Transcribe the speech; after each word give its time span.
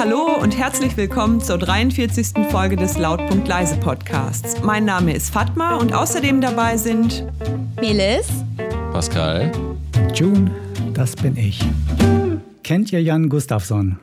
Hallo 0.00 0.40
und 0.40 0.56
herzlich 0.56 0.96
willkommen 0.96 1.42
zur 1.42 1.58
43. 1.58 2.28
Folge 2.50 2.74
des 2.74 2.96
Lautpunkt 2.96 3.46
Leise 3.46 3.76
Podcasts. 3.76 4.58
Mein 4.62 4.86
Name 4.86 5.12
ist 5.12 5.28
Fatma 5.28 5.76
und 5.76 5.92
außerdem 5.92 6.40
dabei 6.40 6.78
sind 6.78 7.26
Melis, 7.78 8.26
Pascal, 8.94 9.52
June, 10.14 10.50
das 10.94 11.14
bin 11.14 11.36
ich. 11.36 11.60
Kennt 12.62 12.90
ihr 12.94 13.02
Jan 13.02 13.28
Gustafsson? 13.28 13.98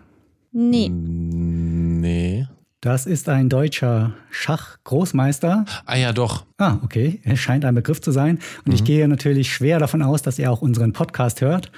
Nee. 0.51 0.89
Nee. 0.89 2.45
Das 2.79 3.07
ist 3.07 3.27
ein 3.27 3.49
deutscher 3.49 4.13
Schachgroßmeister. 4.29 5.65
Ah 5.87 5.97
ja, 5.97 6.13
doch. 6.13 6.45
Ah, 6.59 6.77
okay. 6.83 7.21
Er 7.23 7.37
scheint 7.37 7.65
ein 7.65 7.73
Begriff 7.73 8.01
zu 8.01 8.11
sein. 8.11 8.37
Und 8.67 8.71
ich 8.71 8.83
gehe 8.83 9.07
natürlich 9.07 9.51
schwer 9.51 9.79
davon 9.79 10.03
aus, 10.03 10.21
dass 10.21 10.37
er 10.37 10.51
auch 10.51 10.61
unseren 10.61 10.93
Podcast 10.93 11.41
hört. 11.41 11.71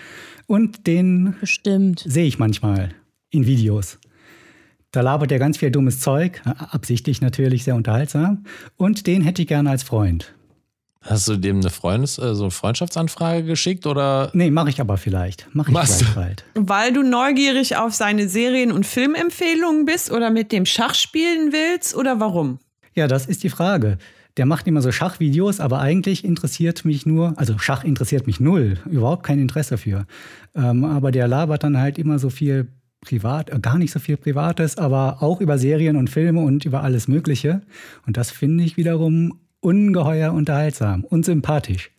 Und 0.46 0.88
den 0.88 1.38
Bestimmt. 1.40 2.04
sehe 2.06 2.26
ich 2.26 2.38
manchmal 2.38 2.90
in 3.30 3.46
Videos. 3.46 3.98
Da 4.92 5.02
labert 5.02 5.32
er 5.32 5.40
ganz 5.40 5.58
viel 5.58 5.70
dummes 5.70 6.00
Zeug, 6.00 6.42
absichtlich 6.72 7.22
natürlich 7.22 7.64
sehr 7.64 7.76
unterhaltsam. 7.76 8.46
Und 8.76 9.06
den 9.06 9.22
hätte 9.22 9.44
ich 9.44 9.48
gerne 9.48 9.70
als 9.70 9.84
Freund. 9.84 10.34
Hast 11.02 11.28
du 11.28 11.38
dem 11.38 11.60
eine 11.60 11.70
Freundes-, 11.70 12.18
äh, 12.18 12.36
so 12.36 12.44
eine 12.46 12.52
Freundschaftsanfrage 12.52 13.44
geschickt 13.44 13.86
oder? 13.86 14.32
Nee, 14.34 14.52
mache 14.52 14.70
ich 14.70 14.82
aber 14.82 14.98
vielleicht. 14.98 15.48
Mache 15.54 15.70
ich 15.70 15.74
Machst 15.74 16.04
vielleicht 16.04 16.16
du? 16.16 16.20
bald. 16.20 16.46
Weil 16.56 16.92
du 16.92 17.04
neugierig 17.04 17.78
auf 17.78 17.94
seine 17.94 18.28
Serien- 18.28 18.72
und 18.72 18.86
Filmempfehlungen 18.86 19.86
bist 19.86 20.12
oder 20.12 20.30
mit 20.30 20.52
dem 20.52 20.66
Schach 20.66 20.96
spielen 20.96 21.54
willst 21.54 21.96
oder 21.96 22.20
warum? 22.20 22.60
Ja, 22.96 23.08
das 23.08 23.28
ist 23.28 23.44
die 23.44 23.50
Frage. 23.50 23.98
Der 24.38 24.46
macht 24.46 24.68
immer 24.68 24.82
so 24.82 24.92
Schachvideos, 24.92 25.60
aber 25.60 25.80
eigentlich 25.80 26.26
interessiert 26.26 26.84
mich 26.84 27.06
nur, 27.06 27.34
also 27.38 27.58
Schach 27.58 27.84
interessiert 27.84 28.28
mich 28.28 28.40
null, 28.40 28.78
überhaupt 28.86 29.24
kein 29.24 29.40
Interesse 29.40 29.78
für. 29.78 30.06
Ähm, 30.56 30.84
aber 30.84 31.12
der 31.12 31.28
labert 31.28 31.64
dann 31.64 31.78
halt 31.78 31.98
immer 31.98 32.20
so 32.20 32.30
viel 32.30 32.68
privat, 33.02 33.50
äh, 33.50 33.60
gar 33.60 33.78
nicht 33.78 33.92
so 33.92 34.00
viel 34.00 34.18
Privates, 34.18 34.78
aber 34.78 35.22
auch 35.22 35.42
über 35.42 35.58
Serien 35.58 35.96
und 35.96 36.10
Filme 36.10 36.42
und 36.42 36.66
über 36.66 36.84
alles 36.84 37.08
Mögliche. 37.08 37.62
Und 38.06 38.18
das 38.18 38.32
finde 38.32 38.64
ich 38.64 38.78
wiederum 38.78 39.40
ungeheuer 39.62 40.34
unterhaltsam 40.34 41.04
und 41.04 41.26
sympathisch. 41.26 41.92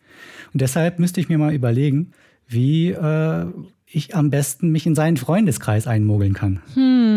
Und 0.53 0.61
deshalb 0.61 0.99
müsste 0.99 1.19
ich 1.21 1.29
mir 1.29 1.37
mal 1.37 1.53
überlegen, 1.53 2.11
wie 2.47 2.89
äh, 2.91 3.45
ich 3.85 4.15
am 4.15 4.29
besten 4.29 4.69
mich 4.69 4.85
in 4.85 4.95
seinen 4.95 5.17
Freundeskreis 5.17 5.87
einmogeln 5.87 6.33
kann. 6.33 6.61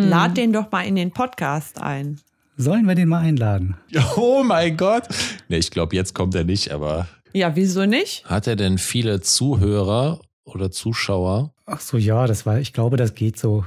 Lad 0.09 0.37
den 0.37 0.53
doch 0.53 0.71
mal 0.71 0.83
in 0.83 0.97
den 0.97 1.11
Podcast 1.13 1.81
ein. 1.81 2.21
Sollen 2.57 2.87
wir 2.87 2.95
den 2.95 3.09
mal 3.09 3.21
einladen? 3.21 3.77
Oh 4.17 4.43
mein 4.45 4.77
Gott. 4.77 5.09
Nee, 5.48 5.57
ich 5.59 5.71
glaube, 5.71 5.97
jetzt 5.97 6.15
kommt 6.15 6.35
er 6.35 6.45
nicht, 6.45 6.71
aber 6.73 7.09
Ja, 7.33 7.57
wieso 7.57 7.85
nicht? 7.87 8.25
hat 8.27 8.47
er 8.47 8.57
denn 8.57 8.79
viele 8.79 9.21
Zuhörer 9.21 10.21
oder 10.45 10.71
Zuschauer? 10.71 11.54
Ach 11.67 11.81
so, 11.81 11.97
ja, 11.97 12.27
das 12.27 12.45
war, 12.45 12.59
ich 12.61 12.73
glaube, 12.73 12.97
das 12.97 13.15
geht 13.15 13.39
so. 13.39 13.65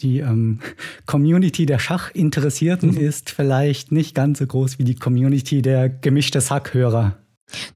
Die 0.00 0.18
ähm, 0.20 0.60
Community 1.04 1.66
der 1.66 1.78
Schachinteressierten 1.78 2.96
ist 2.96 3.30
vielleicht 3.30 3.92
nicht 3.92 4.14
ganz 4.14 4.38
so 4.38 4.46
groß 4.46 4.78
wie 4.78 4.84
die 4.84 4.94
Community 4.94 5.60
der 5.62 5.88
gemischtes 5.88 6.50
Hackhörer. 6.50 7.18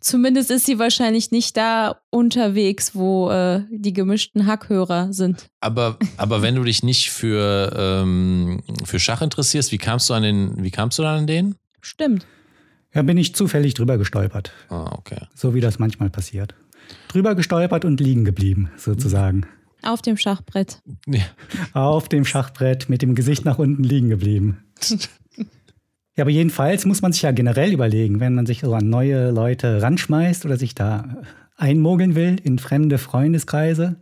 Zumindest 0.00 0.50
ist 0.50 0.66
sie 0.66 0.78
wahrscheinlich 0.78 1.31
nicht 1.31 1.56
da 1.56 2.00
unterwegs, 2.11 2.94
wo 2.94 3.31
äh, 3.31 3.62
die 3.70 3.92
gemischten 3.92 4.47
Hackhörer 4.47 5.12
sind. 5.12 5.47
Aber, 5.61 5.97
aber 6.16 6.42
wenn 6.42 6.56
du 6.56 6.64
dich 6.64 6.83
nicht 6.83 7.11
für, 7.11 7.72
ähm, 7.77 8.62
für 8.84 8.98
Schach 8.98 9.22
interessierst, 9.22 9.70
wie 9.72 9.78
kamst 9.78 10.11
du 10.11 10.14
an 10.14 10.22
den, 10.25 10.64
wie 10.64 10.70
kamst 10.72 10.98
du 10.98 11.03
dann 11.03 11.20
an 11.20 11.27
den? 11.27 11.55
Stimmt. 11.81 12.27
Ja, 12.92 13.03
bin 13.03 13.16
ich 13.19 13.34
zufällig 13.36 13.75
drüber 13.75 13.98
gestolpert, 13.98 14.53
Ah, 14.69 14.91
okay. 14.98 15.20
so 15.34 15.55
wie 15.55 15.61
das 15.61 15.78
manchmal 15.78 16.11
passiert. 16.11 16.55
Drüber 17.08 17.34
gestolpert 17.34 17.84
und 17.84 18.00
liegen 18.00 18.24
geblieben, 18.24 18.70
sozusagen. 18.77 19.46
Auf 19.83 20.02
dem 20.02 20.16
Schachbrett. 20.16 20.83
Ja. 21.06 21.22
Auf 21.72 22.08
dem 22.08 22.24
Schachbrett 22.24 22.88
mit 22.88 23.02
dem 23.02 23.14
Gesicht 23.14 23.44
nach 23.44 23.58
unten 23.58 23.84
liegen 23.84 24.08
geblieben. 24.08 24.64
Ja, 26.16 26.24
aber 26.24 26.32
jedenfalls 26.32 26.84
muss 26.84 27.00
man 27.00 27.12
sich 27.12 27.22
ja 27.22 27.30
generell 27.30 27.72
überlegen, 27.72 28.20
wenn 28.20 28.34
man 28.34 28.44
sich 28.44 28.60
so 28.60 28.74
an 28.74 28.91
neue 28.91 29.30
Leute 29.30 29.81
ranschmeißt 29.81 30.44
oder 30.44 30.59
sich 30.59 30.75
da 30.75 31.22
einmogeln 31.56 32.15
will 32.15 32.37
in 32.42 32.59
fremde 32.59 32.98
Freundeskreise, 32.98 33.97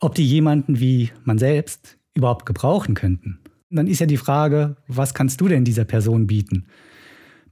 ob 0.00 0.14
die 0.16 0.26
jemanden 0.26 0.80
wie 0.80 1.10
man 1.24 1.38
selbst 1.38 1.96
überhaupt 2.12 2.44
gebrauchen 2.44 2.94
könnten. 2.94 3.38
Und 3.70 3.76
dann 3.76 3.86
ist 3.86 4.00
ja 4.00 4.06
die 4.06 4.18
Frage, 4.18 4.76
was 4.86 5.14
kannst 5.14 5.40
du 5.40 5.48
denn 5.48 5.64
dieser 5.64 5.84
Person 5.84 6.26
bieten? 6.26 6.66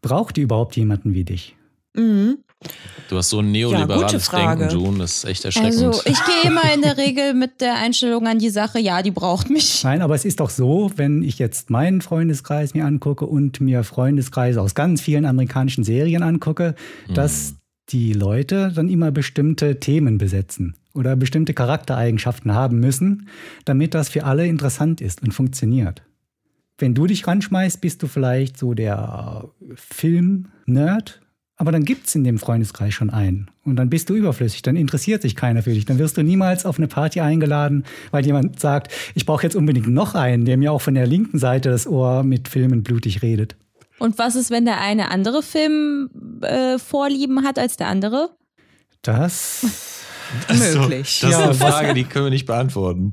Braucht 0.03 0.37
die 0.37 0.43
überhaupt 0.43 0.77
jemanden 0.77 1.15
wie 1.15 1.25
dich? 1.25 1.56
Mhm. 1.95 2.39
Du 3.09 3.16
hast 3.16 3.31
so 3.31 3.38
ein 3.38 3.54
Ja, 3.54 3.69
neoliberales 3.69 4.27
Frage. 4.27 4.66
Denken, 4.66 4.75
June, 4.75 4.99
das 4.99 5.19
ist 5.19 5.25
echt 5.25 5.44
erschreckend. 5.44 5.82
Also 5.82 6.00
ich 6.04 6.19
gehe 6.25 6.50
immer 6.50 6.72
in 6.75 6.82
der 6.82 6.97
Regel 6.97 7.34
mit 7.34 7.60
der 7.60 7.77
Einstellung 7.77 8.27
an 8.27 8.38
die 8.38 8.50
Sache, 8.50 8.81
ja, 8.81 9.03
die 9.03 9.12
braucht 9.12 9.49
mich. 9.49 9.84
Nein, 9.84 10.03
aber 10.03 10.15
es 10.15 10.25
ist 10.25 10.41
doch 10.41 10.50
so, 10.50 10.91
wenn 10.97 11.22
ich 11.22 11.38
jetzt 11.38 11.71
meinen 11.71 12.00
Freundeskreis 12.00 12.75
mir 12.75 12.84
angucke 12.84 13.27
und 13.27 13.60
mir 13.60 13.84
Freundeskreise 13.84 14.60
aus 14.60 14.75
ganz 14.75 15.00
vielen 15.00 15.25
amerikanischen 15.25 15.84
Serien 15.84 16.22
angucke, 16.22 16.75
dass 17.15 17.54
die 17.91 18.12
Leute 18.12 18.72
dann 18.75 18.88
immer 18.88 19.12
bestimmte 19.12 19.78
Themen 19.78 20.19
besetzen 20.19 20.75
oder 20.94 21.15
bestimmte 21.15 21.54
Charaktereigenschaften 21.54 22.53
haben 22.54 22.81
müssen, 22.81 23.28
damit 23.65 23.94
das 23.94 24.09
für 24.09 24.25
alle 24.25 24.47
interessant 24.47 25.00
ist 25.00 25.22
und 25.22 25.33
funktioniert. 25.33 26.03
Wenn 26.78 26.94
du 26.94 27.06
dich 27.06 27.27
ranschmeißt, 27.27 27.81
bist 27.81 28.03
du 28.03 28.06
vielleicht 28.06 28.59
so 28.59 28.75
der 28.75 29.48
Film-Nerd, 29.75 31.21
aber 31.56 31.72
dann 31.72 31.84
gibt's 31.84 32.15
in 32.15 32.25
dem 32.25 32.39
Freundeskreis 32.39 32.93
schon 32.93 33.11
einen. 33.11 33.50
Und 33.65 33.77
dann 33.77 33.89
bist 33.89 34.11
du 34.11 34.15
überflüssig, 34.15 34.62
dann 34.62 34.77
interessiert 34.77 35.22
sich 35.22 35.37
keiner 35.37 35.62
für 35.62 35.72
dich. 35.72 35.87
Dann 35.87 35.99
wirst 35.99 36.17
du 36.17 36.22
niemals 36.22 36.67
auf 36.67 36.78
eine 36.78 36.87
Party 36.87 37.21
eingeladen, 37.21 37.84
weil 38.11 38.27
jemand 38.27 38.61
sagt, 38.61 38.93
ich 39.15 39.25
brauche 39.25 39.43
jetzt 39.43 39.56
unbedingt 39.56 39.89
noch 39.89 40.15
einen, 40.15 40.45
der 40.45 40.59
mir 40.59 40.72
auch 40.72 40.83
von 40.83 40.95
der 40.95 41.06
linken 41.06 41.39
Seite 41.39 41.71
das 41.71 41.87
Ohr 41.87 42.22
mit 42.22 42.49
Filmen 42.49 42.83
blutig 42.83 43.22
redet. 43.22 43.56
Und 43.99 44.19
was 44.19 44.37
ist, 44.37 44.50
wenn 44.50 44.66
der 44.66 44.81
eine 44.81 45.11
andere 45.11 45.43
Film 45.43 46.11
äh, 46.43 46.78
Vorlieben 46.78 47.45
hat 47.45 47.59
als 47.59 47.77
der 47.78 47.89
andere? 47.89 48.31
Das. 49.00 49.65
Möglich. 50.49 51.21
Das 51.21 51.31
ist 51.31 51.37
eine 51.37 51.55
Frage, 51.55 51.95
die 51.95 52.05
können 52.05 52.27
wir 52.27 52.31
nicht 52.31 52.47
beantworten. 52.47 53.12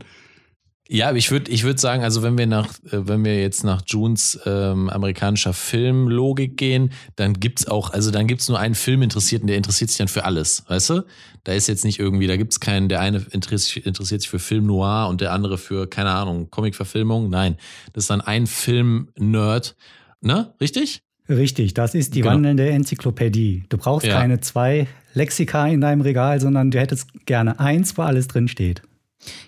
Ja, 0.89 1.13
ich 1.13 1.31
würde 1.31 1.49
ich 1.49 1.63
würd 1.63 1.79
sagen, 1.79 2.03
also 2.03 2.23
wenn 2.23 2.38
wir 2.38 2.45
nach, 2.45 2.67
äh, 2.91 3.07
wenn 3.07 3.23
wir 3.23 3.39
jetzt 3.39 3.63
nach 3.63 3.81
Junes 3.88 4.38
ähm, 4.45 4.89
amerikanischer 4.89 5.53
Filmlogik 5.53 6.57
gehen, 6.57 6.91
dann 7.16 7.35
gibt's 7.39 7.67
auch, 7.67 7.91
also 7.91 8.11
dann 8.11 8.27
gibt's 8.27 8.49
nur 8.49 8.59
einen 8.59 8.75
Filminteressierten, 8.75 9.47
der 9.47 9.55
interessiert 9.55 9.89
sich 9.91 9.97
dann 9.99 10.09
für 10.09 10.25
alles, 10.25 10.63
weißt 10.67 10.89
du? 10.89 11.03
Da 11.45 11.53
ist 11.53 11.67
jetzt 11.67 11.85
nicht 11.85 11.99
irgendwie, 11.99 12.27
da 12.27 12.35
gibt's 12.35 12.59
keinen, 12.59 12.89
der 12.89 12.99
eine 12.99 13.25
interessiert, 13.31 13.85
interessiert 13.85 14.21
sich 14.21 14.29
für 14.29 14.39
Film 14.39 14.66
Noir 14.66 15.07
und 15.09 15.21
der 15.21 15.31
andere 15.31 15.57
für, 15.57 15.88
keine 15.88 16.11
Ahnung, 16.11 16.49
Comicverfilmung. 16.51 17.29
Nein, 17.29 17.55
das 17.94 18.03
ist 18.03 18.09
dann 18.09 18.21
ein 18.21 18.45
Film-Nerd, 18.45 19.75
ne? 20.21 20.53
Richtig? 20.59 21.01
Richtig, 21.29 21.73
das 21.73 21.95
ist 21.95 22.13
die 22.15 22.21
Genau. 22.21 22.33
wandelnde 22.33 22.69
Enzyklopädie. 22.69 23.63
Du 23.69 23.77
brauchst 23.77 24.05
Ja. 24.05 24.19
keine 24.19 24.41
zwei 24.41 24.88
Lexika 25.13 25.67
in 25.67 25.79
deinem 25.79 26.01
Regal, 26.01 26.41
sondern 26.41 26.71
du 26.71 26.79
hättest 26.79 27.07
gerne 27.25 27.59
eins, 27.59 27.97
wo 27.97 28.01
alles 28.01 28.27
drin 28.27 28.50
steht. 28.50 28.81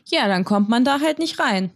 Ja, 0.06 0.28
dann 0.28 0.44
kommt 0.44 0.70
man 0.70 0.86
da 0.86 1.00
halt 1.00 1.20
nicht 1.20 1.40
rein 1.40 1.72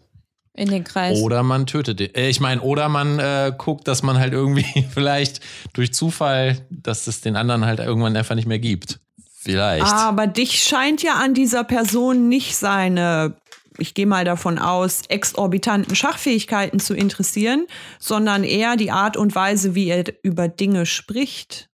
in 0.60 0.70
den 0.70 0.84
Kreis. 0.84 1.22
Oder 1.22 1.42
man 1.44 1.66
tötet 1.66 2.00
den. 2.00 2.14
Äh, 2.16 2.30
ich 2.30 2.40
meine, 2.40 2.62
oder 2.62 2.90
man 2.90 3.18
äh, 3.20 3.54
guckt, 3.58 3.88
dass 3.88 4.04
man 4.04 4.20
halt 4.20 4.34
irgendwie 4.34 4.86
vielleicht 4.94 5.40
durch 5.74 5.94
Zufall, 5.94 6.66
dass 6.70 7.08
es 7.08 7.22
den 7.22 7.36
anderen 7.36 7.66
halt 7.66 7.80
irgendwann 7.80 8.16
einfach 8.16 8.36
nicht 8.36 8.48
mehr 8.48 8.59
gibt. 8.59 9.00
Vielleicht. 9.42 9.86
Aber 9.86 10.28
dich 10.28 10.62
scheint 10.64 11.02
ja 11.02 11.14
an 11.14 11.34
dieser 11.34 11.64
Person 11.64 12.28
nicht 12.28 12.58
seine, 12.58 13.38
ich 13.78 13.94
gehe 13.94 14.06
mal 14.06 14.26
davon 14.26 14.59
aus, 14.59 15.04
exorbitanten 15.08 15.96
Schachfähigkeiten 15.96 16.82
zu 16.82 16.94
interessieren, 16.94 17.66
sondern 18.00 18.44
eher 18.44 18.76
die 18.76 18.92
Art 18.92 19.16
und 19.16 19.34
Weise, 19.36 19.76
wie 19.76 19.88
er 19.88 20.04
über 20.24 20.50
Dinge 20.50 20.86
spricht. 20.86 21.70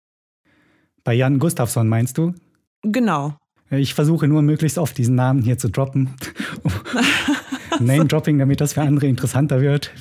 Bei 1.05 1.15
Jan 1.15 1.39
Gustafsson 1.39 1.89
meinst 1.89 2.19
du? 2.19 2.35
Genau. 2.83 3.37
Ich 3.73 3.95
versuche 3.95 4.29
nur 4.29 4.43
möglichst 4.43 4.77
oft 4.77 4.99
diesen 4.99 5.15
Namen 5.15 5.43
hier 5.43 5.57
zu 5.57 5.71
droppen. 5.71 6.11
Name-Dropping, 7.81 8.39
damit 8.39 8.61
das 8.61 8.75
für 8.75 8.83
andere 8.83 9.07
interessanter 9.07 9.63
wird. 9.63 9.93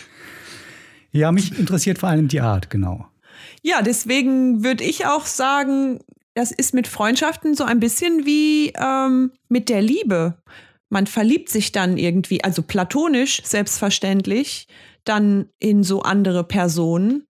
Ja, 1.12 1.32
mich 1.32 1.58
interessiert 1.58 1.98
vor 1.98 2.10
allem 2.10 2.28
die 2.28 2.42
Art, 2.42 2.70
genau. 2.70 3.08
Ja, 3.62 3.82
deswegen 3.82 4.64
würde 4.64 4.84
ich 4.84 5.06
auch 5.06 5.26
sagen, 5.26 6.00
das 6.34 6.52
ist 6.52 6.74
mit 6.74 6.88
Freundschaften 6.88 7.56
so 7.56 7.64
ein 7.64 7.80
bisschen 7.80 8.26
wie 8.26 8.74
ähm, 8.76 9.32
mit 9.48 9.70
der 9.70 9.82
Liebe. 9.82 10.36
Man 10.90 11.08
verliebt 11.08 11.50
sich 11.50 11.72
dann 11.72 11.98
irgendwie, 11.98 12.44
also 12.44 12.64
platonisch 12.64 13.42
selbstverständlich, 13.44 14.68
dann 15.06 15.48
in 15.60 15.84
so 15.84 16.02
andere 16.02 16.44
Personen 16.44 17.26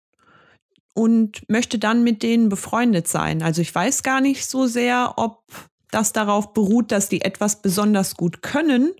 und 0.94 1.48
möchte 1.50 1.80
dann 1.80 2.04
mit 2.04 2.22
denen 2.22 2.50
befreundet 2.50 3.08
sein. 3.08 3.42
Also 3.42 3.62
ich 3.62 3.74
weiß 3.74 4.04
gar 4.04 4.22
nicht 4.22 4.46
so 4.46 4.68
sehr, 4.68 5.14
ob 5.18 5.44
das 5.92 6.14
darauf 6.14 6.54
beruht, 6.54 6.92
dass 6.92 7.10
die 7.10 7.22
etwas 7.22 7.62
besonders 7.62 8.16
gut 8.16 8.42
können, 8.42 8.92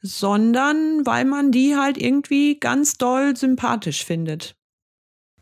sondern 0.00 1.04
weil 1.04 1.24
man 1.24 1.50
die 1.50 1.76
halt 1.76 1.98
irgendwie 1.98 2.58
ganz 2.58 2.98
doll 2.98 3.36
sympathisch 3.36 4.04
findet. 4.04 4.54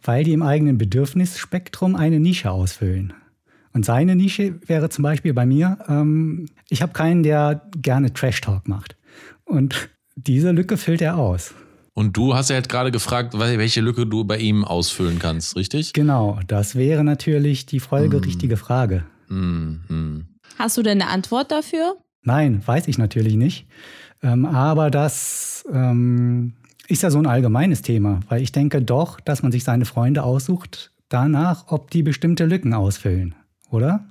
Weil 0.02 0.24
die 0.24 0.32
im 0.32 0.42
eigenen 0.42 0.78
Bedürfnisspektrum 0.78 1.96
eine 1.96 2.20
Nische 2.20 2.50
ausfüllen. 2.50 3.12
Und 3.72 3.84
seine 3.84 4.16
Nische 4.16 4.58
wäre 4.66 4.88
zum 4.88 5.02
Beispiel 5.02 5.34
bei 5.34 5.44
mir, 5.44 5.78
ähm, 5.88 6.46
ich 6.70 6.80
habe 6.80 6.92
keinen, 6.92 7.22
der 7.22 7.68
gerne 7.76 8.12
Trash-Talk 8.12 8.68
macht. 8.68 8.96
Und 9.44 9.90
diese 10.14 10.52
Lücke 10.52 10.76
füllt 10.76 11.02
er 11.02 11.18
aus. 11.18 11.54
Und 11.92 12.16
du 12.16 12.34
hast 12.34 12.50
ja 12.50 12.54
halt 12.56 12.68
gerade 12.68 12.90
gefragt, 12.90 13.38
welche 13.38 13.80
Lücke 13.80 14.06
du 14.06 14.24
bei 14.24 14.38
ihm 14.38 14.64
ausfüllen 14.64 15.18
kannst, 15.18 15.56
richtig? 15.56 15.92
Genau, 15.92 16.38
das 16.46 16.74
wäre 16.74 17.04
natürlich 17.04 17.66
die 17.66 17.80
folgerichtige 17.80 18.56
Frage. 18.56 19.04
Mhm. 19.28 20.26
Hast 20.58 20.76
du 20.76 20.82
denn 20.82 21.00
eine 21.00 21.10
Antwort 21.10 21.50
dafür? 21.50 21.96
Nein, 22.22 22.62
weiß 22.66 22.88
ich 22.88 22.98
natürlich 22.98 23.34
nicht. 23.34 23.66
Ähm, 24.22 24.46
aber 24.46 24.90
das 24.90 25.64
ähm, 25.72 26.54
ist 26.88 27.02
ja 27.02 27.10
so 27.10 27.18
ein 27.18 27.26
allgemeines 27.26 27.82
Thema, 27.82 28.20
weil 28.28 28.42
ich 28.42 28.52
denke 28.52 28.82
doch, 28.82 29.20
dass 29.20 29.42
man 29.42 29.52
sich 29.52 29.64
seine 29.64 29.84
Freunde 29.84 30.22
aussucht 30.22 30.92
danach, 31.08 31.66
ob 31.68 31.90
die 31.90 32.02
bestimmte 32.02 32.46
Lücken 32.46 32.74
ausfüllen, 32.74 33.34
oder? 33.70 34.04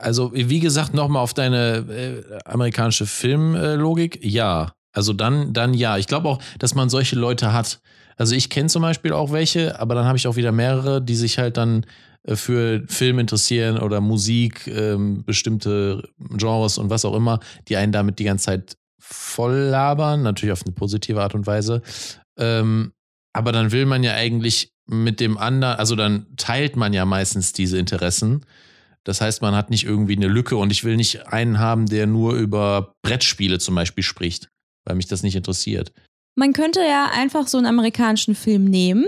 Also, 0.00 0.32
wie 0.34 0.60
gesagt, 0.60 0.94
nochmal 0.94 1.22
auf 1.22 1.34
deine 1.34 1.84
äh, 1.88 2.38
amerikanische 2.44 3.06
Filmlogik, 3.06 4.18
ja. 4.22 4.72
Also 4.92 5.12
dann, 5.12 5.52
dann 5.52 5.74
ja. 5.74 5.98
Ich 5.98 6.06
glaube 6.06 6.28
auch, 6.28 6.40
dass 6.58 6.74
man 6.74 6.88
solche 6.88 7.16
Leute 7.16 7.52
hat. 7.52 7.80
Also 8.16 8.34
ich 8.34 8.48
kenne 8.48 8.68
zum 8.68 8.82
Beispiel 8.82 9.12
auch 9.12 9.32
welche, 9.32 9.78
aber 9.80 9.94
dann 9.94 10.06
habe 10.06 10.16
ich 10.16 10.26
auch 10.26 10.36
wieder 10.36 10.52
mehrere, 10.52 11.02
die 11.02 11.16
sich 11.16 11.38
halt 11.38 11.56
dann 11.56 11.82
äh, 11.82 11.86
für 12.26 12.84
Film 12.86 13.18
interessieren 13.18 13.78
oder 13.78 14.00
Musik, 14.00 14.66
ähm, 14.66 15.24
bestimmte 15.24 16.08
Genres 16.18 16.78
und 16.78 16.90
was 16.90 17.04
auch 17.04 17.14
immer, 17.14 17.40
die 17.68 17.76
einen 17.76 17.92
damit 17.92 18.18
die 18.18 18.24
ganze 18.24 18.46
Zeit 18.46 18.76
voll 18.98 19.54
labern, 19.54 20.22
natürlich 20.22 20.52
auf 20.52 20.62
eine 20.64 20.74
positive 20.74 21.20
Art 21.20 21.34
und 21.34 21.46
Weise. 21.46 21.82
Ähm, 22.38 22.92
aber 23.34 23.52
dann 23.52 23.72
will 23.72 23.84
man 23.84 24.02
ja 24.02 24.14
eigentlich 24.14 24.72
mit 24.86 25.20
dem 25.20 25.36
anderen, 25.36 25.78
also 25.78 25.96
dann 25.96 26.26
teilt 26.36 26.76
man 26.76 26.92
ja 26.92 27.04
meistens 27.04 27.52
diese 27.52 27.78
Interessen. 27.78 28.46
Das 29.04 29.20
heißt, 29.20 29.42
man 29.42 29.54
hat 29.54 29.68
nicht 29.68 29.84
irgendwie 29.84 30.16
eine 30.16 30.28
Lücke 30.28 30.56
und 30.56 30.72
ich 30.72 30.84
will 30.84 30.96
nicht 30.96 31.26
einen 31.26 31.58
haben, 31.58 31.86
der 31.86 32.06
nur 32.06 32.34
über 32.34 32.94
Brettspiele 33.02 33.58
zum 33.58 33.74
Beispiel 33.74 34.04
spricht, 34.04 34.48
weil 34.86 34.96
mich 34.96 35.06
das 35.06 35.22
nicht 35.22 35.36
interessiert. 35.36 35.92
Man 36.36 36.52
könnte 36.52 36.80
ja 36.80 37.10
einfach 37.12 37.46
so 37.48 37.58
einen 37.58 37.66
amerikanischen 37.66 38.34
Film 38.34 38.64
nehmen 38.64 39.06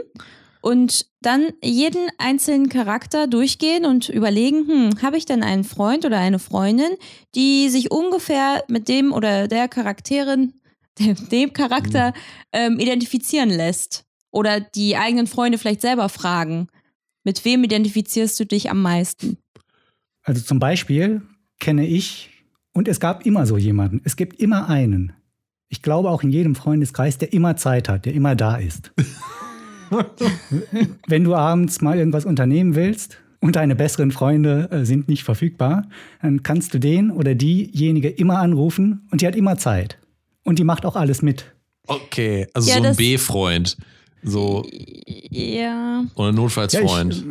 und 0.67 1.07
dann 1.21 1.51
jeden 1.63 2.09
einzelnen 2.19 2.69
Charakter 2.69 3.29
durchgehen 3.29 3.85
und 3.85 4.09
überlegen, 4.09 4.67
hm, 4.67 5.01
habe 5.01 5.17
ich 5.17 5.25
denn 5.25 5.45
einen 5.45 5.63
Freund 5.63 6.05
oder 6.05 6.19
eine 6.19 6.41
Freundin, 6.41 6.91
die 7.37 7.69
sich 7.69 7.93
ungefähr 7.93 8.65
mit 8.67 8.89
dem 8.89 9.13
oder 9.13 9.47
der 9.47 9.69
Charakterin, 9.69 10.55
dem, 10.99 11.15
dem 11.29 11.53
Charakter 11.53 12.13
ähm, 12.53 12.81
identifizieren 12.81 13.49
lässt. 13.49 14.07
Oder 14.33 14.59
die 14.59 14.97
eigenen 14.97 15.29
Freunde 15.29 15.59
vielleicht 15.59 15.83
selber 15.83 16.09
fragen, 16.09 16.67
mit 17.23 17.45
wem 17.45 17.63
identifizierst 17.63 18.41
du 18.41 18.45
dich 18.45 18.69
am 18.69 18.83
meisten? 18.83 19.39
Also 20.25 20.43
zum 20.43 20.59
Beispiel 20.59 21.23
kenne 21.61 21.87
ich, 21.87 22.31
und 22.73 22.89
es 22.89 22.99
gab 22.99 23.25
immer 23.25 23.47
so 23.47 23.57
jemanden, 23.57 24.01
es 24.03 24.17
gibt 24.17 24.41
immer 24.41 24.69
einen. 24.69 25.13
Ich 25.69 25.81
glaube 25.81 26.11
auch 26.11 26.25
in 26.25 26.31
jedem 26.31 26.57
Freundeskreis, 26.57 27.19
der 27.19 27.33
immer 27.33 27.55
Zeit 27.55 27.89
hat, 27.89 28.05
der 28.05 28.15
immer 28.15 28.35
da 28.35 28.57
ist. 28.57 28.93
Wenn 31.07 31.25
du 31.25 31.35
abends 31.35 31.81
mal 31.81 31.99
irgendwas 31.99 32.25
unternehmen 32.25 32.75
willst 32.75 33.19
und 33.41 33.57
deine 33.57 33.75
besseren 33.77 34.11
Freunde 34.11 34.69
äh, 34.71 34.85
sind 34.85 35.09
nicht 35.09 35.25
verfügbar, 35.25 35.89
dann 36.23 36.43
kannst 36.43 36.75
du 36.75 36.79
den 36.79 37.11
oder 37.11 37.35
diejenige 37.35 38.09
immer 38.09 38.39
anrufen 38.39 39.07
und 39.11 39.21
die 39.21 39.27
hat 39.27 39.37
immer 39.37 39.59
Zeit. 39.59 39.99
Und 40.45 40.59
die 40.59 40.65
macht 40.65 40.85
auch 40.87 40.97
alles 40.97 41.23
mit. 41.23 41.53
Okay, 41.87 42.47
also 42.55 42.69
Ja, 42.69 42.77
so 42.79 42.83
ein 42.85 42.97
B-Freund. 42.97 43.77
So, 44.23 44.67
Ja. 45.31 46.05
oder 46.17 46.33
Notfallsfreund. 46.33 47.13
ich, 47.15 47.25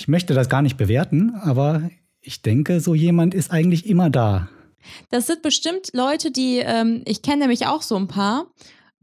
ich 0.00 0.08
möchte 0.08 0.34
das 0.34 0.48
gar 0.48 0.62
nicht 0.62 0.76
bewerten, 0.76 1.34
aber 1.34 1.90
ich 2.20 2.42
denke, 2.42 2.80
so 2.80 2.94
jemand 2.94 3.34
ist 3.34 3.50
eigentlich 3.50 3.86
immer 3.86 4.10
da. 4.10 4.48
Das 5.10 5.26
sind 5.26 5.42
bestimmt 5.42 5.90
Leute, 5.92 6.30
die, 6.30 6.58
ähm, 6.58 7.02
ich 7.06 7.22
kenne 7.22 7.38
nämlich 7.38 7.66
auch 7.66 7.82
so 7.82 7.96
ein 7.96 8.08
paar, 8.08 8.46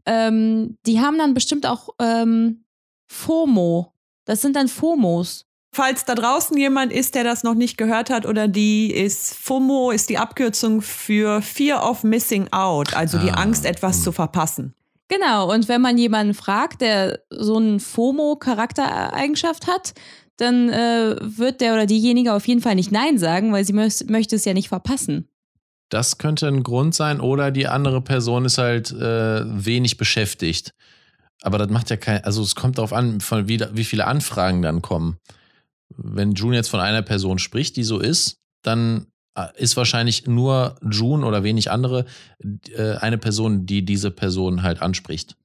ähm, 0.06 0.76
die 0.86 1.00
haben 1.00 1.18
dann 1.18 1.34
bestimmt 1.34 1.66
auch 1.66 1.90
ähm, 1.98 2.64
FOMO. 3.10 3.92
Das 4.24 4.40
sind 4.40 4.54
dann 4.54 4.68
FOMOs. 4.68 5.46
Falls 5.72 6.04
da 6.04 6.14
draußen 6.14 6.56
jemand 6.56 6.92
ist, 6.92 7.14
der 7.14 7.24
das 7.24 7.42
noch 7.42 7.54
nicht 7.54 7.76
gehört 7.76 8.08
hat 8.10 8.24
oder 8.26 8.48
die 8.48 8.92
ist 8.92 9.34
FOMO 9.34 9.90
ist 9.90 10.10
die 10.10 10.18
Abkürzung 10.18 10.80
für 10.82 11.42
Fear 11.42 11.88
of 11.88 12.02
Missing 12.02 12.52
Out, 12.52 12.94
also 12.94 13.18
die 13.18 13.30
Ah, 13.30 13.42
Angst, 13.42 13.66
etwas 13.66 13.96
hm. 13.96 14.02
zu 14.04 14.12
verpassen. 14.12 14.74
Genau, 15.08 15.52
und 15.52 15.68
wenn 15.68 15.80
man 15.80 15.98
jemanden 15.98 16.34
fragt, 16.34 16.80
der 16.80 17.20
so 17.30 17.56
eine 17.56 17.80
FOMO-Charaktereigenschaft 17.80 19.66
hat, 19.66 19.94
dann 20.36 20.68
äh, 20.68 21.16
wird 21.20 21.60
der 21.60 21.74
oder 21.74 21.86
diejenige 21.86 22.32
auf 22.32 22.46
jeden 22.46 22.62
Fall 22.62 22.76
nicht 22.76 22.92
Nein 22.92 23.18
sagen, 23.18 23.52
weil 23.52 23.64
sie 23.64 23.72
möcht 23.72 24.08
möchte 24.08 24.36
es 24.36 24.44
ja 24.44 24.54
nicht 24.54 24.68
verpassen. 24.68 25.28
Das 25.88 26.18
könnte 26.18 26.46
ein 26.46 26.62
Grund 26.62 26.94
sein, 26.94 27.20
oder 27.20 27.50
die 27.50 27.66
andere 27.66 28.00
Person 28.00 28.44
ist 28.44 28.58
halt 28.58 28.92
äh, 28.92 29.42
wenig 29.44 29.96
beschäftigt. 29.96 30.74
Aber 31.42 31.58
das 31.58 31.70
macht 31.70 31.90
ja 31.90 31.96
kein, 31.96 32.22
also 32.24 32.42
es 32.42 32.54
kommt 32.54 32.78
darauf 32.78 32.92
an, 32.92 33.20
von 33.20 33.48
wie, 33.48 33.60
wie 33.72 33.84
viele 33.84 34.06
Anfragen 34.06 34.62
dann 34.62 34.82
kommen. 34.82 35.16
Wenn 35.96 36.32
June 36.32 36.54
jetzt 36.56 36.68
von 36.68 36.80
einer 36.80 37.02
Person 37.02 37.38
spricht, 37.38 37.76
die 37.76 37.82
so 37.84 37.98
ist, 37.98 38.36
dann 38.62 39.06
äh, 39.36 39.46
ist 39.56 39.76
wahrscheinlich 39.76 40.26
nur 40.26 40.76
June 40.88 41.24
oder 41.26 41.42
wenig 41.42 41.70
andere 41.70 42.04
äh, 42.76 42.96
eine 42.96 43.18
Person, 43.18 43.66
die 43.66 43.84
diese 43.84 44.10
Person 44.10 44.62
halt 44.62 44.82
anspricht. 44.82 45.36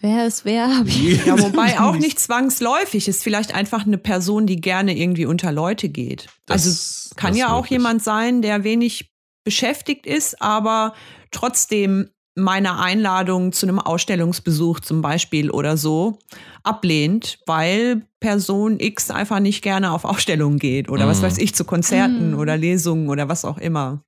Wer 0.00 0.26
ist 0.26 0.44
wer? 0.44 0.68
Ja, 1.26 1.40
wobei 1.40 1.80
auch 1.80 1.96
nicht 1.96 2.18
zwangsläufig 2.18 3.08
ist 3.08 3.22
vielleicht 3.22 3.54
einfach 3.54 3.86
eine 3.86 3.96
Person, 3.98 4.46
die 4.46 4.60
gerne 4.60 4.96
irgendwie 4.96 5.24
unter 5.26 5.52
Leute 5.52 5.88
geht. 5.88 6.26
Das- 6.46 6.66
also 6.66 7.14
kann 7.16 7.34
ja 7.36 7.52
auch 7.52 7.62
möglich. 7.62 7.70
jemand 7.78 8.02
sein, 8.02 8.42
der 8.42 8.62
wenig 8.64 9.10
beschäftigt 9.44 10.06
ist, 10.06 10.42
aber 10.42 10.92
trotzdem 11.30 12.10
meine 12.36 12.78
Einladung 12.78 13.52
zu 13.52 13.66
einem 13.66 13.78
Ausstellungsbesuch 13.78 14.80
zum 14.80 15.00
Beispiel 15.02 15.50
oder 15.50 15.76
so 15.76 16.18
ablehnt, 16.62 17.38
weil 17.46 18.02
Person 18.20 18.78
X 18.78 19.10
einfach 19.10 19.40
nicht 19.40 19.62
gerne 19.62 19.90
auf 19.92 20.04
Ausstellungen 20.04 20.58
geht 20.58 20.88
oder 20.88 21.06
was 21.08 21.20
Mhm. 21.20 21.24
weiß 21.26 21.38
ich, 21.38 21.54
zu 21.54 21.64
Konzerten 21.64 22.32
Mhm. 22.32 22.38
oder 22.38 22.56
Lesungen 22.56 23.08
oder 23.08 23.28
was 23.28 23.44
auch 23.44 23.58
immer. 23.58 24.02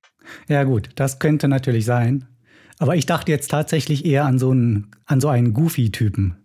Ja 0.47 0.63
gut, 0.63 0.89
das 0.95 1.19
könnte 1.19 1.47
natürlich 1.47 1.85
sein. 1.85 2.25
Aber 2.77 2.95
ich 2.95 3.05
dachte 3.05 3.31
jetzt 3.31 3.49
tatsächlich 3.49 4.05
eher 4.05 4.25
an 4.25 4.37
so 4.39 4.51
einen, 4.51 4.91
an 5.05 5.19
so 5.19 5.27
einen 5.27 5.53
Goofy-Typen. 5.53 6.35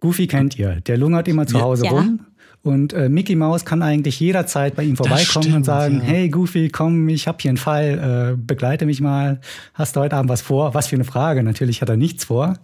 Goofy 0.00 0.26
kennt 0.26 0.58
ihr, 0.58 0.80
der 0.80 0.96
lungert 0.96 1.28
immer 1.28 1.46
zu. 1.46 1.60
Hause 1.60 1.84
Ja. 1.84 1.90
rum. 1.92 2.26
Und 2.62 2.92
äh, 2.92 3.08
Mickey 3.08 3.34
Mouse 3.34 3.64
kann 3.64 3.82
eigentlich 3.82 4.20
jederzeit 4.20 4.76
bei 4.76 4.84
ihm 4.84 4.96
vorbeikommen 4.96 5.42
stimmt, 5.42 5.56
und 5.56 5.64
sagen, 5.64 5.96
ja. 5.96 6.04
hey 6.04 6.28
Goofy, 6.28 6.68
komm, 6.68 7.08
ich 7.08 7.26
habe 7.26 7.38
hier 7.40 7.50
einen 7.50 7.58
Fall, 7.58 8.34
äh, 8.34 8.36
begleite 8.36 8.86
mich 8.86 9.00
mal. 9.00 9.40
Hast 9.74 9.96
du 9.96 10.00
heute 10.00 10.16
Abend 10.16 10.30
was 10.30 10.42
vor? 10.42 10.72
Was 10.72 10.86
für 10.86 10.94
eine 10.94 11.04
Frage. 11.04 11.42
Natürlich 11.42 11.82
hat 11.82 11.88
er 11.88 11.96
nichts 11.96 12.24
vor. 12.24 12.54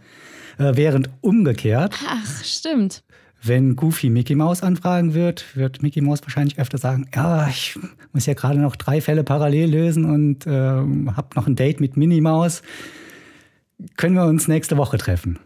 Äh, 0.58 0.72
während 0.76 1.10
umgekehrt, 1.20 1.96
Ach, 2.06 2.44
stimmt. 2.44 3.02
wenn 3.42 3.74
Goofy 3.74 4.08
Mickey 4.08 4.36
Mouse 4.36 4.62
anfragen 4.62 5.14
wird, 5.14 5.56
wird 5.56 5.82
Mickey 5.82 6.00
Mouse 6.00 6.22
wahrscheinlich 6.22 6.60
öfter 6.60 6.78
sagen, 6.78 7.06
ja, 7.14 7.48
ich 7.48 7.76
muss 8.12 8.26
ja 8.26 8.34
gerade 8.34 8.60
noch 8.60 8.76
drei 8.76 9.00
Fälle 9.00 9.24
parallel 9.24 9.70
lösen 9.70 10.04
und 10.04 10.46
ähm, 10.46 11.16
habe 11.16 11.28
noch 11.34 11.46
ein 11.48 11.56
Date 11.56 11.80
mit 11.80 11.96
Minnie 11.96 12.20
Maus. 12.20 12.62
Können 13.96 14.14
wir 14.14 14.24
uns 14.24 14.48
nächste 14.48 14.76
Woche 14.76 14.98
treffen? 14.98 15.38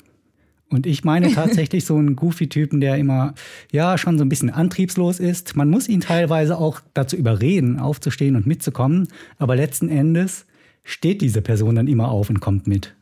Und 0.72 0.86
ich 0.86 1.04
meine 1.04 1.30
tatsächlich 1.34 1.84
so 1.84 1.96
einen 1.96 2.16
Goofy-Typen, 2.16 2.80
der 2.80 2.96
immer, 2.96 3.34
ja, 3.70 3.98
schon 3.98 4.18
so 4.18 4.24
ein 4.24 4.28
bisschen 4.28 4.50
antriebslos 4.50 5.20
ist. 5.20 5.54
Man 5.56 5.70
muss 5.70 5.88
ihn 5.88 6.00
teilweise 6.00 6.58
auch 6.58 6.80
dazu 6.94 7.16
überreden, 7.16 7.78
aufzustehen 7.78 8.36
und 8.36 8.46
mitzukommen. 8.46 9.08
Aber 9.38 9.56
letzten 9.56 9.88
Endes 9.88 10.46
steht 10.84 11.20
diese 11.20 11.42
Person 11.42 11.74
dann 11.74 11.88
immer 11.88 12.08
auf 12.08 12.30
und 12.30 12.40
kommt 12.40 12.66
mit. 12.66 12.94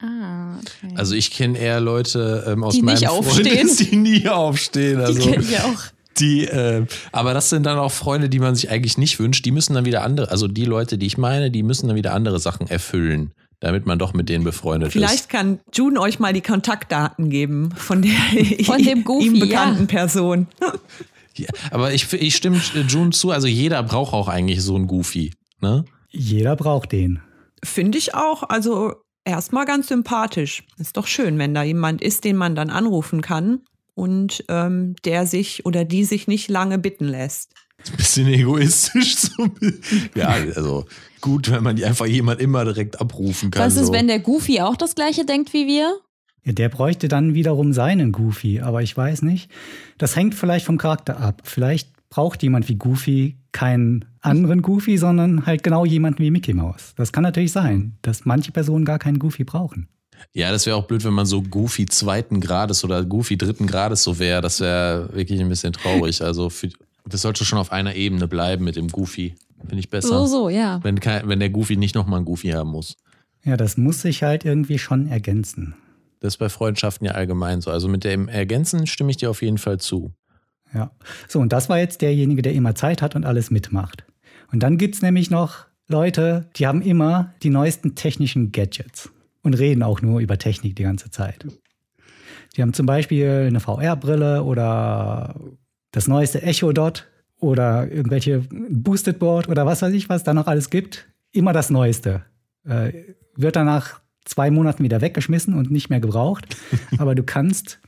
Ah, 0.00 0.56
okay. 0.58 0.94
Also 0.96 1.14
ich 1.14 1.30
kenne 1.30 1.56
eher 1.58 1.80
Leute 1.80 2.44
ähm, 2.48 2.64
aus 2.64 2.74
Die 2.74 2.82
meinem 2.82 2.94
nicht 2.94 3.08
aufstehen. 3.08 3.46
Freundes, 3.46 3.76
die 3.90 3.96
nie 3.96 4.28
aufstehen. 4.28 4.98
Die 4.98 5.04
Also 5.04 5.30
kenn 5.30 5.42
ich 5.42 5.58
auch. 5.60 5.82
Die, 6.18 6.44
äh, 6.44 6.84
aber 7.10 7.32
das 7.34 7.50
sind 7.50 7.64
dann 7.64 7.78
auch 7.78 7.92
Freunde, 7.92 8.28
die 8.28 8.38
man 8.38 8.54
sich 8.54 8.68
eigentlich 8.70 8.98
nicht 8.98 9.18
wünscht. 9.18 9.44
Die 9.44 9.50
müssen 9.50 9.74
dann 9.74 9.84
wieder 9.86 10.02
andere, 10.02 10.30
also 10.30 10.46
die 10.46 10.64
Leute, 10.64 10.98
die 10.98 11.06
ich 11.06 11.16
meine, 11.18 11.50
die 11.50 11.62
müssen 11.62 11.86
dann 11.86 11.96
wieder 11.96 12.12
andere 12.12 12.38
Sachen 12.38 12.68
erfüllen, 12.68 13.30
damit 13.62 13.86
man 13.86 13.96
doch 13.98 14.12
mit 14.12 14.28
denen 14.28 14.42
befreundet 14.42 14.92
Vielleicht 14.92 15.14
ist. 15.14 15.28
kann 15.30 15.60
June 15.72 15.98
euch 16.00 16.18
mal 16.18 16.32
die 16.32 16.40
Kontaktdaten 16.40 17.30
geben 17.30 17.70
von 17.76 18.02
der 18.02 18.10
Von 18.64 18.82
dem 18.82 19.04
Goofy, 19.04 19.26
ihm 19.26 19.38
bekannten 19.38 19.82
ja. 19.82 19.86
Person. 19.86 20.48
Ja, 21.34 21.48
aber 21.70 21.94
ich, 21.94 22.12
ich 22.12 22.36
stimme 22.36 22.60
June 22.86 23.08
zu, 23.08 23.30
also 23.30 23.46
jeder 23.46 23.82
braucht 23.82 24.12
auch 24.12 24.28
eigentlich 24.28 24.60
so 24.60 24.76
einen 24.76 24.86
Goofy. 24.86 25.32
Ne? 25.62 25.86
Jeder 26.10 26.56
braucht 26.56 26.92
den. 26.92 27.22
Finde 27.64 27.96
ich 27.96 28.14
auch. 28.14 28.42
Also 28.50 28.96
erstmal 29.24 29.64
ganz 29.64 29.88
sympathisch. 29.88 30.62
Ist 30.76 30.98
doch 30.98 31.06
schön, 31.06 31.38
wenn 31.38 31.54
da 31.54 31.62
jemand 31.62 32.02
ist, 32.02 32.24
den 32.24 32.36
man 32.36 32.54
dann 32.54 32.68
anrufen 32.68 33.22
kann 33.22 33.60
und 33.94 34.44
ähm, 34.48 34.94
der 35.06 35.26
sich 35.26 35.64
oder 35.64 35.86
die 35.86 36.04
sich 36.04 36.28
nicht 36.28 36.50
lange 36.50 36.78
bitten 36.78 37.06
lässt. 37.06 37.54
Ein 37.90 37.96
bisschen 37.96 38.28
egoistisch. 38.28 39.16
So. 39.16 39.48
Ja, 40.14 40.28
also 40.28 40.84
gut, 41.20 41.50
wenn 41.50 41.62
man 41.62 41.76
die 41.76 41.84
einfach 41.84 42.06
jemand 42.06 42.40
immer 42.40 42.64
direkt 42.64 43.00
abrufen 43.00 43.50
kann. 43.50 43.64
Was 43.64 43.76
ist, 43.76 43.86
so. 43.86 43.92
wenn 43.92 44.08
der 44.08 44.20
Goofy 44.20 44.60
auch 44.60 44.76
das 44.76 44.94
gleiche 44.94 45.24
denkt 45.24 45.52
wie 45.52 45.66
wir? 45.66 45.98
Ja, 46.44 46.52
der 46.52 46.68
bräuchte 46.68 47.08
dann 47.08 47.34
wiederum 47.34 47.72
seinen 47.72 48.12
Goofy, 48.12 48.60
aber 48.60 48.82
ich 48.82 48.96
weiß 48.96 49.22
nicht. 49.22 49.50
Das 49.98 50.16
hängt 50.16 50.34
vielleicht 50.34 50.66
vom 50.66 50.76
Charakter 50.76 51.20
ab. 51.20 51.42
Vielleicht 51.44 51.88
braucht 52.10 52.42
jemand 52.42 52.68
wie 52.68 52.74
Goofy 52.74 53.38
keinen 53.52 54.04
anderen 54.20 54.62
Goofy, 54.62 54.98
sondern 54.98 55.46
halt 55.46 55.62
genau 55.62 55.84
jemanden 55.84 56.22
wie 56.22 56.30
Mickey 56.30 56.52
Mouse. 56.52 56.94
Das 56.96 57.12
kann 57.12 57.22
natürlich 57.22 57.52
sein, 57.52 57.96
dass 58.02 58.24
manche 58.24 58.52
Personen 58.52 58.84
gar 58.84 58.98
keinen 58.98 59.18
Goofy 59.18 59.44
brauchen. 59.44 59.88
Ja, 60.32 60.50
das 60.50 60.66
wäre 60.66 60.76
auch 60.76 60.86
blöd, 60.86 61.04
wenn 61.04 61.12
man 61.12 61.26
so 61.26 61.42
Goofy 61.42 61.86
zweiten 61.86 62.40
Grades 62.40 62.84
oder 62.84 63.04
Goofy 63.04 63.36
dritten 63.36 63.66
Grades 63.66 64.02
so 64.02 64.18
wäre. 64.18 64.40
Das 64.40 64.60
wäre 64.60 65.08
wirklich 65.12 65.40
ein 65.40 65.48
bisschen 65.48 65.72
traurig. 65.72 66.22
Also 66.22 66.48
für, 66.50 66.68
das 67.04 67.22
sollte 67.22 67.44
schon 67.44 67.58
auf 67.58 67.72
einer 67.72 67.94
Ebene 67.94 68.28
bleiben 68.28 68.64
mit 68.64 68.76
dem 68.76 68.88
Goofy. 68.88 69.34
Finde 69.60 69.78
ich 69.78 69.90
besser. 69.90 70.08
So, 70.08 70.26
so, 70.26 70.48
ja. 70.48 70.80
Wenn, 70.82 71.00
kein, 71.00 71.28
wenn 71.28 71.40
der 71.40 71.50
Goofy 71.50 71.76
nicht 71.76 71.94
nochmal 71.94 72.20
ein 72.20 72.24
Goofy 72.24 72.50
haben 72.50 72.70
muss. 72.70 72.96
Ja, 73.44 73.56
das 73.56 73.76
muss 73.76 74.02
sich 74.02 74.22
halt 74.22 74.44
irgendwie 74.44 74.78
schon 74.78 75.08
ergänzen. 75.08 75.74
Das 76.20 76.34
ist 76.34 76.38
bei 76.38 76.48
Freundschaften 76.48 77.06
ja 77.06 77.12
allgemein 77.12 77.60
so. 77.60 77.70
Also 77.70 77.88
mit 77.88 78.04
dem 78.04 78.28
Ergänzen 78.28 78.86
stimme 78.86 79.10
ich 79.10 79.16
dir 79.16 79.30
auf 79.30 79.42
jeden 79.42 79.58
Fall 79.58 79.78
zu. 79.78 80.12
Ja. 80.72 80.92
So, 81.28 81.40
und 81.40 81.52
das 81.52 81.68
war 81.68 81.78
jetzt 81.78 82.00
derjenige, 82.02 82.42
der 82.42 82.54
immer 82.54 82.74
Zeit 82.74 83.02
hat 83.02 83.16
und 83.16 83.24
alles 83.24 83.50
mitmacht. 83.50 84.04
Und 84.52 84.62
dann 84.62 84.78
gibt's 84.78 85.02
nämlich 85.02 85.30
noch 85.30 85.66
Leute, 85.88 86.48
die 86.56 86.66
haben 86.66 86.82
immer 86.82 87.34
die 87.42 87.50
neuesten 87.50 87.94
technischen 87.94 88.52
Gadgets 88.52 89.10
und 89.42 89.54
reden 89.54 89.82
auch 89.82 90.00
nur 90.00 90.20
über 90.20 90.38
Technik 90.38 90.76
die 90.76 90.84
ganze 90.84 91.10
Zeit. 91.10 91.46
Die 92.56 92.62
haben 92.62 92.72
zum 92.72 92.86
Beispiel 92.86 93.46
eine 93.48 93.60
VR-Brille 93.60 94.44
oder 94.44 95.34
das 95.92 96.08
neueste 96.08 96.42
Echo 96.42 96.72
Dot 96.72 97.06
oder 97.38 97.90
irgendwelche 97.90 98.42
Boosted 98.50 99.18
Board 99.18 99.48
oder 99.48 99.66
was 99.66 99.82
weiß 99.82 99.92
ich, 99.94 100.08
was 100.08 100.24
da 100.24 100.34
noch 100.34 100.46
alles 100.46 100.70
gibt. 100.70 101.06
Immer 101.32 101.52
das 101.52 101.70
Neueste. 101.70 102.22
Äh, 102.64 102.92
wird 103.36 103.56
danach 103.56 104.00
zwei 104.24 104.50
Monaten 104.50 104.84
wieder 104.84 105.00
weggeschmissen 105.00 105.54
und 105.54 105.70
nicht 105.70 105.90
mehr 105.90 106.00
gebraucht. 106.00 106.56
Aber 106.98 107.14
du 107.14 107.22
kannst 107.22 107.80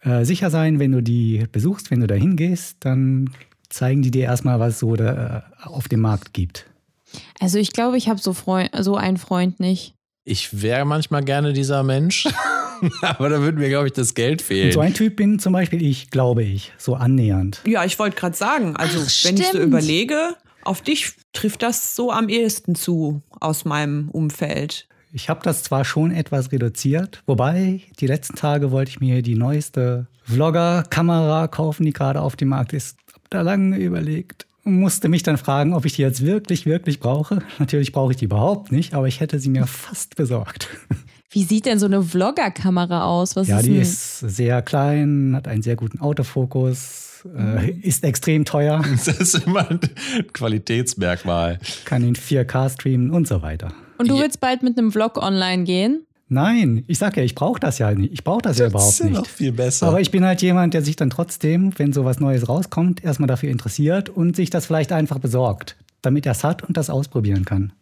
äh, 0.00 0.24
sicher 0.24 0.50
sein, 0.50 0.78
wenn 0.78 0.92
du 0.92 1.02
die 1.02 1.46
besuchst, 1.50 1.90
wenn 1.90 2.00
du 2.00 2.06
da 2.06 2.14
hingehst, 2.14 2.76
dann 2.80 3.30
zeigen 3.68 4.02
die 4.02 4.10
dir 4.10 4.24
erstmal, 4.24 4.60
was 4.60 4.74
es 4.74 4.78
so 4.80 4.96
da, 4.96 5.44
äh, 5.64 5.66
auf 5.66 5.88
dem 5.88 6.00
Markt 6.00 6.32
gibt. 6.32 6.66
Also 7.40 7.58
ich 7.58 7.72
glaube, 7.72 7.96
ich 7.96 8.08
habe 8.08 8.20
so, 8.20 8.34
so 8.80 8.96
einen 8.96 9.16
Freund 9.16 9.60
nicht. 9.60 9.94
Ich 10.24 10.62
wäre 10.62 10.84
manchmal 10.84 11.24
gerne 11.24 11.52
dieser 11.52 11.82
Mensch, 11.82 12.28
aber 13.02 13.28
da 13.28 13.40
würde 13.40 13.58
mir, 13.58 13.68
glaube 13.68 13.86
ich, 13.86 13.92
das 13.92 14.14
Geld 14.14 14.42
fehlen. 14.42 14.66
Und 14.66 14.72
so 14.72 14.80
ein 14.80 14.94
Typ 14.94 15.16
bin 15.16 15.38
zum 15.38 15.52
Beispiel 15.52 15.82
ich, 15.82 16.10
glaube 16.10 16.42
ich, 16.42 16.72
so 16.78 16.94
annähernd. 16.94 17.62
Ja, 17.66 17.84
ich 17.84 17.98
wollte 17.98 18.16
gerade 18.16 18.36
sagen, 18.36 18.76
also 18.76 18.98
Ach, 19.00 19.24
wenn 19.24 19.36
ich 19.36 19.46
so 19.48 19.58
überlege, 19.58 20.36
auf 20.64 20.82
dich 20.82 21.12
trifft 21.32 21.62
das 21.62 21.94
so 21.94 22.10
am 22.10 22.28
ehesten 22.28 22.74
zu 22.74 23.22
aus 23.40 23.64
meinem 23.64 24.08
Umfeld. 24.10 24.88
Ich 25.12 25.28
habe 25.28 25.40
das 25.42 25.62
zwar 25.62 25.84
schon 25.84 26.10
etwas 26.10 26.52
reduziert, 26.52 27.22
wobei 27.26 27.80
die 28.00 28.06
letzten 28.06 28.36
Tage 28.36 28.70
wollte 28.70 28.90
ich 28.90 29.00
mir 29.00 29.22
die 29.22 29.36
neueste 29.36 30.08
Vlogger-Kamera 30.24 31.46
kaufen, 31.48 31.84
die 31.84 31.92
gerade 31.92 32.20
auf 32.20 32.36
dem 32.36 32.48
Markt 32.48 32.72
ist. 32.72 32.98
Hab 33.14 33.30
da 33.30 33.40
lange 33.42 33.78
überlegt 33.78 34.46
und 34.66 34.80
musste 34.80 35.08
mich 35.08 35.22
dann 35.22 35.38
fragen, 35.38 35.72
ob 35.72 35.84
ich 35.84 35.94
die 35.94 36.02
jetzt 36.02 36.26
wirklich, 36.26 36.66
wirklich 36.66 37.00
brauche. 37.00 37.38
Natürlich 37.58 37.92
brauche 37.92 38.10
ich 38.12 38.18
die 38.18 38.24
überhaupt 38.26 38.72
nicht, 38.72 38.94
aber 38.94 39.06
ich 39.06 39.20
hätte 39.20 39.38
sie 39.38 39.48
mir 39.48 39.66
fast 39.66 40.16
besorgt. 40.16 40.68
Wie 41.36 41.44
sieht 41.44 41.66
denn 41.66 41.78
so 41.78 41.84
eine 41.84 42.02
Vlogger-Kamera 42.02 43.04
aus? 43.04 43.36
Was 43.36 43.46
Ja, 43.46 43.58
ist 43.58 43.66
die 43.66 43.76
ist 43.76 44.20
sehr 44.20 44.62
klein, 44.62 45.32
hat 45.36 45.46
einen 45.46 45.60
sehr 45.60 45.76
guten 45.76 46.00
Autofokus, 46.00 47.26
äh, 47.36 47.72
ist 47.72 48.04
extrem 48.04 48.46
teuer, 48.46 48.82
Das 49.04 49.08
ist 49.20 49.46
immer 49.46 49.68
ein 49.70 49.78
Qualitätsmerkmal. 50.32 51.58
kann 51.84 52.02
in 52.02 52.14
4K 52.14 52.70
streamen 52.70 53.10
und 53.10 53.28
so 53.28 53.42
weiter. 53.42 53.72
Und 53.98 54.08
du 54.10 54.16
Ja. 54.16 54.22
willst 54.22 54.40
bald 54.40 54.62
mit 54.62 54.78
einem 54.78 54.90
Vlog 54.90 55.18
online 55.18 55.64
gehen? 55.64 56.06
Nein, 56.28 56.84
ich 56.88 56.96
sag 56.96 57.18
ja, 57.18 57.22
ich 57.22 57.34
brauche 57.34 57.60
das 57.60 57.78
ja 57.78 57.92
nicht. 57.92 58.14
Ich 58.14 58.24
brauche 58.24 58.40
das 58.40 58.56
ja 58.58 58.68
überhaupt 58.68 58.92
ist 58.94 59.04
nicht. 59.04 59.12
noch 59.14 59.26
viel 59.26 59.52
besser. 59.52 59.88
Aber 59.88 60.00
ich 60.00 60.10
bin 60.10 60.24
halt 60.24 60.40
jemand, 60.40 60.72
der 60.72 60.80
sich 60.80 60.96
dann 60.96 61.10
trotzdem, 61.10 61.72
wenn 61.78 61.92
sowas 61.92 62.18
Neues 62.18 62.48
rauskommt, 62.48 63.04
erstmal 63.04 63.26
dafür 63.28 63.50
interessiert 63.50 64.08
und 64.08 64.34
sich 64.36 64.48
das 64.48 64.64
vielleicht 64.64 64.90
einfach 64.90 65.18
besorgt, 65.18 65.76
damit 66.00 66.24
er 66.24 66.32
es 66.32 66.42
hat 66.44 66.64
und 66.64 66.78
das 66.78 66.88
ausprobieren 66.88 67.44
kann. 67.44 67.74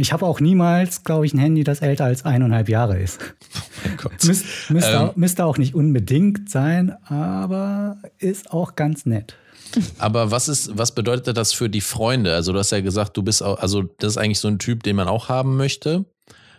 Ich 0.00 0.12
habe 0.12 0.24
auch 0.24 0.38
niemals, 0.38 1.02
glaube 1.02 1.26
ich, 1.26 1.34
ein 1.34 1.38
Handy, 1.38 1.64
das 1.64 1.80
älter 1.80 2.04
als 2.04 2.24
eineinhalb 2.24 2.68
Jahre 2.68 2.98
ist. 2.98 3.18
Gott. 3.96 4.12
Müs 4.24 4.44
müsste, 4.70 4.92
Ähm. 4.92 4.98
auch, 4.98 5.16
müsste 5.16 5.44
auch 5.44 5.58
nicht 5.58 5.74
unbedingt 5.74 6.48
sein, 6.48 6.96
aber 7.06 7.98
ist 8.18 8.52
auch 8.52 8.76
ganz 8.76 9.06
nett. 9.06 9.34
Aber 9.98 10.30
was 10.30 10.48
ist, 10.48 10.78
was 10.78 10.94
bedeutet 10.94 11.36
das 11.36 11.52
für 11.52 11.68
die 11.68 11.80
Freunde? 11.80 12.32
Also 12.32 12.52
du 12.52 12.58
hast 12.60 12.70
ja 12.70 12.80
gesagt, 12.80 13.16
du 13.16 13.22
bist 13.22 13.42
auch, 13.42 13.58
also 13.58 13.82
das 13.82 14.12
ist 14.12 14.16
eigentlich 14.16 14.38
so 14.38 14.48
ein 14.48 14.58
Typ, 14.60 14.82
den 14.84 14.96
man 14.96 15.08
auch 15.08 15.28
haben 15.28 15.56
möchte. 15.56 16.04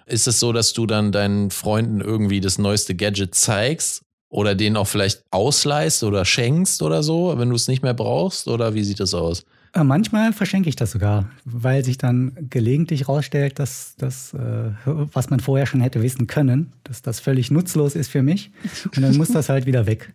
Ist 0.06 0.28
es 0.28 0.40
so, 0.40 0.52
dass 0.52 0.74
du 0.74 0.86
dann 0.86 1.12
deinen 1.12 1.50
Freunden 1.50 2.02
irgendwie 2.02 2.42
das 2.42 2.58
neueste 2.58 2.94
Gadget 2.94 3.36
zeigst 3.36 4.04
oder 4.30 4.54
denen 4.54 4.76
auch 4.76 4.88
vielleicht 4.88 5.24
ausleihst 5.32 6.04
oder 6.04 6.26
schenkst 6.26 6.82
oder 6.82 7.04
so, 7.04 7.34
wenn 7.38 7.50
du 7.50 7.56
es 7.56 7.68
nicht 7.68 7.84
mehr 7.84 7.94
brauchst? 7.94 8.48
Oder 8.48 8.74
wie 8.74 8.84
sieht 8.84 9.00
das 9.00 9.14
aus? 9.14 9.46
Äh, 9.74 9.84
Manchmal 9.84 10.34
verschenke 10.34 10.70
ich 10.70 10.76
das 10.76 10.92
sogar, 10.92 11.30
weil 11.46 11.84
sich 11.84 11.98
dann 11.98 12.34
gelegentlich 12.50 13.02
herausstellt, 13.02 13.60
dass 13.60 13.96
das, 13.98 14.34
äh, 14.34 14.72
was 14.86 15.30
man 15.30 15.40
vorher 15.40 15.66
schon 15.66 15.82
hätte 15.82 16.02
wissen 16.02 16.28
können, 16.28 16.74
dass 16.84 17.02
das 17.02 17.20
völlig 17.20 17.52
nutzlos 17.52 17.96
ist 17.96 18.10
für 18.10 18.24
mich. 18.24 18.52
Und 18.96 19.02
dann 19.02 19.18
muss 19.18 19.32
das 19.32 19.50
halt 19.50 19.66
wieder 19.66 19.86
weg. 19.86 20.14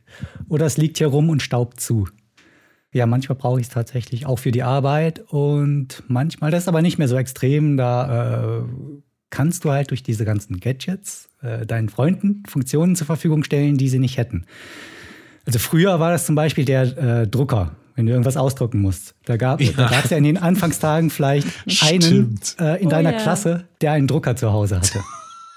Oder 0.48 0.66
es 0.66 0.76
liegt 0.76 0.98
hier 0.98 1.08
rum 1.08 1.28
und 1.28 1.42
staubt 1.42 1.80
zu. 1.80 2.08
Ja, 2.92 3.06
manchmal 3.06 3.36
brauche 3.36 3.60
ich 3.60 3.66
es 3.66 3.72
tatsächlich 3.72 4.24
auch 4.26 4.38
für 4.38 4.52
die 4.52 4.62
Arbeit 4.62 5.18
und 5.28 6.04
manchmal, 6.06 6.52
das 6.52 6.62
ist 6.62 6.68
aber 6.68 6.80
nicht 6.80 6.96
mehr 6.96 7.08
so 7.08 7.16
extrem, 7.16 7.76
da 7.76 8.60
äh, 8.60 8.64
kannst 9.30 9.64
du 9.64 9.72
halt 9.72 9.90
durch 9.90 10.04
diese 10.04 10.24
ganzen 10.24 10.60
Gadgets 10.60 11.28
äh, 11.42 11.66
deinen 11.66 11.88
Freunden 11.88 12.44
Funktionen 12.48 12.94
zur 12.94 13.08
Verfügung 13.08 13.42
stellen, 13.42 13.76
die 13.76 13.88
sie 13.88 13.98
nicht 13.98 14.16
hätten. 14.16 14.44
Also 15.44 15.58
früher 15.58 15.98
war 15.98 16.12
das 16.12 16.24
zum 16.24 16.36
Beispiel 16.36 16.64
der 16.64 16.82
äh, 17.22 17.26
Drucker, 17.26 17.74
wenn 17.94 18.06
du 18.06 18.12
irgendwas 18.12 18.36
ausdrucken 18.36 18.80
musst. 18.80 19.14
Da 19.24 19.36
gab 19.36 19.60
es 19.60 19.74
ja. 19.76 20.02
ja 20.10 20.16
in 20.16 20.24
den 20.24 20.36
Anfangstagen 20.36 21.10
vielleicht 21.10 21.46
einen 21.82 22.38
äh, 22.58 22.80
in 22.80 22.86
Oh 22.86 22.90
deiner 22.90 23.12
ja. 23.12 23.18
Klasse, 23.20 23.68
der 23.80 23.92
einen 23.92 24.06
Drucker 24.06 24.36
zu 24.36 24.52
Hause 24.52 24.76
hatte. 24.76 25.00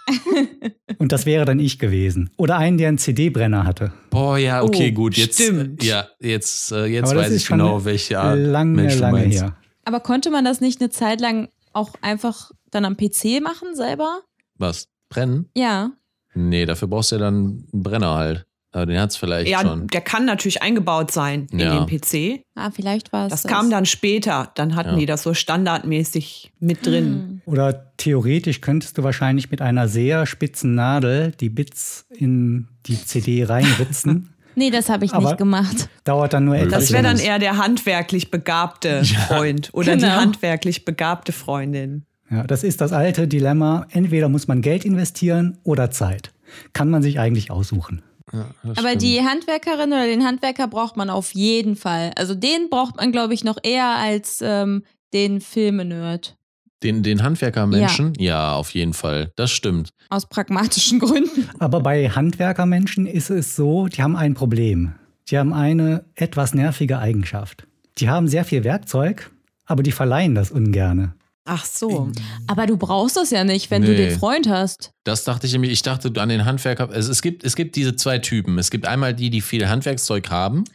Und 1.00 1.12
das 1.12 1.26
wäre 1.26 1.46
dann 1.46 1.60
ich 1.60 1.80
gewesen. 1.80 2.30
Oder 2.38 2.58
einen, 2.58 2.78
der 2.78 2.88
einen 2.88 2.98
CD-Brenner 2.98 3.66
hatte. 3.66 3.92
Boah, 4.10 4.38
ja, 4.38 4.64
okay, 4.64 4.90
Oh, 4.92 4.96
gut. 4.96 5.18
Jetzt, 5.18 5.36
stimmt. 5.36 5.84
ja, 5.84 6.08
jetzt, 6.20 6.72
äh, 6.72 6.86
jetzt 6.86 7.14
weiß 7.14 7.32
ich 7.32 7.44
schon 7.46 7.60
genau, 7.60 7.84
welche 7.86 8.20
Art 8.20 8.40
lange, 8.40 8.72
Mensch 8.72 8.96
du 8.96 9.00
lange 9.02 9.20
meinst. 9.20 9.42
her. 9.42 9.58
Aber 9.86 10.00
konnte 10.00 10.32
man 10.32 10.46
das 10.46 10.62
nicht 10.62 10.80
eine 10.82 10.90
Zeit 10.90 11.22
lang 11.22 11.50
auch 11.74 11.94
einfach 12.02 12.52
dann 12.72 12.86
am 12.86 12.96
PC 12.98 13.42
machen 13.44 13.76
selber? 13.76 14.22
Was? 14.56 14.88
Brennen? 15.10 15.50
Ja. 15.56 15.92
Nee, 16.34 16.66
dafür 16.66 16.88
brauchst 16.88 17.12
du 17.12 17.16
ja 17.18 17.22
dann 17.22 17.36
einen 17.74 17.84
Brenner 17.84 18.16
halt. 18.16 18.47
Aber 18.78 18.86
den 18.86 19.00
hat's 19.00 19.18
vielleicht 19.18 19.50
Ja, 19.50 19.62
schon. 19.62 19.88
der 19.88 20.02
kann 20.02 20.26
natürlich 20.26 20.62
eingebaut 20.62 21.10
sein 21.12 21.48
Ja. 21.52 21.78
in 21.80 21.86
den 21.88 22.00
PC. 22.00 22.44
Ah, 22.56 22.70
vielleicht 22.72 23.12
war 23.12 23.26
es 23.26 23.32
Das 23.32 23.44
kam 23.44 23.70
dann 23.72 23.86
später. 23.86 24.52
Dann 24.56 24.76
hatten 24.76 24.92
Ja. 24.92 24.96
die 24.98 25.06
das 25.08 25.24
so 25.24 25.34
standardmäßig 25.34 26.52
mit 26.60 26.86
drin. 26.86 27.42
Oder 27.46 27.92
theoretisch 27.98 28.62
könntest 28.62 28.98
du 28.98 29.04
wahrscheinlich 29.04 29.50
mit 29.52 29.62
einer 29.62 29.88
sehr 29.88 30.26
spitzen 30.26 30.76
Nadel 30.76 31.32
die 31.40 31.50
Bits 31.50 32.06
in 32.12 32.68
die 32.86 32.98
CD 33.04 33.44
reinritzen. 33.46 34.30
Nee, 34.60 34.72
das 34.72 34.90
habe 34.90 35.06
ich 35.06 35.14
Aber- 35.14 35.26
nicht 35.30 35.38
gemacht. 35.38 35.88
Dauert 36.04 36.34
dann 36.34 36.46
nur 36.46 36.56
etwas 36.56 36.86
Das 36.86 36.92
wäre 36.92 37.04
dann 37.04 37.20
eher 37.20 37.38
der 37.38 37.58
handwerklich 37.58 38.32
begabte 38.32 39.04
Freund 39.28 39.70
oder 39.72 39.96
die 39.96 40.02
Genau. 40.02 40.16
handwerklich 40.16 40.84
begabte 40.84 41.32
Freundin. 41.32 42.06
Ja, 42.32 42.42
das 42.42 42.64
ist 42.64 42.82
das 42.82 42.92
alte 42.92 43.28
Dilemma. 43.28 43.86
Entweder 43.92 44.30
muss 44.30 44.48
man 44.48 44.64
Geld 44.64 44.84
investieren 44.84 45.60
oder 45.64 45.92
Zeit. 45.92 46.34
Kann 46.74 46.90
man 46.90 47.04
sich 47.04 47.20
eigentlich 47.20 47.52
aussuchen. 47.52 48.02
Ja, 48.34 48.46
Aber 48.64 48.76
stimmt. 48.90 49.02
die 49.02 49.22
Handwerkerin 49.22 49.90
oder 49.90 50.06
den 50.06 50.26
Handwerker 50.26 50.68
braucht 50.68 50.98
man 50.98 51.10
auf 51.10 51.34
jeden 51.34 51.76
Fall. 51.76 52.12
Also 52.18 52.36
den 52.36 52.70
braucht 52.70 52.98
man, 52.98 53.12
glaube 53.12 53.34
ich, 53.34 53.44
noch 53.44 53.58
eher 53.64 53.96
als 53.98 54.40
ähm, 54.42 54.84
den 55.14 55.40
Filmenerd. 55.42 56.36
Den, 56.84 57.02
den 57.02 57.24
Handwerkermenschen? 57.24 58.14
Ja. 58.20 58.54
auf 58.54 58.72
jeden 58.72 58.94
Fall. 58.94 59.32
Das 59.36 59.50
stimmt. 59.52 59.90
Aus 60.10 60.28
pragmatischen 60.28 61.00
Gründen. 61.00 61.50
Aber 61.60 61.80
bei 61.80 62.10
Handwerkermenschen 62.10 63.08
ist 63.08 63.30
es 63.32 63.56
so, 63.56 63.88
die 63.88 64.04
haben 64.04 64.16
ein 64.16 64.36
Problem. 64.36 64.94
Die 65.30 65.38
haben 65.38 65.54
eine 65.54 66.06
etwas 66.16 66.54
nervige 66.54 67.00
Eigenschaft. 67.00 67.66
Die 67.98 68.10
haben 68.10 68.28
sehr 68.28 68.46
viel 68.46 68.64
Werkzeug, 68.64 69.32
aber 69.66 69.82
die 69.84 69.92
verleihen 69.92 70.36
das 70.36 70.52
ungerne. 70.52 71.16
Ach 71.50 71.64
so. 71.66 72.12
Aber 72.46 72.66
du 72.68 72.76
brauchst 72.76 73.16
das 73.16 73.32
ja 73.32 73.44
nicht, 73.46 73.72
wenn 73.72 73.82
du 73.82 73.92
Nee. 73.92 73.98
den 74.10 74.20
Freund 74.20 74.50
hast. 74.50 74.92
Das 75.06 75.24
dachte 75.24 75.48
ich 75.48 75.54
nämlich, 75.54 75.72
ich 75.72 75.82
dachte 75.82 76.12
an 76.22 76.28
den 76.28 76.44
Handwerker. 76.44 76.90
Es, 76.92 77.08
es, 77.08 77.22
gibt, 77.22 77.46
es 77.46 77.56
gibt 77.56 77.78
diese 77.78 77.96
zwei 77.96 78.20
Typen. 78.20 78.60
Es 78.60 78.70
gibt 78.70 78.86
einmal 78.86 79.14
die, 79.14 79.30
die 79.30 79.40
viel 79.40 79.70
Handwerkszeug 79.70 80.30
haben. 80.30 80.66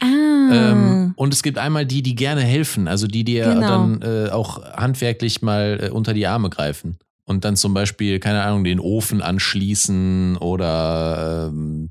Ah. 0.00 0.04
Ähm, 0.52 1.12
und 1.16 1.32
es 1.32 1.42
gibt 1.42 1.56
einmal 1.56 1.86
die, 1.86 2.02
die 2.02 2.14
gerne 2.14 2.42
helfen. 2.42 2.88
Also 2.88 3.06
die, 3.06 3.24
die 3.24 3.36
Genau. 3.36 3.60
dann 3.60 4.02
äh, 4.02 4.28
auch 4.30 4.62
handwerklich 4.74 5.40
mal 5.40 5.80
äh, 5.84 5.88
unter 5.90 6.12
die 6.12 6.26
Arme 6.26 6.50
greifen. 6.50 6.98
Und 7.24 7.44
dann 7.44 7.56
zum 7.56 7.72
Beispiel, 7.74 8.20
keine 8.20 8.42
Ahnung, 8.42 8.64
den 8.64 8.80
Ofen 8.80 9.20
anschließen 9.22 10.36
oder 10.38 11.48
ähm, 11.50 11.88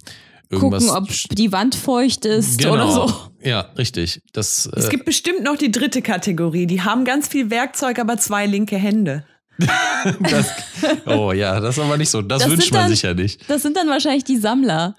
irgendwas. 0.49 0.87
Gucken, 0.87 1.03
ob 1.03 1.09
die 1.35 1.51
Wand 1.51 1.75
feucht 1.75 2.25
ist 2.25 2.59
genau. 2.59 2.73
oder 2.73 2.91
so. 2.91 3.13
Ja, 3.43 3.61
richtig. 3.77 4.21
Das, 4.33 4.69
Es 4.75 4.85
äh, 4.85 4.89
gibt 4.89 5.05
bestimmt 5.05 5.43
noch 5.43 5.55
die 5.57 5.71
dritte 5.71 6.01
Kategorie. 6.01 6.65
Die 6.67 6.81
haben 6.81 7.05
ganz 7.05 7.27
viel 7.27 7.49
Werkzeug, 7.49 7.99
aber 7.99 8.17
zwei 8.17 8.45
linke 8.45 8.77
Hände. 8.77 9.25
das, 10.29 10.51
oh 11.07 11.31
ja, 11.31 11.59
das 11.59 11.77
ist 11.77 11.83
aber 11.83 11.97
nicht 11.97 12.09
so. 12.11 12.21
Das, 12.21 12.43
Das 12.43 12.51
wünscht 12.51 12.65
sind 12.65 12.73
man 12.73 12.81
dann- 12.83 12.89
sich 12.91 13.01
ja 13.01 13.13
nicht. 13.15 13.49
Das 13.49 13.63
sind 13.63 13.75
dann 13.75 13.87
wahrscheinlich 13.87 14.23
die 14.23 14.37
Sammler. 14.37 14.95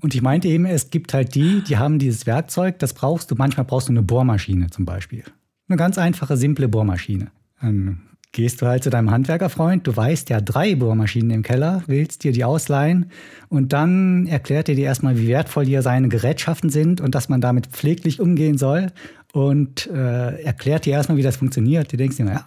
Und 0.00 0.14
ich 0.14 0.22
meinte 0.22 0.46
eben, 0.46 0.64
es 0.64 0.90
gibt 0.90 1.12
halt 1.12 1.34
die, 1.34 1.62
die 1.62 1.76
haben 1.76 1.98
dieses 1.98 2.24
Werkzeug, 2.26 2.78
das 2.78 2.94
brauchst 2.94 3.30
du. 3.30 3.34
Manchmal 3.34 3.66
brauchst 3.66 3.88
du 3.88 3.92
eine 3.92 4.02
Bohrmaschine 4.02 4.70
zum 4.70 4.84
Beispiel. 4.84 5.24
Eine 5.68 5.76
ganz 5.76 5.98
einfache, 5.98 6.36
simple 6.36 6.68
Bohrmaschine. 6.68 7.32
Dann 7.60 8.02
gehst 8.32 8.62
du 8.62 8.66
halt 8.66 8.84
zu 8.84 8.90
deinem 8.90 9.10
Handwerkerfreund, 9.10 9.86
du 9.86 9.96
weißt 9.96 10.30
ja 10.30 10.40
drei 10.40 10.74
Bohrmaschinen 10.76 11.30
im 11.30 11.42
Keller, 11.42 11.82
willst 11.86 12.22
dir 12.24 12.32
die 12.32 12.44
ausleihen 12.44 13.10
und 13.48 13.72
dann 13.72 14.26
erklärt 14.26 14.68
er 14.68 14.76
dir 14.76 14.84
erstmal, 14.84 15.18
wie 15.18 15.28
wertvoll 15.28 15.64
hier 15.64 15.82
seine 15.82 16.08
Gerätschaften 16.08 16.70
sind 16.70 17.00
und 17.00 17.14
dass 17.14 17.28
man 17.28 17.40
damit 17.40 17.66
pfleglich 17.68 18.20
umgehen 18.20 18.56
soll 18.56 18.92
und 19.32 19.88
äh, 19.88 20.42
erklärt 20.42 20.86
dir 20.86 20.92
erstmal, 20.92 21.18
wie 21.18 21.22
das 21.22 21.36
funktioniert. 21.36 21.92
Du 21.92 21.96
denkst 21.96 22.16
dir, 22.16 22.26
ja, 22.26 22.46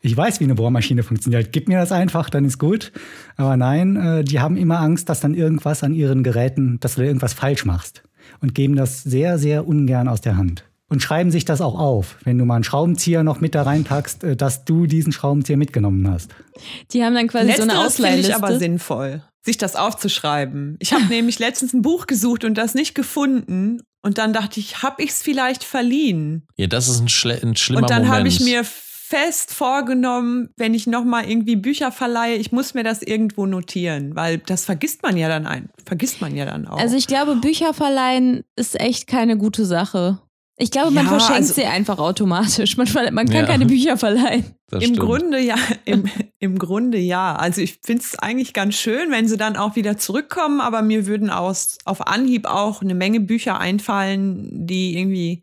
ich 0.00 0.16
weiß, 0.16 0.38
wie 0.38 0.44
eine 0.44 0.54
Bohrmaschine 0.54 1.02
funktioniert. 1.02 1.52
Gib 1.52 1.68
mir 1.68 1.78
das 1.78 1.90
einfach, 1.90 2.30
dann 2.30 2.44
ist 2.44 2.58
gut. 2.58 2.92
Aber 3.36 3.56
nein, 3.56 3.96
äh, 3.96 4.24
die 4.24 4.38
haben 4.38 4.56
immer 4.56 4.78
Angst, 4.78 5.08
dass 5.08 5.20
dann 5.20 5.34
irgendwas 5.34 5.82
an 5.82 5.94
ihren 5.94 6.22
Geräten, 6.22 6.78
dass 6.80 6.94
du 6.94 7.02
irgendwas 7.02 7.32
falsch 7.32 7.64
machst 7.64 8.02
und 8.40 8.54
geben 8.54 8.76
das 8.76 9.02
sehr, 9.02 9.38
sehr 9.38 9.66
ungern 9.66 10.06
aus 10.06 10.20
der 10.20 10.36
Hand 10.36 10.67
und 10.88 11.02
schreiben 11.02 11.30
sich 11.30 11.44
das 11.44 11.60
auch 11.60 11.78
auf, 11.78 12.16
wenn 12.24 12.38
du 12.38 12.44
mal 12.44 12.56
einen 12.56 12.64
Schraubenzieher 12.64 13.22
noch 13.22 13.40
mit 13.40 13.54
da 13.54 13.62
reinpackst, 13.62 14.24
äh, 14.24 14.36
dass 14.36 14.64
du 14.64 14.86
diesen 14.86 15.12
Schraubenzieher 15.12 15.56
mitgenommen 15.56 16.08
hast. 16.10 16.34
Die 16.92 17.04
haben 17.04 17.14
dann 17.14 17.28
quasi 17.28 17.46
Letzteres 17.46 17.70
so 17.70 17.78
eine 17.78 17.86
Ausleihliste. 17.86 18.32
finde 18.32 18.38
ich 18.38 18.50
aber 18.50 18.58
sinnvoll, 18.58 19.22
sich 19.42 19.58
das 19.58 19.76
aufzuschreiben. 19.76 20.76
Ich 20.80 20.92
habe 20.92 21.04
nämlich 21.08 21.38
letztens 21.38 21.72
ein 21.72 21.82
Buch 21.82 22.06
gesucht 22.06 22.44
und 22.44 22.54
das 22.56 22.74
nicht 22.74 22.94
gefunden. 22.94 23.82
Und 24.00 24.18
dann 24.18 24.32
dachte 24.32 24.60
ich, 24.60 24.82
habe 24.82 25.02
ich 25.02 25.10
es 25.10 25.22
vielleicht 25.22 25.64
verliehen? 25.64 26.46
Ja, 26.56 26.68
das 26.68 26.88
ist 26.88 27.00
ein, 27.00 27.08
schle 27.08 27.38
ein 27.42 27.56
schlimmer 27.56 27.82
Und 27.82 27.90
dann 27.90 28.02
Moment. 28.02 28.14
habe 28.14 28.28
ich 28.28 28.40
mir 28.40 28.64
fest 28.64 29.54
vorgenommen, 29.54 30.50
wenn 30.56 30.74
ich 30.74 30.86
noch 30.86 31.02
mal 31.02 31.28
irgendwie 31.28 31.56
Bücher 31.56 31.90
verleihe, 31.90 32.36
ich 32.36 32.52
muss 32.52 32.74
mir 32.74 32.84
das 32.84 33.02
irgendwo 33.02 33.46
notieren, 33.46 34.14
weil 34.14 34.36
das 34.36 34.66
vergisst 34.66 35.02
man 35.02 35.16
ja 35.16 35.28
dann 35.28 35.46
ein, 35.46 35.70
vergisst 35.86 36.20
man 36.20 36.36
ja 36.36 36.44
dann 36.44 36.68
auch. 36.68 36.78
Also 36.78 36.94
ich 36.96 37.06
glaube, 37.06 37.36
Bücher 37.36 37.72
verleihen 37.72 38.44
ist 38.54 38.78
echt 38.78 39.06
keine 39.06 39.38
gute 39.38 39.64
Sache. 39.64 40.18
Ich 40.60 40.72
glaube, 40.72 40.90
man 40.90 41.04
Ja, 41.04 41.10
verschenkt 41.10 41.42
also- 41.42 41.54
sie 41.54 41.64
einfach 41.66 41.98
automatisch. 41.98 42.76
Man, 42.76 42.88
man 43.12 43.26
kann 43.26 43.36
Ja. 43.42 43.46
keine 43.46 43.64
Bücher 43.66 43.96
verleihen. 43.96 44.44
Im 44.72 44.80
stimmt. 44.80 44.98
Grunde 44.98 45.40
ja, 45.40 45.54
im, 45.84 46.04
im 46.40 46.58
Grunde 46.58 46.98
ja. 46.98 47.36
Also 47.36 47.60
ich 47.60 47.78
finde 47.84 48.02
es 48.02 48.18
eigentlich 48.18 48.52
ganz 48.54 48.74
schön, 48.74 49.10
wenn 49.12 49.28
sie 49.28 49.36
dann 49.36 49.56
auch 49.56 49.76
wieder 49.76 49.96
zurückkommen, 49.98 50.60
aber 50.60 50.82
mir 50.82 51.06
würden 51.06 51.30
aus, 51.30 51.78
auf 51.84 52.06
Anhieb 52.08 52.46
auch 52.46 52.82
eine 52.82 52.94
Menge 52.96 53.20
Bücher 53.20 53.58
einfallen, 53.60 54.66
die 54.66 54.98
irgendwie, 54.98 55.42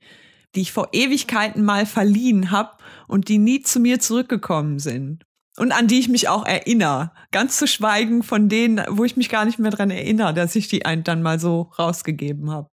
die 0.53 0.61
ich 0.61 0.73
vor 0.73 0.89
Ewigkeiten 0.91 1.63
mal 1.63 1.85
verliehen 1.85 2.51
habe 2.51 2.71
und 3.07 3.29
die 3.29 3.37
nie 3.37 3.61
zu 3.61 3.79
mir 3.79 3.99
zurückgekommen 4.01 4.79
sind. 4.79 5.23
Und 5.57 5.71
an 5.71 5.87
die 5.87 5.99
ich 5.99 6.09
mich 6.09 6.27
auch 6.27 6.45
erinnere. 6.45 7.11
Ganz 7.31 7.57
zu 7.57 7.65
schweigen 7.67 8.21
von 8.23 8.49
denen, 8.49 8.83
wo 8.89 9.05
ich 9.05 9.15
mich 9.15 9.29
gar 9.29 9.45
nicht 9.45 9.57
mehr 9.59 9.71
dran 9.71 9.89
erinnere, 9.89 10.33
dass 10.33 10.53
ich 10.57 10.67
die 10.67 10.85
ein, 10.85 11.05
dann 11.05 11.21
mal 11.23 11.39
so 11.39 11.71
rausgegeben 11.79 12.51
habe. 12.51 12.67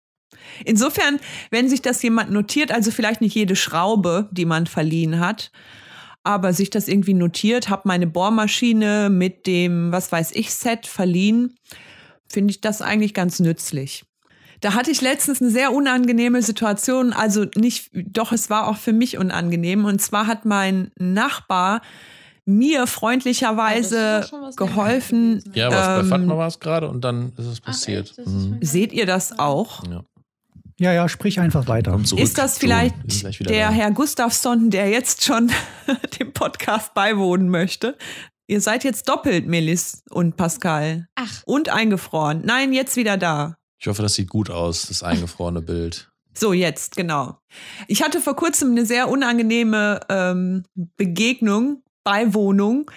Insofern, 0.65 1.19
wenn 1.51 1.69
sich 1.69 1.83
das 1.83 2.03
jemand 2.03 2.31
notiert, 2.31 2.73
also 2.73 2.91
vielleicht 2.91 3.21
nicht 3.21 3.35
jede 3.35 3.57
Schraube, 3.57 4.29
die 4.33 4.45
man 4.45 4.67
verliehen 4.67 5.21
hat, 5.21 5.51
aber 6.25 6.53
sich 6.53 6.71
das 6.71 6.89
irgendwie 6.89 7.15
notiert, 7.15 7.69
habe 7.71 7.83
meine 7.85 8.07
Bohrmaschine 8.07 9.09
mit 9.11 9.47
dem, 9.47 9.93
was 9.93 10.13
weiß 10.13 10.33
ich, 10.33 10.53
Set 10.53 10.87
verliehen, 10.87 11.57
finde 12.29 12.51
ich 12.51 12.61
das 12.61 12.83
eigentlich 12.83 13.15
ganz 13.15 13.41
nützlich. 13.41 14.05
Da 14.61 14.75
hatte 14.75 14.91
ich 14.91 15.01
letztens 15.01 15.41
eine 15.41 15.51
sehr 15.51 15.73
unangenehme 15.73 16.43
Situation, 16.43 17.13
also 17.13 17.47
nicht, 17.57 17.91
doch 17.95 18.33
es 18.33 18.51
war 18.51 18.67
auch 18.67 18.77
für 18.77 18.93
mich 18.93 19.17
unangenehm. 19.17 19.85
Und 19.85 20.03
zwar 20.03 20.27
hat 20.27 20.45
mein 20.45 20.91
Nachbar 20.99 21.81
mir 22.45 22.87
freundlicherweise 22.87 24.27
Ja, 24.31 24.51
geholfen. 24.57 25.45
Ja, 25.55 25.71
was 25.71 25.87
bei 25.87 26.01
ähm, 26.01 26.09
Fatma 26.09 26.37
war 26.37 26.49
es 26.49 26.59
gerade 26.59 26.89
und 26.89 27.03
dann 27.05 27.33
ist 27.37 27.47
es 27.47 27.61
passiert. 27.61 28.09
echt? 28.09 28.19
Das 28.19 28.27
ist 28.27 28.33
Mhm. 28.33 28.59
Seht 28.63 28.93
ihr 28.93 29.07
das 29.07 29.39
auch? 29.39 29.85
Ja. 29.89 30.03
Ja, 30.81 30.93
ja, 30.93 31.09
sprich 31.09 31.41
einfach 31.41 31.67
weiter. 31.67 31.99
Ist 32.17 32.39
das 32.39 32.55
So, 32.55 32.61
vielleicht 32.61 33.41
wieder 33.41 33.51
der 33.51 33.69
da. 33.69 33.73
Herr 33.75 33.91
Gustafsson, 33.91 34.71
der 34.71 34.89
jetzt 34.89 35.25
schon 35.25 35.51
dem 36.21 36.33
Podcast 36.33 36.95
beiwohnen 36.95 37.49
möchte? 37.49 37.97
Ihr 38.47 38.61
seid 38.61 38.85
jetzt 38.85 39.09
doppelt, 39.09 39.47
Melis 39.47 40.03
und 40.09 40.37
Pascal. 40.37 41.09
Ach. 41.17 41.43
Und 41.45 41.69
eingefroren. 41.69 42.43
Nein, 42.45 42.73
jetzt 42.73 42.97
wieder 42.97 43.17
da. 43.17 43.57
Ich 43.81 43.89
hoffe, 43.89 44.03
das 44.03 44.15
sieht 44.15 44.29
gut 44.31 44.51
aus, 44.51 44.87
das 44.87 45.03
eingefrorene 45.03 45.61
Bild. 45.63 46.11
So, 46.35 46.53
jetzt, 46.53 46.97
genau. 46.97 47.39
Ich 47.89 48.03
hatte 48.03 48.21
vor 48.21 48.37
kurzem 48.37 48.71
eine 48.71 48.87
sehr 48.87 49.09
unangenehme 49.09 50.01
ähm, 50.09 50.63
Begegnung, 50.97 51.83
Beiwohnung. 52.05 52.91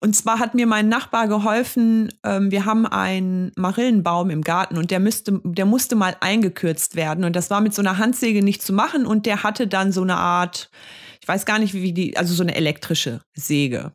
Und 0.00 0.14
zwar 0.14 0.38
hat 0.38 0.54
mir 0.54 0.66
mein 0.66 0.88
Nachbar 0.88 1.26
geholfen, 1.26 2.12
ähm, 2.22 2.50
wir 2.50 2.66
haben 2.66 2.86
einen 2.86 3.52
Marillenbaum 3.56 4.28
im 4.30 4.42
Garten 4.42 4.76
und 4.76 4.90
der, 4.90 5.00
müsste, 5.00 5.40
der 5.42 5.64
musste 5.64 5.96
mal 5.96 6.16
eingekürzt 6.20 6.96
werden. 6.96 7.24
Und 7.24 7.34
das 7.34 7.48
war 7.48 7.60
mit 7.60 7.74
so 7.74 7.80
einer 7.80 7.98
Handsäge 7.98 8.42
nicht 8.42 8.62
zu 8.62 8.72
machen. 8.72 9.06
Und 9.06 9.24
der 9.24 9.42
hatte 9.42 9.66
dann 9.66 9.92
so 9.92 10.02
eine 10.02 10.16
Art, 10.16 10.70
ich 11.22 11.28
weiß 11.28 11.46
gar 11.46 11.58
nicht, 11.58 11.72
wie 11.72 11.92
die, 11.92 12.16
also 12.16 12.34
so 12.34 12.42
eine 12.42 12.54
elektrische 12.54 13.22
Säge. 13.34 13.92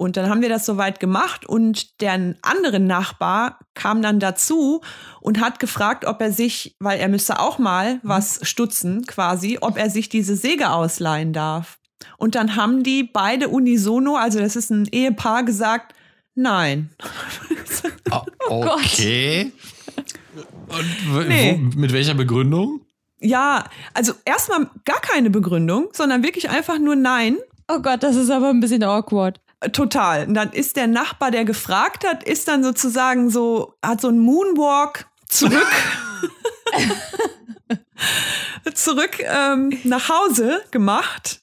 Und 0.00 0.16
dann 0.16 0.30
haben 0.30 0.40
wir 0.40 0.48
das 0.48 0.64
soweit 0.64 0.98
gemacht 0.98 1.44
und 1.44 2.00
der 2.00 2.34
andere 2.40 2.80
Nachbar 2.80 3.58
kam 3.74 4.00
dann 4.00 4.18
dazu 4.18 4.80
und 5.20 5.42
hat 5.42 5.58
gefragt, 5.58 6.06
ob 6.06 6.22
er 6.22 6.32
sich, 6.32 6.74
weil 6.78 6.98
er 6.98 7.08
müsste 7.08 7.38
auch 7.38 7.58
mal 7.58 8.00
was 8.02 8.40
stutzen 8.40 9.04
quasi, 9.04 9.58
ob 9.60 9.76
er 9.76 9.90
sich 9.90 10.08
diese 10.08 10.36
Säge 10.36 10.70
ausleihen 10.70 11.34
darf. 11.34 11.79
Und 12.18 12.34
dann 12.34 12.56
haben 12.56 12.82
die 12.82 13.04
beide 13.04 13.48
unisono, 13.48 14.16
also 14.16 14.38
das 14.38 14.56
ist 14.56 14.70
ein 14.70 14.86
Ehepaar, 14.90 15.44
gesagt, 15.44 15.94
nein. 16.34 16.90
Ah, 18.10 18.24
okay. 18.48 19.52
Und 20.68 21.28
Nee. 21.28 21.60
wo, 21.72 21.78
mit 21.78 21.92
welcher 21.92 22.14
Begründung? 22.14 22.80
Ja, 23.20 23.64
also 23.94 24.14
erstmal 24.24 24.68
gar 24.84 25.00
keine 25.00 25.30
Begründung, 25.30 25.88
sondern 25.92 26.22
wirklich 26.24 26.50
einfach 26.50 26.78
nur 26.78 26.96
nein. 26.96 27.36
Oh 27.68 27.78
Gott, 27.80 28.02
das 28.02 28.16
ist 28.16 28.30
aber 28.30 28.50
ein 28.50 28.60
bisschen 28.60 28.82
awkward. 28.82 29.40
Total. 29.72 30.26
Und 30.26 30.34
dann 30.34 30.52
ist 30.52 30.76
der 30.76 30.86
Nachbar, 30.88 31.30
der 31.30 31.44
gefragt 31.44 32.04
hat, 32.06 32.24
ist 32.24 32.48
dann 32.48 32.64
sozusagen 32.64 33.30
so, 33.30 33.74
hat 33.84 34.00
so 34.00 34.08
einen 34.08 34.18
Moonwalk 34.18 35.06
zurück, 35.28 35.66
zurück 38.74 39.18
ähm, 39.20 39.78
nach 39.84 40.08
Hause 40.08 40.62
gemacht. 40.70 41.40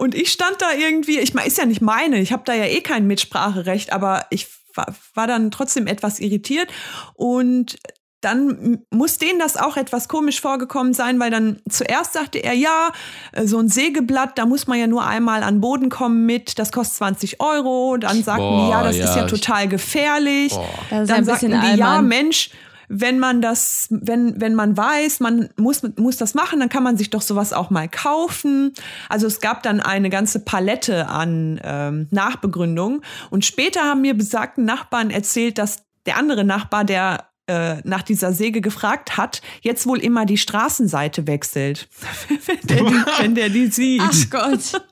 Und 0.00 0.14
ich 0.14 0.32
stand 0.32 0.56
da 0.60 0.72
irgendwie, 0.72 1.18
ich 1.18 1.34
meine, 1.34 1.46
ist 1.46 1.58
ja 1.58 1.66
nicht 1.66 1.82
meine, 1.82 2.20
ich 2.20 2.32
habe 2.32 2.42
da 2.46 2.54
ja 2.54 2.64
eh 2.64 2.80
kein 2.80 3.06
Mitspracherecht, 3.06 3.92
aber 3.92 4.24
ich 4.30 4.46
war, 4.74 4.86
war 5.12 5.26
dann 5.26 5.50
trotzdem 5.50 5.86
etwas 5.86 6.20
irritiert. 6.20 6.68
Und 7.12 7.78
dann 8.22 8.78
muss 8.88 9.18
denen 9.18 9.38
das 9.38 9.58
auch 9.58 9.76
etwas 9.76 10.08
komisch 10.08 10.40
vorgekommen 10.40 10.94
sein, 10.94 11.20
weil 11.20 11.30
dann 11.30 11.60
zuerst 11.68 12.14
sagte 12.14 12.38
er, 12.38 12.54
ja, 12.54 12.92
äh, 13.32 13.46
so 13.46 13.58
ein 13.58 13.68
Sägeblatt, 13.68 14.38
da 14.38 14.46
muss 14.46 14.66
man 14.66 14.78
ja 14.78 14.86
nur 14.86 15.04
einmal 15.04 15.42
an 15.42 15.60
Boden 15.60 15.90
kommen 15.90 16.24
mit, 16.24 16.58
das 16.58 16.72
kostet 16.72 16.96
20 16.96 17.42
Euro. 17.42 17.98
Dann 17.98 18.22
sagten 18.22 18.42
Boah, 18.42 18.64
die, 18.64 18.70
ja, 18.70 18.82
das 18.82 18.96
ja, 18.96 19.04
ist 19.04 19.16
ja 19.16 19.26
total 19.26 19.68
gefährlich. 19.68 20.54
Dann 20.88 21.00
ein 21.00 21.06
bisschen 21.06 21.24
sagten 21.26 21.50
die, 21.50 21.78
ja, 21.78 21.86
albern. 21.88 22.08
Mensch, 22.08 22.48
wenn 22.92 23.20
man 23.20 23.40
das, 23.40 23.86
wenn, 23.90 24.40
wenn 24.40 24.56
man 24.56 24.76
weiß, 24.76 25.20
man 25.20 25.48
muss, 25.56 25.82
muss 25.96 26.16
das 26.16 26.34
machen, 26.34 26.58
dann 26.58 26.68
kann 26.68 26.82
man 26.82 26.96
sich 26.96 27.08
doch 27.08 27.22
sowas 27.22 27.52
auch 27.52 27.70
mal 27.70 27.88
kaufen. 27.88 28.74
Also 29.08 29.28
es 29.28 29.40
gab 29.40 29.62
dann 29.62 29.78
eine 29.80 30.10
ganze 30.10 30.40
Palette 30.40 31.06
an 31.06 31.60
ähm, 31.62 32.08
Nachbegründungen. 32.10 33.02
Und 33.30 33.44
später 33.44 33.82
haben 33.82 34.00
mir 34.00 34.14
besagten 34.14 34.64
Nachbarn 34.64 35.10
erzählt, 35.10 35.58
dass 35.58 35.84
der 36.04 36.16
andere 36.16 36.42
Nachbar, 36.42 36.84
der 36.84 37.28
äh, 37.46 37.76
nach 37.84 38.02
dieser 38.02 38.32
Säge 38.32 38.60
gefragt 38.60 39.16
hat, 39.16 39.40
jetzt 39.60 39.86
wohl 39.86 40.00
immer 40.00 40.26
die 40.26 40.38
Straßenseite 40.38 41.28
wechselt, 41.28 41.88
wenn, 42.46 42.60
der 42.64 42.84
die, 42.84 43.04
wenn 43.20 43.34
der 43.36 43.48
die 43.50 43.68
sieht. 43.68 44.02
Ach 44.02 44.30
Gott. 44.30 44.82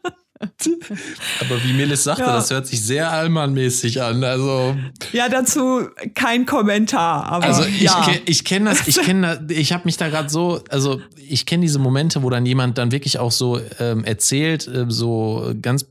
Aber 0.40 1.62
wie 1.64 1.72
Melis 1.72 2.04
sagte, 2.04 2.22
Ja. 2.22 2.34
das 2.34 2.50
hört 2.50 2.66
sich 2.66 2.80
sehr 2.84 3.10
allmannmäßig 3.10 4.02
an. 4.02 4.22
Also, 4.24 4.76
Ja, 5.12 5.28
dazu 5.28 5.88
kein 6.14 6.46
Kommentar. 6.46 7.24
Aber 7.26 7.44
also 7.46 7.64
ich, 7.64 7.80
ja. 7.80 8.06
ich 8.24 8.44
kenne 8.44 8.70
das, 8.70 8.86
ich 8.86 9.00
kenne 9.00 9.40
das, 9.46 9.56
ich 9.56 9.72
habe 9.72 9.84
mich 9.84 9.96
da 9.96 10.08
gerade 10.08 10.28
so, 10.28 10.62
also 10.70 11.00
ich 11.16 11.46
kenne 11.46 11.62
diese 11.62 11.78
Momente, 11.78 12.22
wo 12.22 12.30
dann 12.30 12.46
jemand 12.46 12.78
dann 12.78 12.92
wirklich 12.92 13.18
auch 13.18 13.32
so 13.32 13.60
ähm, 13.78 14.04
erzählt, 14.04 14.66
äh, 14.68 14.86
so 14.88 15.52
ganz 15.60 15.86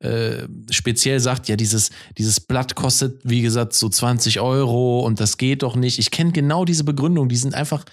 äh, 0.00 0.46
speziell 0.70 1.20
sagt, 1.20 1.48
ja, 1.48 1.56
dieses, 1.56 1.90
dieses 2.18 2.40
Blatt 2.40 2.74
kostet, 2.74 3.20
wie 3.24 3.42
gesagt, 3.42 3.72
so 3.74 3.88
20 3.88 4.40
Euro 4.40 5.00
und 5.00 5.20
das 5.20 5.38
geht 5.38 5.62
doch 5.62 5.76
nicht. 5.76 5.98
Ich 5.98 6.10
kenne 6.10 6.32
genau 6.32 6.64
diese 6.64 6.84
Begründung, 6.84 7.28
die 7.28 7.36
sind 7.36 7.54
einfach 7.54 7.84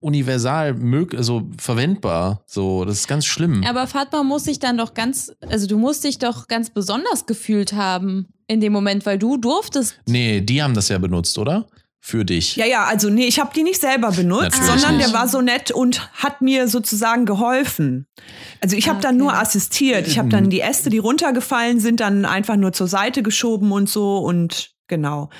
universal 0.00 0.74
mög 0.74 1.14
also 1.14 1.48
verwendbar. 1.58 2.42
So, 2.46 2.84
das 2.84 3.00
ist 3.00 3.08
ganz 3.08 3.26
schlimm. 3.26 3.62
Aber 3.66 3.86
Fatma 3.86 4.22
muss 4.22 4.44
sich 4.44 4.58
dann 4.58 4.78
doch 4.78 4.94
ganz, 4.94 5.32
also 5.48 5.66
du 5.66 5.78
musst 5.78 6.04
dich 6.04 6.18
doch 6.18 6.48
ganz 6.48 6.70
besonders 6.70 7.26
gefühlt 7.26 7.74
haben 7.74 8.28
in 8.46 8.60
dem 8.60 8.72
Moment, 8.72 9.06
weil 9.06 9.18
du 9.18 9.36
durftest. 9.36 10.00
Nee, 10.06 10.40
die 10.40 10.62
haben 10.62 10.74
das 10.74 10.88
ja 10.88 10.98
benutzt, 10.98 11.38
oder? 11.38 11.66
Für 12.02 12.24
dich. 12.24 12.56
Ja, 12.56 12.64
ja, 12.64 12.84
also 12.84 13.10
nee, 13.10 13.26
ich 13.26 13.38
habe 13.38 13.50
die 13.54 13.62
nicht 13.62 13.78
selber 13.78 14.10
benutzt, 14.10 14.58
Natürlich 14.58 14.80
sondern 14.80 14.96
nicht. 14.96 15.08
der 15.08 15.14
war 15.14 15.28
so 15.28 15.42
nett 15.42 15.70
und 15.70 16.10
hat 16.14 16.40
mir 16.40 16.66
sozusagen 16.66 17.26
geholfen. 17.26 18.06
Also 18.62 18.74
ich 18.74 18.88
habe 18.88 19.02
dann 19.02 19.18
nur 19.18 19.34
assistiert. 19.34 20.08
Ich 20.08 20.18
habe 20.18 20.30
dann 20.30 20.48
die 20.48 20.62
Äste, 20.62 20.88
die 20.88 20.96
runtergefallen 20.96 21.78
sind, 21.78 22.00
dann 22.00 22.24
einfach 22.24 22.56
nur 22.56 22.72
zur 22.72 22.88
Seite 22.88 23.22
geschoben 23.22 23.70
und 23.70 23.86
so 23.90 24.16
und 24.16 24.70
Genau. 24.90 25.30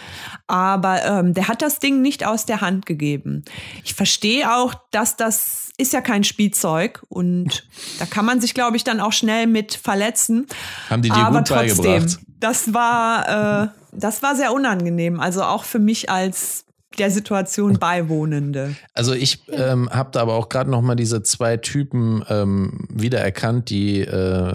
Aber 0.46 1.04
ähm, 1.04 1.34
der 1.34 1.48
hat 1.48 1.60
das 1.60 1.80
Ding 1.80 2.00
nicht 2.00 2.24
aus 2.24 2.46
der 2.46 2.60
Hand 2.60 2.86
gegeben. 2.86 3.44
Ich 3.84 3.94
verstehe 3.94 4.54
auch, 4.54 4.74
dass 4.92 5.16
das 5.16 5.70
ist 5.76 5.92
ja 5.92 6.00
kein 6.00 6.22
Spielzeug 6.22 7.02
und 7.08 7.66
da 7.98 8.06
kann 8.06 8.24
man 8.24 8.40
sich, 8.40 8.54
glaube 8.54 8.76
ich, 8.76 8.84
dann 8.84 9.00
auch 9.00 9.12
schnell 9.12 9.48
mit 9.48 9.74
verletzen. 9.74 10.46
Haben 10.88 11.02
die 11.02 11.08
dir 11.08 11.16
Aber 11.16 11.38
gut 11.38 11.48
trotzdem, 11.48 11.84
beigebracht? 11.84 12.18
das 12.38 12.72
war, 12.72 13.64
äh, 13.64 13.68
das 13.92 14.22
war 14.22 14.36
sehr 14.36 14.52
unangenehm. 14.52 15.18
Also 15.18 15.42
auch 15.42 15.64
für 15.64 15.80
mich 15.80 16.10
als 16.10 16.64
der 16.98 17.10
Situation 17.10 17.78
Beiwohnende. 17.78 18.74
Also 18.94 19.12
ich 19.12 19.44
ähm, 19.50 19.88
habe 19.90 20.10
da 20.12 20.20
aber 20.20 20.34
auch 20.34 20.48
gerade 20.48 20.70
noch 20.70 20.82
mal 20.82 20.96
diese 20.96 21.22
zwei 21.22 21.56
Typen 21.56 22.24
ähm, 22.28 22.86
wiedererkannt, 22.92 23.70
die 23.70 24.00
äh, 24.00 24.54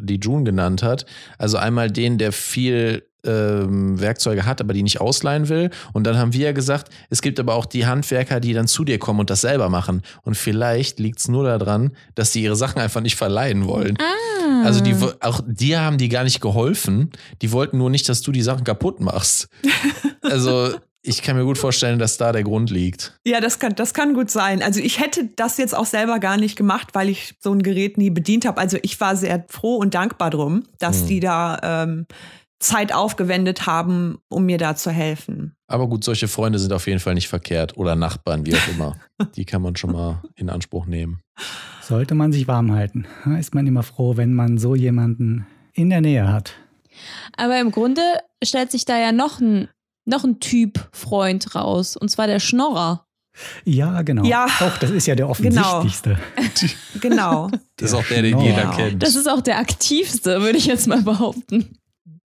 die 0.00 0.16
June 0.16 0.44
genannt 0.44 0.82
hat. 0.82 1.06
Also 1.38 1.58
einmal 1.58 1.90
den, 1.90 2.18
der 2.18 2.32
viel 2.32 3.02
ähm, 3.26 4.00
Werkzeuge 4.00 4.46
hat, 4.46 4.60
aber 4.60 4.72
die 4.72 4.82
nicht 4.82 5.00
ausleihen 5.00 5.48
will. 5.48 5.70
Und 5.92 6.06
dann 6.06 6.16
haben 6.16 6.32
wir 6.32 6.46
ja 6.46 6.52
gesagt, 6.52 6.90
es 7.10 7.22
gibt 7.22 7.38
aber 7.40 7.54
auch 7.54 7.66
die 7.66 7.86
Handwerker, 7.86 8.40
die 8.40 8.52
dann 8.52 8.68
zu 8.68 8.84
dir 8.84 8.98
kommen 8.98 9.20
und 9.20 9.30
das 9.30 9.42
selber 9.42 9.68
machen. 9.68 10.02
Und 10.22 10.36
vielleicht 10.36 10.98
liegt 10.98 11.18
es 11.18 11.28
nur 11.28 11.44
daran, 11.44 11.92
dass 12.14 12.30
die 12.30 12.42
ihre 12.42 12.56
Sachen 12.56 12.80
einfach 12.80 13.00
nicht 13.00 13.16
verleihen 13.16 13.66
wollen. 13.66 13.98
Ah. 13.98 14.64
Also 14.64 14.80
die 14.80 14.94
auch 15.20 15.40
dir 15.46 15.80
haben 15.80 15.98
die 15.98 16.08
gar 16.08 16.24
nicht 16.24 16.40
geholfen. 16.40 17.10
Die 17.42 17.52
wollten 17.52 17.78
nur 17.78 17.90
nicht, 17.90 18.08
dass 18.08 18.22
du 18.22 18.32
die 18.32 18.42
Sachen 18.42 18.64
kaputt 18.64 19.00
machst. 19.00 19.48
Also 20.22 20.74
ich 21.06 21.22
kann 21.22 21.36
mir 21.36 21.44
gut 21.44 21.58
vorstellen, 21.58 21.98
dass 21.98 22.18
da 22.18 22.32
der 22.32 22.42
Grund 22.42 22.70
liegt. 22.70 23.18
Ja, 23.24 23.40
das 23.40 23.58
kann, 23.58 23.74
das 23.74 23.94
kann 23.94 24.14
gut 24.14 24.30
sein. 24.30 24.62
Also 24.62 24.80
ich 24.80 25.00
hätte 25.00 25.28
das 25.36 25.56
jetzt 25.58 25.74
auch 25.74 25.86
selber 25.86 26.18
gar 26.18 26.36
nicht 26.36 26.56
gemacht, 26.56 26.88
weil 26.94 27.08
ich 27.08 27.34
so 27.40 27.52
ein 27.52 27.62
Gerät 27.62 27.96
nie 27.98 28.10
bedient 28.10 28.44
habe. 28.44 28.58
Also 28.60 28.78
ich 28.82 29.00
war 29.00 29.16
sehr 29.16 29.44
froh 29.48 29.76
und 29.76 29.94
dankbar 29.94 30.30
drum, 30.30 30.64
dass 30.78 31.00
Hm. 31.02 31.06
die 31.06 31.20
da 31.20 31.58
ähm, 31.62 32.06
Zeit 32.58 32.92
aufgewendet 32.94 33.66
haben, 33.66 34.18
um 34.28 34.46
mir 34.46 34.58
da 34.58 34.74
zu 34.76 34.90
helfen. 34.90 35.54
Aber 35.68 35.88
gut, 35.88 36.04
solche 36.04 36.26
Freunde 36.26 36.58
sind 36.58 36.72
auf 36.72 36.86
jeden 36.86 37.00
Fall 37.00 37.14
nicht 37.14 37.28
verkehrt. 37.28 37.76
Oder 37.76 37.96
Nachbarn, 37.96 38.46
wie 38.46 38.54
auch 38.54 38.68
immer. 38.68 38.96
Die 39.36 39.44
kann 39.44 39.62
man 39.62 39.76
schon 39.76 39.92
mal 39.92 40.22
in 40.36 40.48
Anspruch 40.48 40.86
nehmen. 40.86 41.20
Sollte 41.82 42.14
man 42.14 42.32
sich 42.32 42.48
warm 42.48 42.72
halten. 42.72 43.06
Da 43.24 43.36
ist 43.36 43.54
man 43.54 43.66
immer 43.66 43.82
froh, 43.82 44.16
wenn 44.16 44.32
man 44.34 44.58
so 44.58 44.74
jemanden 44.74 45.46
in 45.72 45.90
der 45.90 46.00
Nähe 46.00 46.32
hat. 46.32 46.54
Aber 47.36 47.60
im 47.60 47.70
Grunde 47.70 48.00
stellt 48.42 48.70
sich 48.70 48.84
da 48.86 48.98
ja 48.98 49.12
noch 49.12 49.40
ein, 49.40 49.68
noch 50.06 50.24
ein 50.24 50.40
Typ 50.40 50.88
Freund 50.92 51.54
raus. 51.54 51.96
Und 51.96 52.10
zwar 52.10 52.26
der 52.26 52.40
Schnorrer. 52.40 53.04
Ja, 53.64 54.00
genau. 54.02 54.24
Ja. 54.24 54.46
Auch 54.60 54.78
das 54.78 54.90
ist 54.90 55.06
ja 55.06 55.14
der 55.14 55.28
offensichtlichste. 55.28 56.18
Genau. 57.00 57.50
Das 57.76 57.90
ist 57.90 57.94
auch 57.94 58.04
der, 58.06 58.22
den 58.22 58.32
Genau. 58.32 58.42
jeder 58.44 58.62
Ja. 58.62 58.70
kennt. 58.70 59.02
Das 59.02 59.14
ist 59.14 59.28
auch 59.28 59.42
der 59.42 59.58
aktivste, 59.58 60.40
würde 60.40 60.56
ich 60.56 60.64
jetzt 60.66 60.86
mal 60.86 61.02
behaupten. 61.02 61.76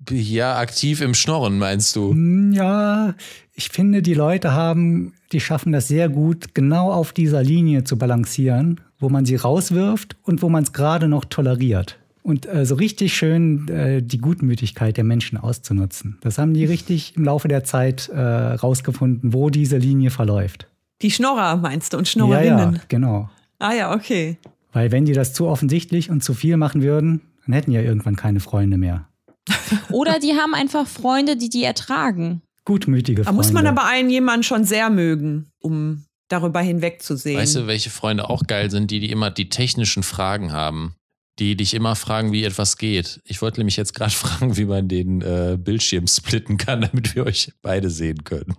ja, 0.09 0.57
aktiv 0.57 1.01
im 1.01 1.13
Schnorren, 1.13 1.57
meinst 1.59 1.95
du? 1.97 2.11
Hm, 2.11 2.53
Ja, 2.53 3.13
ich 3.53 3.69
finde, 3.69 4.01
die 4.01 4.13
Leute 4.13 4.53
haben, 4.53 5.13
die 5.33 5.41
schaffen 5.41 5.71
das 5.73 5.87
sehr 5.89 6.07
gut, 6.09 6.55
genau 6.55 6.91
auf 6.91 7.11
dieser 7.11 7.43
Linie 7.43 7.83
zu 7.83 7.97
balancieren, 7.97 8.79
wo 8.97 9.09
man 9.09 9.25
sie 9.25 9.35
rauswirft 9.35 10.15
und 10.23 10.41
wo 10.41 10.47
man 10.49 10.63
es 10.63 10.71
gerade 10.73 11.07
noch 11.09 11.25
toleriert. 11.25 11.99
Und 12.23 12.45
äh, 12.45 12.65
so 12.65 12.75
richtig 12.75 13.15
schön 13.15 13.67
äh, 13.69 14.01
die 14.03 14.19
Gutmütigkeit 14.19 14.95
der 14.97 15.03
Menschen 15.03 15.37
auszunutzen. 15.37 16.17
Das 16.21 16.37
haben 16.37 16.53
die 16.53 16.65
richtig 16.65 17.15
im 17.15 17.23
Laufe 17.23 17.47
der 17.47 17.63
Zeit 17.63 18.09
äh, 18.09 18.19
rausgefunden, 18.21 19.33
wo 19.33 19.49
diese 19.49 19.77
Linie 19.77 20.11
verläuft. 20.11 20.67
Die 21.01 21.09
Schnorrer 21.11 21.57
meinst 21.57 21.93
du 21.93 21.97
und 21.97 22.07
Ja, 22.07 22.11
Schnorrerinnen. 22.11 22.73
ja, 22.75 22.81
genau. 22.87 23.29
Ah 23.57 23.73
ja, 23.73 23.93
okay. 23.95 24.37
Weil 24.71 24.91
wenn 24.91 25.05
die 25.05 25.13
das 25.13 25.33
zu 25.33 25.47
offensichtlich 25.47 26.09
und 26.11 26.23
zu 26.23 26.33
viel 26.35 26.57
machen 26.57 26.81
würden, 26.83 27.21
dann 27.45 27.53
hätten 27.53 27.71
ja 27.71 27.81
irgendwann 27.81 28.15
keine 28.15 28.39
Freunde 28.39 28.77
mehr. 28.77 29.07
Oder 29.89 30.19
die 30.19 30.33
haben 30.33 30.53
einfach 30.53 30.85
Freunde, 30.87 31.35
die 31.37 31.49
die 31.49 31.63
ertragen. 31.63 32.41
Gutmütige 32.65 33.23
Da 33.23 33.25
Freunde. 33.25 33.37
muss 33.37 33.51
man 33.51 33.65
aber 33.65 33.85
einen 33.85 34.11
jemanden 34.11 34.43
schon 34.43 34.63
sehr 34.63 34.91
mögen, 34.91 35.47
um 35.59 36.05
darüber 36.27 36.61
hinwegzusehen. 36.61 37.39
Weißt 37.39 37.55
du, 37.55 37.67
welche 37.67 37.89
Freunde 37.89 38.29
auch 38.29 38.43
geil 38.45 38.69
sind? 38.69 38.91
Die, 38.91 38.99
die 38.99 39.09
immer 39.11 39.31
die 39.31 39.49
technischen 39.49 40.03
Fragen 40.03 40.51
haben. 40.53 40.93
Die 41.39 41.55
dich 41.55 41.73
immer 41.73 41.95
fragen, 41.95 42.31
wie 42.31 42.43
etwas 42.43 42.77
geht. 42.77 43.21
Ich 43.23 43.41
wollte 43.41 43.59
nämlich 43.59 43.77
jetzt 43.77 43.95
gerade 43.95 44.11
fragen, 44.11 44.57
wie 44.57 44.65
man 44.65 44.87
den 44.87 45.21
äh, 45.21 45.57
Bildschirm 45.59 46.07
splitten 46.07 46.57
kann, 46.57 46.81
damit 46.81 47.15
wir 47.15 47.25
euch 47.25 47.51
beide 47.61 47.89
sehen 47.89 48.23
können. 48.23 48.55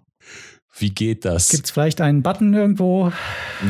Wie 0.79 0.89
geht 0.89 1.27
das? 1.27 1.51
Gibt 1.51 1.67
es 1.67 1.71
vielleicht 1.71 2.01
einen 2.01 2.23
Button 2.23 2.55
irgendwo, 2.55 3.13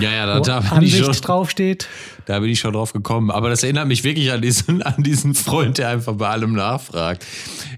ja, 0.00 0.12
ja, 0.12 0.26
da, 0.26 0.38
da, 0.38 0.60
bin 0.60 0.66
ich 0.84 0.94
Ansicht 0.94 1.04
schon, 1.04 1.14
draufsteht? 1.14 1.88
da 2.26 2.38
bin 2.38 2.48
ich 2.48 2.60
schon 2.60 2.72
drauf 2.72 2.92
gekommen. 2.92 3.32
Aber 3.32 3.50
das 3.50 3.64
erinnert 3.64 3.88
mich 3.88 4.04
wirklich 4.04 4.30
an 4.30 4.40
diesen, 4.40 4.82
an 4.82 5.02
diesen 5.02 5.34
Freund, 5.34 5.78
der 5.78 5.88
einfach 5.88 6.14
bei 6.14 6.28
allem 6.28 6.52
nachfragt. 6.52 7.26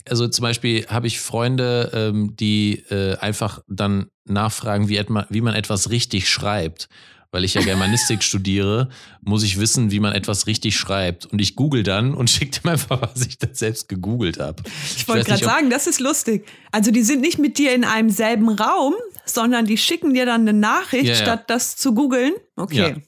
Also 0.07 0.29
zum 0.29 0.43
Beispiel 0.43 0.87
habe 0.89 1.07
ich 1.07 1.21
Freunde, 1.21 1.91
ähm, 1.95 2.37
die 2.37 2.85
äh, 2.91 3.17
einfach 3.17 3.61
dann 3.67 4.09
nachfragen, 4.27 4.89
wie, 4.89 4.99
etma, 4.99 5.27
wie 5.31 5.41
man 5.41 5.55
etwas 5.55 5.89
richtig 5.89 6.29
schreibt. 6.29 6.89
Weil 7.35 7.43
ich 7.43 7.55
ja 7.55 7.63
Germanistik 7.63 8.23
studiere, 8.23 8.91
muss 9.21 9.43
ich 9.43 9.59
wissen, 9.59 9.91
wie 9.91 9.99
man 9.99 10.13
etwas 10.13 10.47
richtig 10.47 10.77
schreibt. 10.77 11.27
Und 11.27 11.41
ich 11.41 11.57
google 11.57 11.83
dann 11.83 12.15
und 12.15 12.31
schicke 12.31 12.61
dem 12.61 12.71
einfach, 12.71 13.03
was 13.03 13.27
ich 13.27 13.39
dann 13.39 13.53
selbst 13.55 13.89
gegoogelt 13.89 14.39
habe. 14.39 14.63
Ich 14.95 15.09
wollte 15.09 15.25
gerade 15.25 15.45
sagen, 15.45 15.69
das 15.69 15.89
ist 15.89 15.99
lustig. 15.99 16.47
Also 16.71 16.93
die 16.93 17.03
sind 17.03 17.23
nicht 17.23 17.41
mit 17.41 17.59
dir 17.59 17.75
in 17.75 17.83
einem 17.83 18.11
selben 18.11 18.51
Raum, 18.51 18.95
sondern 19.25 19.67
die 19.67 19.77
schicken 19.77 20.15
dir 20.15 20.27
dann 20.27 20.43
eine 20.43 20.53
Nachricht, 20.53 21.07
Ja, 21.07 21.15
ja. 21.15 21.21
statt 21.21 21.51
das 21.51 21.75
zu 21.77 21.93
googeln. 21.93 22.35
Okay. 22.55 23.03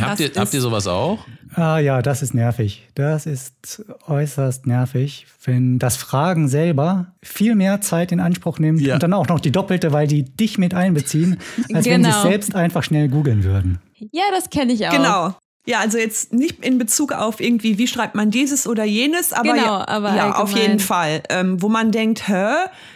Habt 0.00 0.18
ihr, 0.18 0.32
habt 0.34 0.52
ihr 0.52 0.60
sowas 0.60 0.88
auch? 0.88 1.24
Ah 1.54 1.78
ja, 1.78 2.00
das 2.02 2.22
ist 2.22 2.32
nervig. 2.34 2.88
Das 2.94 3.26
ist 3.26 3.84
äußerst 4.06 4.66
nervig, 4.66 5.26
wenn 5.44 5.78
das 5.78 5.96
Fragen 5.96 6.48
selber 6.48 7.08
viel 7.22 7.54
mehr 7.54 7.80
Zeit 7.80 8.12
in 8.12 8.20
Anspruch 8.20 8.58
nimmt 8.58 8.80
Ja. 8.80 8.94
und 8.94 9.02
dann 9.02 9.12
auch 9.12 9.26
noch 9.28 9.40
die 9.40 9.50
doppelte, 9.52 9.92
weil 9.92 10.06
die 10.06 10.24
dich 10.24 10.58
mit 10.58 10.74
einbeziehen, 10.74 11.38
als 11.74 11.86
wenn 11.86 12.04
sie 12.04 12.10
es 12.10 12.16
Genau. 12.16 12.28
selbst 12.30 12.54
einfach 12.54 12.82
schnell 12.84 13.08
googeln 13.08 13.42
würden. 13.44 13.78
Ja, 14.12 14.24
das 14.34 14.50
kenne 14.50 14.72
ich 14.72 14.86
auch. 14.86 14.92
Genau. 14.92 15.34
Ja, 15.66 15.80
also 15.80 15.98
jetzt 15.98 16.32
nicht 16.32 16.64
in 16.64 16.78
Bezug 16.78 17.12
auf 17.12 17.38
irgendwie, 17.38 17.76
wie 17.76 17.86
schreibt 17.86 18.14
man 18.14 18.30
dieses 18.30 18.66
oder 18.66 18.82
jenes, 18.84 19.32
aber 19.34 19.52
Genau, 19.52 19.64
ja, 19.80 19.88
aber 19.88 20.16
ja 20.16 20.34
auf 20.36 20.52
jeden 20.56 20.78
Fall. 20.80 21.22
Ähm, 21.28 21.60
wo 21.60 21.68
man 21.68 21.92
denkt, 21.92 22.26
hä, 22.28 22.46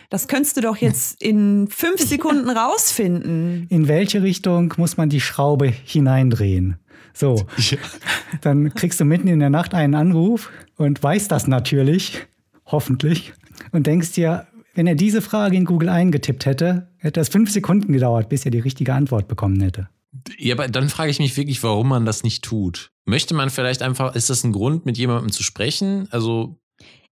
das 0.09 0.29
könntest 0.29 0.57
du 0.57 0.63
doch 0.63 0.77
jetzt 0.79 1.23
in 1.23 1.69
fünf 1.69 2.01
Sekunden 2.09 2.49
rausfinden. 2.49 3.67
In 3.69 3.87
welche 3.87 4.23
Richtung 4.23 4.73
muss 4.79 4.97
man 4.97 5.11
die 5.11 5.21
Schraube 5.21 5.67
hineindrehen? 5.69 6.77
So, 7.17 7.47
dann 8.41 8.75
kriegst 8.75 8.99
du 9.01 9.05
mitten 9.05 9.29
in 9.29 9.39
der 9.39 9.51
Nacht 9.51 9.73
einen 9.73 9.95
Anruf 9.95 10.51
und 10.77 11.01
weißt 11.03 11.31
das 11.31 11.47
natürlich, 11.47 12.27
hoffentlich, 12.67 13.33
und 13.73 13.87
denkst 13.87 14.13
dir, 14.13 14.47
wenn 14.75 14.87
er 14.89 14.97
diese 14.97 15.23
Frage 15.23 15.57
in 15.57 15.65
Google 15.65 15.89
eingetippt 15.89 16.45
hätte, 16.47 16.89
hätte 16.99 17.21
es 17.21 17.29
fünf 17.29 17.51
Sekunden 17.51 17.93
gedauert, 17.93 18.29
bis 18.29 18.45
er 18.45 18.51
die 18.51 18.59
richtige 18.59 18.93
Antwort 18.93 19.29
bekommen 19.29 19.61
hätte. 19.61 19.89
Ja, 20.39 20.55
aber 20.55 20.69
dann 20.69 20.89
frage 20.89 21.11
ich 21.11 21.19
mich 21.21 21.37
wirklich, 21.37 21.63
warum 21.63 21.89
man 21.89 22.05
das 22.05 22.25
nicht 22.25 22.43
tut. 22.45 22.91
Möchte 23.05 23.35
man 23.35 23.51
vielleicht 23.51 23.83
einfach, 23.83 24.15
ist 24.15 24.31
das 24.31 24.43
ein 24.45 24.53
Grund, 24.53 24.87
mit 24.87 24.99
jemandem 24.99 25.31
zu 25.31 25.43
sprechen? 25.43 26.09
Also, 26.11 26.59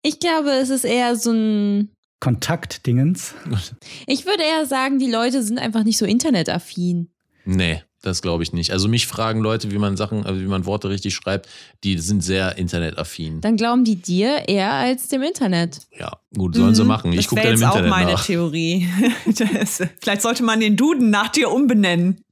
Ich 0.03 0.21
glaube, 0.21 0.51
es 0.51 0.71
ist 0.71 0.85
eher 0.85 1.17
so 1.17 1.33
ein. 1.33 1.91
Kontaktdingens. 2.21 3.35
Ich 4.07 4.27
würde 4.27 4.43
eher 4.43 4.67
sagen, 4.67 4.99
die 4.99 5.11
Leute 5.11 5.43
sind 5.43 5.59
einfach 5.59 5.85
nicht 5.85 5.99
so 5.99 6.07
internetaffin. 6.07 7.11
nee, 7.45 7.83
das 8.03 8.23
glaube 8.23 8.43
ich 8.43 8.53
nicht. 8.53 8.73
Also 8.73 8.89
mich 8.89 9.07
fragen 9.07 9.41
Leute, 9.41 9.71
wie 9.71 9.79
man 9.79 9.97
Sachen, 9.97 10.25
also 10.25 10.41
wie 10.41 10.47
man 10.47 10.65
Worte 10.67 10.89
richtig 10.89 11.15
schreibt, 11.15 11.49
die 11.85 11.99
sind 11.99 12.23
sehr 12.23 12.57
internetaffin. 12.59 13.41
Dann 13.41 13.57
glauben 13.57 13.85
die 13.85 13.97
dir 13.97 14.49
eher 14.49 14.73
als 14.73 15.09
dem 15.09 15.23
Internet. 15.23 15.81
Ja, 15.99 16.13
gut, 16.37 16.55
sollen 16.57 16.75
sie 16.75 16.83
Mhm. 16.83 16.89
machen. 16.89 17.13
Ich 17.13 17.19
das 17.19 17.27
gucke 17.29 17.43
dann 17.43 17.53
im 17.55 17.61
jetzt 17.61 17.69
auch 17.69 17.77
Internet 17.77 17.91
meine 17.91 18.13
nach. 18.13 18.25
Theorie. 18.25 18.89
Das, 19.55 19.83
vielleicht 20.01 20.23
sollte 20.23 20.43
man 20.43 20.61
den 20.61 20.77
Duden 20.77 21.11
nach 21.11 21.29
dir 21.29 21.51
umbenennen. 21.51 22.23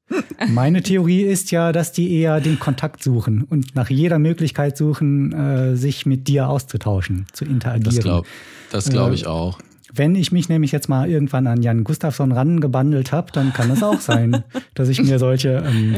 Meine 0.49 0.83
Theorie 0.83 1.21
ist 1.21 1.51
ja, 1.51 1.71
dass 1.71 1.93
die 1.93 2.11
eher 2.15 2.41
den 2.41 2.59
Kontakt 2.59 3.03
suchen 3.03 3.45
und 3.45 3.75
nach 3.75 3.91
jeder 3.91 4.19
Möglichkeit 4.19 4.75
suchen, 4.79 5.33
äh, 5.35 5.77
sich 5.77 6.07
mit 6.07 6.29
dir 6.29 6.49
auszutauschen, 6.49 7.27
zu 7.35 7.45
interagieren. 7.45 7.85
Das 7.95 7.99
glaube 8.03 8.29
das 8.71 8.89
glaub 8.89 9.13
ich 9.13 9.25
Äh, 9.25 9.27
auch. 9.27 9.59
Wenn 9.99 10.15
ich 10.15 10.31
mich 10.31 10.49
nämlich 10.49 10.71
jetzt 10.71 10.89
mal 10.89 11.11
irgendwann 11.11 11.49
an 11.49 11.61
Jan 11.61 11.83
Gustafsson 11.83 12.31
rangebandelt 12.31 13.11
habe, 13.11 13.33
dann 13.33 13.53
kann 13.53 13.71
es 13.73 13.83
auch 13.83 14.01
sein, 14.01 14.45
dass 14.75 14.89
ich 14.89 15.03
mir 15.03 15.19
solche 15.19 15.65
ähm, 15.67 15.97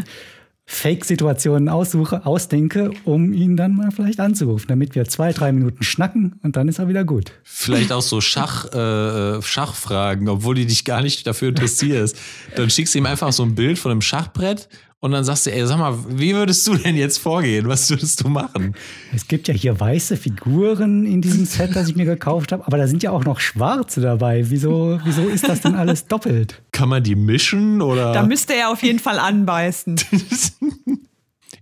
Fake-Situationen 0.64 1.68
aussuche, 1.68 2.24
ausdenke, 2.24 2.92
um 3.04 3.34
ihn 3.34 3.56
dann 3.56 3.74
mal 3.76 3.90
vielleicht 3.90 4.18
anzurufen, 4.18 4.68
damit 4.68 4.94
wir 4.94 5.04
zwei, 5.04 5.32
drei 5.32 5.52
Minuten 5.52 5.82
schnacken 5.82 6.40
und 6.42 6.56
dann 6.56 6.68
ist 6.68 6.78
er 6.78 6.88
wieder 6.88 7.04
gut. 7.04 7.32
Vielleicht 7.42 7.92
auch 7.92 8.00
so 8.00 8.22
Schach, 8.22 8.72
äh, 8.72 9.42
Schachfragen, 9.42 10.28
obwohl 10.28 10.54
du 10.54 10.64
dich 10.64 10.86
gar 10.86 11.02
nicht 11.02 11.26
dafür 11.26 11.50
interessierst. 11.50 12.16
Dann 12.56 12.70
schickst 12.70 12.94
du 12.94 13.00
ihm 13.00 13.06
einfach 13.06 13.32
so 13.32 13.42
ein 13.42 13.54
Bild 13.54 13.78
von 13.78 13.90
einem 13.90 14.00
Schachbrett 14.00 14.68
und 15.00 15.12
dann 15.12 15.24
sagst 15.24 15.46
du, 15.46 15.52
ey, 15.52 15.66
sag 15.66 15.78
mal, 15.78 15.96
wie 16.08 16.34
würdest 16.34 16.66
du 16.66 16.74
denn 16.74 16.94
jetzt 16.94 17.18
vorgehen? 17.18 17.66
Was 17.68 17.88
würdest 17.88 18.22
du 18.22 18.28
machen? 18.28 18.74
Es 19.14 19.26
gibt 19.26 19.48
ja 19.48 19.54
hier 19.54 19.78
weiße 19.80 20.16
Figuren 20.18 21.06
in 21.06 21.22
diesem 21.22 21.46
Set, 21.46 21.74
das 21.74 21.88
ich 21.88 21.96
mir 21.96 22.04
gekauft 22.04 22.52
habe, 22.52 22.66
aber 22.66 22.76
da 22.76 22.86
sind 22.86 23.02
ja 23.02 23.10
auch 23.10 23.24
noch 23.24 23.40
schwarze 23.40 24.02
dabei. 24.02 24.50
Wieso, 24.50 25.00
wieso 25.04 25.22
ist 25.22 25.48
das 25.48 25.62
denn 25.62 25.74
alles 25.74 26.06
doppelt? 26.06 26.60
Kann 26.72 26.90
man 26.90 27.02
die 27.02 27.14
mischen 27.14 27.80
oder? 27.80 28.12
Da 28.12 28.22
müsste 28.24 28.54
er 28.54 28.70
auf 28.70 28.82
jeden 28.82 28.98
Fall 28.98 29.18
anbeißen. 29.18 29.96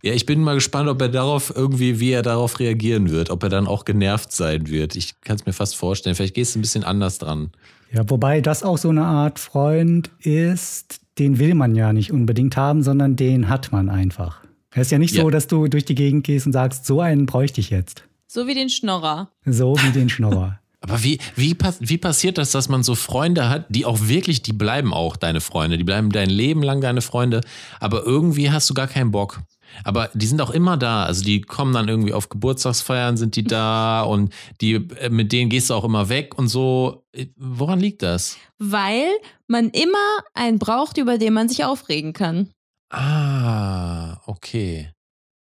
Ja, 0.01 0.13
ich 0.13 0.27
bin 0.27 0.41
mal 0.43 0.55
gespannt, 0.55 0.89
ob 0.89 1.03
er 1.03 1.09
darauf 1.09 1.53
irgendwie, 1.55 1.99
wie 1.99 2.13
er 2.13 2.23
darauf 2.23 2.61
reagieren 2.61 3.11
wird, 3.11 3.31
ob 3.31 3.43
er 3.43 3.49
dann 3.49 3.67
auch 3.67 3.85
genervt 3.85 4.31
sein 4.31 4.69
wird. 4.69 4.95
Ich 4.95 5.21
kann 5.23 5.37
es 5.37 5.45
mir 5.45 5.53
fast 5.53 5.75
vorstellen. 5.75 6.15
Vielleicht 6.15 6.35
gehst 6.35 6.55
du 6.55 6.61
ein 6.61 6.63
bisschen 6.63 6.85
anders 6.85 7.19
dran. 7.19 7.51
Ja, 7.93 8.09
wobei 8.09 8.41
das 8.41 8.63
auch 8.63 8.79
so 8.79 8.91
eine 8.91 9.05
Art 9.05 9.41
Freund 9.41 10.11
ist, 10.21 11.01
den 11.19 11.39
will 11.39 11.55
man 11.55 11.75
ja 11.75 11.93
nicht 11.93 12.13
unbedingt 12.13 12.57
haben, 12.57 12.83
sondern 12.83 13.17
den 13.17 13.49
hat 13.49 13.73
man 13.73 13.89
einfach. 13.89 14.41
Es 14.73 14.89
ist 14.89 14.91
ja 14.93 14.99
nicht 14.99 15.15
Ja. 15.15 15.23
so, 15.23 15.31
dass 15.31 15.47
du 15.47 15.69
durch 15.69 15.85
die 15.85 15.95
Gegend 15.95 16.25
gehst 16.25 16.47
und 16.47 16.53
sagst, 16.53 16.87
so 16.87 17.01
einen 17.01 17.27
bräuchte 17.27 17.61
ich 17.61 17.71
jetzt. 17.71 18.05
So 18.27 18.47
wie 18.47 18.55
den 18.55 18.69
Schnorrer. 18.69 19.31
So 19.47 19.75
wie 19.83 19.91
den 19.91 20.09
Schnorrer. 20.09 20.59
Aber 20.81 21.03
wie, 21.03 21.19
wie, 21.35 21.57
wie 21.81 21.99
passiert 21.99 22.39
das, 22.39 22.53
dass 22.53 22.69
man 22.69 22.83
so 22.85 22.95
Freunde 22.95 23.49
hat, 23.49 23.67
die 23.69 23.85
auch 23.85 23.99
wirklich, 24.03 24.43
die 24.43 24.53
bleiben 24.53 24.95
auch 24.95 25.17
deine 25.17 25.41
Freunde, 25.41 25.77
die 25.77 25.83
bleiben 25.85 26.11
dein 26.11 26.31
Leben 26.31 26.63
lang 26.63 26.81
deine 26.81 27.01
Freunde, 27.01 27.41
aber 27.81 28.05
irgendwie 28.05 28.51
hast 28.53 28.71
du 28.71 28.75
gar 28.75 28.87
keinen 28.87 29.11
Bock. 29.11 29.41
Aber 29.85 30.11
die 30.15 30.27
sind 30.27 30.41
auch 30.41 30.51
immer 30.51 30.77
da. 30.77 31.05
Also 31.05 31.25
die 31.25 31.41
kommen 31.41 31.73
dann 31.73 31.89
irgendwie 31.89 32.13
auf 32.13 32.29
Geburtstagsfeiern, 32.29 33.17
sind 33.17 33.37
die 33.37 33.45
da 33.45 34.03
und 34.09 34.33
die, 34.61 34.75
äh, 34.75 35.11
mit 35.11 35.33
denen 35.33 35.51
gehst 35.51 35.71
du 35.71 35.75
auch 35.75 35.85
immer 35.85 36.09
weg 36.09 36.37
und 36.39 36.49
so. 36.49 37.05
Äh, 37.13 37.27
Woran 37.37 37.81
liegt 37.81 38.03
das? 38.03 38.37
Weil 38.59 39.07
man 39.47 39.71
immer 39.71 39.99
einen 40.35 40.59
braucht, 40.59 40.99
über 40.99 41.19
den 41.19 41.33
man 41.33 41.49
sich 41.49 41.65
aufregen 41.65 42.13
kann. 42.13 42.51
Ah, 42.91 44.21
okay. 44.27 44.91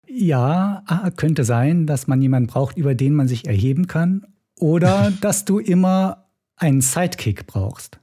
Ja, 0.07 0.83
ah, 0.88 1.09
könnte 1.11 1.43
sein, 1.43 1.88
dass 1.88 2.07
man 2.07 2.21
jemanden 2.21 2.47
braucht, 2.47 2.77
über 2.77 2.95
den 2.95 3.13
man 3.13 3.27
sich 3.27 3.45
erheben 3.45 3.88
kann. 3.88 4.25
Oder 4.59 5.11
dass 5.21 5.45
du 5.45 5.59
immer 5.59 6.25
einen 6.55 6.81
Sidekick 6.81 7.47
brauchst. 7.47 7.99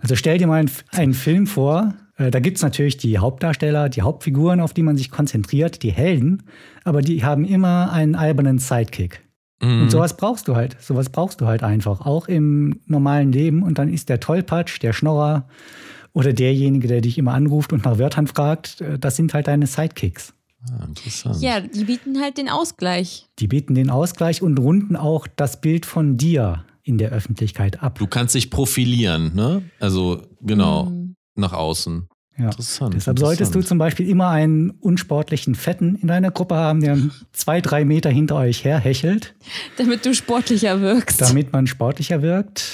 Also 0.00 0.16
stell 0.16 0.38
dir 0.38 0.46
mal 0.46 0.60
einen, 0.60 0.70
einen 0.90 1.14
Film 1.14 1.46
vor, 1.46 1.94
da 2.18 2.40
gibt 2.40 2.56
es 2.56 2.62
natürlich 2.62 2.96
die 2.96 3.18
Hauptdarsteller, 3.18 3.88
die 3.88 4.02
Hauptfiguren, 4.02 4.60
auf 4.60 4.74
die 4.74 4.82
man 4.82 4.96
sich 4.96 5.10
konzentriert, 5.10 5.82
die 5.82 5.92
Helden, 5.92 6.42
aber 6.84 7.00
die 7.00 7.24
haben 7.24 7.44
immer 7.44 7.92
einen 7.92 8.14
albernen 8.16 8.58
Sidekick. 8.58 9.22
Mhm. 9.62 9.82
Und 9.82 9.90
sowas 9.90 10.16
brauchst 10.16 10.48
du 10.48 10.56
halt. 10.56 10.76
Sowas 10.80 11.10
brauchst 11.10 11.40
du 11.40 11.46
halt 11.46 11.62
einfach, 11.62 12.00
auch 12.00 12.28
im 12.28 12.80
normalen 12.86 13.32
Leben. 13.32 13.62
Und 13.62 13.78
dann 13.78 13.88
ist 13.88 14.08
der 14.08 14.20
Tollpatsch, 14.20 14.82
der 14.82 14.92
Schnorrer 14.92 15.48
oder 16.12 16.32
derjenige, 16.32 16.88
der 16.88 17.00
dich 17.00 17.18
immer 17.18 17.34
anruft 17.34 17.72
und 17.72 17.84
nach 17.84 17.98
Wörtern 17.98 18.26
fragt, 18.26 18.80
äh, 18.80 18.98
das 18.98 19.16
sind 19.16 19.34
halt 19.34 19.46
deine 19.46 19.66
Sidekicks. 19.66 20.34
Ah, 20.72 20.84
interessant. 20.86 21.40
Ja, 21.40 21.60
die 21.60 21.84
bieten 21.84 22.20
halt 22.20 22.36
den 22.36 22.48
Ausgleich. 22.48 23.26
Die 23.38 23.46
bieten 23.46 23.74
den 23.74 23.90
Ausgleich 23.90 24.42
und 24.42 24.58
runden 24.58 24.96
auch 24.96 25.28
das 25.36 25.60
Bild 25.60 25.86
von 25.86 26.16
dir 26.16 26.64
in 26.82 26.98
der 26.98 27.10
Öffentlichkeit 27.10 27.82
ab. 27.82 27.98
Du 27.98 28.06
kannst 28.06 28.34
dich 28.34 28.50
profilieren, 28.50 29.34
ne? 29.34 29.62
Also, 29.78 30.22
genau, 30.40 30.86
Hm. 30.86 31.14
Nach 31.38 31.52
außen. 31.52 32.08
Ja. 32.38 32.44
Interessant. 32.46 32.94
Deshalb 32.94 33.18
solltest 33.18 33.54
du 33.54 33.62
zum 33.62 33.78
Beispiel 33.78 34.08
immer 34.08 34.28
einen 34.28 34.70
unsportlichen 34.70 35.56
Fetten 35.56 35.96
in 35.96 36.06
deiner 36.06 36.30
Gruppe 36.30 36.54
haben, 36.54 36.80
der 36.80 36.96
zwei, 37.32 37.60
drei 37.60 37.84
Meter 37.84 38.10
hinter 38.10 38.36
euch 38.36 38.64
herhechelt, 38.64 39.34
Damit 39.76 40.06
du 40.06 40.14
sportlicher 40.14 40.80
wirkst. 40.80 41.20
damit 41.20 41.52
man 41.52 41.66
sportlicher 41.66 42.22
wirkt. 42.22 42.64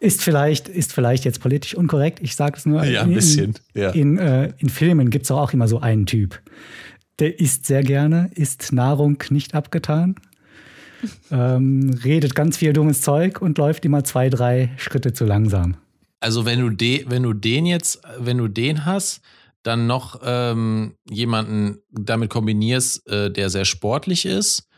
Ist 0.00 0.20
vielleicht, 0.22 0.68
ist 0.68 0.92
vielleicht 0.92 1.24
jetzt 1.24 1.40
politisch 1.40 1.76
unkorrekt, 1.76 2.18
ich 2.22 2.34
sage 2.34 2.56
es 2.56 2.66
nur. 2.66 2.82
Ja, 2.84 3.02
ein 3.02 3.10
In- 3.10 3.14
bisschen. 3.14 3.54
Ja. 3.72 3.90
In, 3.90 4.18
äh, 4.18 4.52
in 4.58 4.68
Filmen 4.68 5.10
gibt 5.10 5.26
es 5.26 5.30
auch 5.30 5.52
immer 5.52 5.68
so 5.68 5.78
einen 5.80 6.06
Typ. 6.06 6.40
Der 7.20 7.38
isst 7.38 7.66
sehr 7.66 7.84
gerne, 7.84 8.30
isst 8.34 8.72
Nahrung 8.72 9.22
nicht 9.30 9.54
abgetan, 9.54 10.16
ähm, 11.30 11.96
redet 12.04 12.34
ganz 12.34 12.56
viel 12.56 12.72
dummes 12.72 13.00
Zeug 13.00 13.40
und 13.40 13.58
läuft 13.58 13.84
immer 13.84 14.02
zwei, 14.02 14.28
drei 14.28 14.70
Schritte 14.76 15.12
zu 15.12 15.24
langsam. 15.24 15.76
Also 16.22 16.44
wenn 16.44 16.60
du 16.60 16.70
de, 16.70 17.04
wenn 17.08 17.22
du 17.24 17.32
den 17.32 17.66
jetzt, 17.66 18.00
wenn 18.18 18.38
du 18.38 18.48
den 18.48 18.84
hast, 18.86 19.20
dann 19.62 19.86
noch 19.86 20.20
ähm, 20.24 20.94
jemanden 21.10 21.78
damit 21.90 22.30
kombinierst, 22.30 23.06
äh, 23.08 23.30
der 23.30 23.50
sehr 23.50 23.64
sportlich 23.64 24.24
ist 24.24 24.68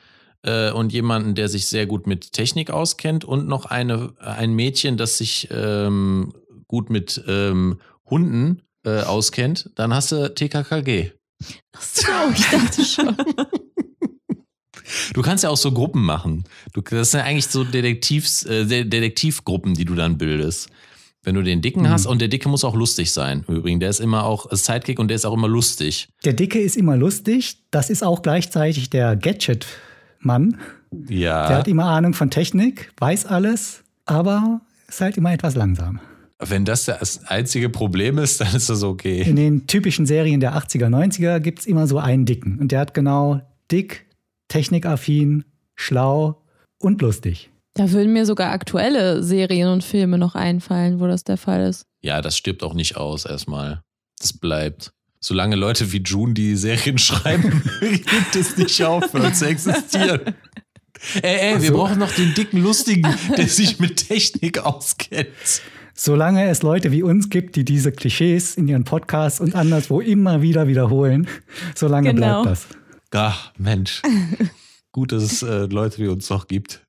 äh, 0.43 0.71
und 0.71 0.93
jemanden, 0.93 1.35
der 1.35 1.49
sich 1.49 1.67
sehr 1.67 1.87
gut 1.87 2.07
mit 2.07 2.33
Technik 2.33 2.71
auskennt 2.71 3.25
und 3.25 3.47
noch 3.47 3.67
eine 3.67 4.15
ein 4.19 4.55
Mädchen, 4.55 4.97
das 4.97 5.19
sich 5.19 5.49
ähm, 5.51 6.33
gut 6.67 6.91
mit 6.91 7.23
ähm, 7.27 7.79
Hunden 8.09 8.63
äh, 8.85 9.01
auskennt, 9.03 9.71
dann 9.75 9.95
hast 9.95 10.13
du 10.13 10.35
TKKG. 10.35 11.13
Ach 11.77 11.83
so, 11.83 12.09
ich 12.35 12.47
dachte 12.51 12.85
schon. 12.85 13.17
Du 15.15 15.23
kannst 15.23 15.45
ja 15.45 15.51
auch 15.51 15.57
so 15.57 15.73
Gruppen 15.73 16.05
machen. 16.05 16.45
Du, 16.73 16.83
das 16.83 17.11
sind 17.11 17.21
ja 17.21 17.27
eigentlich 17.27 17.47
so 17.47 17.65
Detektivs, 17.65 18.45
äh, 18.45 18.67
De- 18.67 18.85
Detektivgruppen, 18.85 19.75
die 19.75 19.85
du 19.85 19.95
dann 19.95 20.19
bildest. 20.19 20.69
Wenn 21.25 21.35
du 21.35 21.43
den 21.43 21.63
Dicken 21.63 21.83
Mhm. 21.83 21.89
hast, 21.89 22.07
und 22.07 22.21
der 22.21 22.29
Dicke 22.29 22.49
muss 22.49 22.65
auch 22.65 22.75
lustig 22.77 23.11
sein. 23.13 23.45
im 23.49 23.57
Übrigen, 23.57 23.81
der 23.81 23.89
ist 23.91 23.99
immer 24.01 24.25
auch 24.25 24.47
Sidekick 24.53 24.99
und 24.99 25.09
der 25.09 25.17
ist 25.17 25.25
auch 25.25 25.33
immer 25.35 25.49
lustig. 25.49 26.09
Der 26.25 26.35
Dicke 26.35 26.61
ist 26.61 26.77
immer 26.77 26.97
lustig, 26.97 27.59
das 27.71 27.91
ist 27.91 28.05
auch 28.05 28.23
gleichzeitig 28.23 28.91
der 28.91 29.17
Gadget-Mann. 29.17 30.59
Der 30.93 31.17
Ja. 31.17 31.49
hat 31.49 31.67
immer 31.69 31.87
Ahnung 31.87 32.15
von 32.15 32.31
Technik, 32.31 32.93
weiß 32.99 33.27
alles, 33.27 33.83
aber 34.05 34.61
ist 34.87 35.01
halt 35.01 35.17
immer 35.17 35.33
etwas 35.33 35.55
langsam. 35.55 35.99
Wenn 36.39 36.65
das 36.65 36.85
das 36.85 37.25
einzige 37.27 37.69
Problem 37.71 38.19
ist, 38.19 38.41
dann 38.41 38.55
ist 38.55 38.69
das 38.69 38.83
In 38.83 38.89
okay. 38.89 39.25
den 39.33 39.67
typischen 39.67 40.05
Serien 40.07 40.41
der 40.41 40.55
80er, 40.57 40.89
90er 40.89 41.41
gibt 41.41 41.61
es 41.61 41.67
immer 41.67 41.87
so 41.87 41.99
einen 41.99 42.27
Dicken. 42.27 42.59
Und 42.59 42.71
der 42.71 42.81
hat 42.81 42.93
genau 42.95 43.41
dick, 43.73 44.05
technikaffin, 44.49 45.45
schlau 45.75 46.43
und 46.79 47.01
lustig. 47.03 47.51
Da 47.75 47.91
würden 47.91 48.13
mir 48.13 48.25
sogar 48.25 48.53
aktuelle 48.53 49.23
Serien 49.23 49.69
und 49.69 49.83
Filme 49.83 50.17
noch 50.17 50.35
einfallen, 50.37 51.01
wo 51.01 51.07
das 51.07 51.25
der 51.25 51.37
Fall 51.37 51.65
ist. 51.67 51.87
Ja, 52.03 52.21
das 52.21 52.37
stirbt 52.37 52.63
auch 52.63 52.75
nicht 52.75 52.97
aus 52.97 53.25
erstmal. 53.25 53.83
Das 54.21 54.33
bleibt. 54.33 54.93
Solange 55.21 55.57
Leute 55.57 55.91
wie 55.93 56.03
June 56.03 56.35
die 56.35 56.55
Serien 56.57 56.99
schreiben, 56.99 57.63
gibt 57.81 58.37
es 58.37 58.57
nicht 58.57 58.83
aufhören 58.85 59.35
zu 59.35 59.47
existieren. 59.47 60.21
Ey, 61.23 61.53
ey, 61.55 61.61
wir 61.61 61.69
so. 61.69 61.75
brauchen 61.75 61.99
noch 61.99 62.13
den 62.13 62.33
dicken 62.35 62.63
Lustigen, 62.63 63.07
der 63.37 63.49
sich 63.49 63.79
mit 63.79 64.09
Technik 64.09 64.61
auskennt. 64.61 65.29
Solange 65.93 66.49
es 66.49 66.63
Leute 66.63 66.93
wie 66.93 67.03
uns 67.03 67.29
gibt, 67.29 67.57
die 67.57 67.65
diese 67.65 67.93
Klischees 67.93 68.55
in 68.55 68.69
ihren 68.69 68.85
Podcasts 68.85 69.39
und 69.41 69.55
anderswo 69.55 70.01
immer 70.01 70.41
wieder 70.41 70.67
wiederholen, 70.67 71.29
solange 71.75 72.15
Genau. 72.15 72.43
bleibt 72.45 72.63
das. 72.63 72.67
Ach, 73.13 73.53
Mensch. 73.59 74.01
Gut, 74.93 75.13
dass 75.13 75.25
es 75.25 75.43
äh, 75.43 75.67
Leute 75.67 75.99
wie 75.99 76.09
uns 76.09 76.31
noch 76.31 76.47
gibt. 76.47 76.87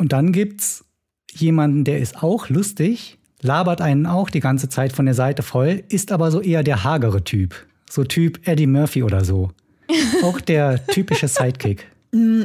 Und 0.00 0.12
dann 0.12 0.32
gibt's 0.32 0.86
jemanden, 1.30 1.84
der 1.84 1.98
ist 1.98 2.22
auch 2.22 2.48
lustig, 2.48 3.18
labert 3.42 3.82
einen 3.82 4.06
auch 4.06 4.30
die 4.30 4.40
ganze 4.40 4.70
Zeit 4.70 4.94
von 4.94 5.04
der 5.04 5.14
Seite 5.14 5.42
voll, 5.42 5.84
ist 5.90 6.10
aber 6.10 6.30
so 6.30 6.40
eher 6.40 6.62
der 6.62 6.84
hagere 6.84 7.22
Typ. 7.22 7.54
So 7.90 8.04
Typ 8.04 8.40
Eddie 8.48 8.66
Murphy 8.66 9.02
oder 9.02 9.26
so. 9.26 9.50
Auch 10.22 10.40
der 10.40 10.86
typische 10.86 11.28
Sidekick. 11.28 11.86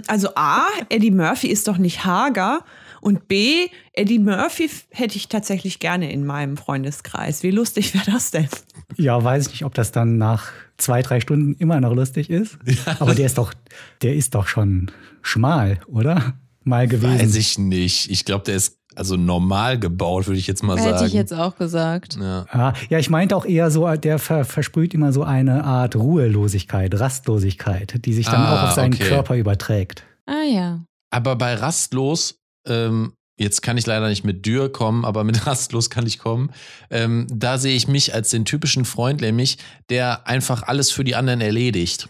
Also 0.07 0.29
A, 0.35 0.63
Eddie 0.89 1.11
Murphy 1.11 1.47
ist 1.47 1.67
doch 1.67 1.77
nicht 1.77 2.03
hager. 2.03 2.65
Und 2.99 3.27
B, 3.27 3.67
Eddie 3.93 4.19
Murphy 4.19 4.69
hätte 4.89 5.15
ich 5.15 5.29
tatsächlich 5.29 5.79
gerne 5.79 6.11
in 6.11 6.25
meinem 6.25 6.57
Freundeskreis. 6.57 7.43
Wie 7.43 7.51
lustig 7.51 7.93
wäre 7.93 8.11
das 8.11 8.31
denn? 8.31 8.49
Ja, 8.97 9.23
weiß 9.23 9.45
ich 9.45 9.53
nicht, 9.53 9.65
ob 9.65 9.75
das 9.75 9.91
dann 9.91 10.17
nach 10.17 10.51
zwei, 10.77 11.01
drei 11.03 11.21
Stunden 11.21 11.53
immer 11.53 11.79
noch 11.79 11.93
lustig 11.93 12.29
ist. 12.29 12.57
Aber 12.99 13.15
der 13.15 13.27
ist 13.27 13.37
doch, 13.37 13.53
der 14.01 14.15
ist 14.15 14.35
doch 14.35 14.47
schon 14.47 14.91
schmal, 15.21 15.79
oder? 15.87 16.33
Mal 16.65 16.87
gewesen. 16.87 17.19
Weiß 17.19 17.35
ich 17.35 17.57
nicht. 17.57 18.09
Ich 18.09 18.25
glaube, 18.25 18.43
der 18.43 18.55
ist 18.55 18.77
also 18.95 19.17
normal 19.17 19.77
gebaut, 19.79 20.27
würde 20.27 20.39
ich 20.39 20.47
jetzt 20.47 20.63
mal 20.63 20.77
sagen. 20.77 20.93
Hätte 20.93 21.05
ich 21.05 21.13
jetzt 21.13 21.33
auch 21.33 21.57
gesagt. 21.57 22.17
Ja. 22.19 22.45
Ja, 22.53 22.73
ja, 22.89 22.99
ich 22.99 23.09
meinte 23.09 23.35
auch 23.35 23.45
eher 23.45 23.69
so, 23.69 23.93
der 23.95 24.19
ver 24.19 24.45
versprüht 24.45 24.93
immer 24.93 25.11
so 25.11 25.23
eine 25.23 25.63
Art 25.63 25.95
Ruhelosigkeit, 25.95 26.97
Rastlosigkeit, 26.99 28.05
die 28.05 28.13
sich 28.13 28.25
dann 28.25 28.41
Ah, 28.41 28.55
auch 28.55 28.67
auf 28.69 28.71
seinen 28.71 28.93
okay. 28.93 29.07
Körper 29.07 29.35
überträgt. 29.35 30.03
Ah 30.25 30.43
ja. 30.49 30.83
Aber 31.11 31.35
bei 31.35 31.55
Rastlos, 31.55 32.39
ähm, 32.67 33.13
jetzt 33.37 33.61
kann 33.61 33.77
ich 33.77 33.85
leider 33.85 34.07
nicht 34.07 34.23
mit 34.23 34.45
Dürr 34.45 34.71
kommen, 34.71 35.05
aber 35.05 35.23
mit 35.23 35.45
Rastlos 35.47 35.89
kann 35.89 36.07
ich 36.07 36.19
kommen. 36.19 36.51
Ähm, 36.89 37.27
da 37.29 37.57
sehe 37.57 37.75
ich 37.75 37.87
mich 37.87 38.13
als 38.13 38.29
den 38.29 38.45
typischen 38.45 38.85
Freund, 38.85 39.21
nämlich, 39.21 39.57
der 39.89 40.25
einfach 40.27 40.63
alles 40.63 40.91
für 40.91 41.03
die 41.03 41.15
anderen 41.15 41.41
erledigt. 41.41 42.07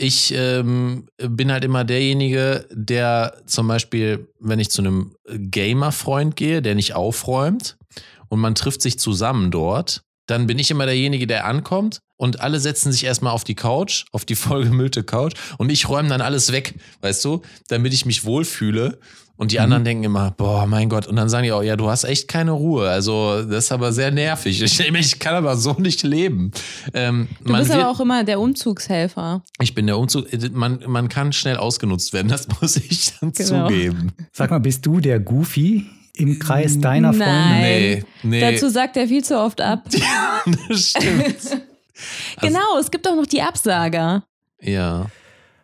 Ich 0.00 0.32
ähm, 0.32 1.08
bin 1.16 1.50
halt 1.50 1.64
immer 1.64 1.82
derjenige, 1.82 2.66
der 2.70 3.42
zum 3.46 3.66
Beispiel, 3.66 4.28
wenn 4.38 4.60
ich 4.60 4.70
zu 4.70 4.80
einem 4.80 5.16
Gamer-Freund 5.28 6.36
gehe, 6.36 6.62
der 6.62 6.76
nicht 6.76 6.94
aufräumt 6.94 7.76
und 8.28 8.38
man 8.38 8.54
trifft 8.54 8.80
sich 8.80 9.00
zusammen 9.00 9.50
dort, 9.50 10.02
dann 10.26 10.46
bin 10.46 10.60
ich 10.60 10.70
immer 10.70 10.86
derjenige, 10.86 11.26
der 11.26 11.46
ankommt 11.46 11.98
und 12.16 12.40
alle 12.40 12.60
setzen 12.60 12.92
sich 12.92 13.02
erstmal 13.02 13.32
auf 13.32 13.42
die 13.42 13.56
Couch, 13.56 14.04
auf 14.12 14.24
die 14.24 14.36
vollgemüllte 14.36 15.02
Couch 15.02 15.34
und 15.58 15.68
ich 15.68 15.88
räume 15.88 16.08
dann 16.08 16.20
alles 16.20 16.52
weg, 16.52 16.78
weißt 17.00 17.24
du, 17.24 17.42
damit 17.66 17.92
ich 17.92 18.06
mich 18.06 18.24
wohlfühle. 18.24 19.00
Und 19.38 19.52
die 19.52 19.56
Mhm. 19.56 19.62
anderen 19.62 19.84
denken 19.84 20.04
immer, 20.04 20.32
boah, 20.32 20.66
mein 20.66 20.88
Gott. 20.88 21.06
Und 21.06 21.14
dann 21.16 21.28
sagen 21.28 21.44
die 21.44 21.52
auch, 21.52 21.62
ja, 21.62 21.76
du 21.76 21.88
hast 21.88 22.02
echt 22.04 22.26
keine 22.26 22.50
Ruhe. 22.50 22.88
Also, 22.90 23.44
das 23.44 23.66
ist 23.66 23.72
aber 23.72 23.92
sehr 23.92 24.10
nervig. 24.10 24.60
Ich, 24.60 24.80
ich 24.94 25.18
kann 25.20 25.34
aber 25.36 25.56
so 25.56 25.74
nicht 25.78 26.02
leben. 26.02 26.50
Ähm, 26.92 27.28
Du 27.44 27.52
man 27.52 27.60
bist 27.60 27.70
wird- 27.72 27.80
aber 27.80 27.90
auch 27.90 28.00
immer 28.00 28.24
der 28.24 28.40
Umzugshelfer. 28.40 29.44
ich 29.60 29.74
bin 29.76 29.86
der 29.86 29.96
Umzug. 29.96 30.26
Man, 30.52 30.80
man 30.88 31.08
kann 31.08 31.32
schnell 31.32 31.56
ausgenutzt 31.56 32.12
werden, 32.12 32.26
das 32.28 32.48
muss 32.60 32.76
ich 32.76 33.12
dann 33.20 33.32
Genau. 33.32 33.68
zugeben. 33.68 34.12
Sag 34.32 34.50
mal, 34.50 34.58
bist 34.58 34.84
du 34.84 34.98
der 35.00 35.20
Goofy 35.20 35.86
im 36.14 36.40
Kreis 36.40 36.80
deiner 36.80 37.12
Freunde? 37.12 37.26
Nein. 37.32 37.62
Nee, 37.62 38.04
nee. 38.24 38.40
Dazu 38.40 38.68
sagt 38.68 38.96
er 38.96 39.06
viel 39.06 39.22
zu 39.22 39.38
oft 39.38 39.60
ab. 39.60 39.84
das 40.68 40.80
stimmt. 40.90 41.24
Also- 41.36 41.56
genau, 42.40 42.78
es 42.80 42.90
gibt 42.90 43.06
auch 43.08 43.14
noch 43.14 43.26
die 43.26 43.40
Absager. 43.42 44.24
Ja. 44.60 45.06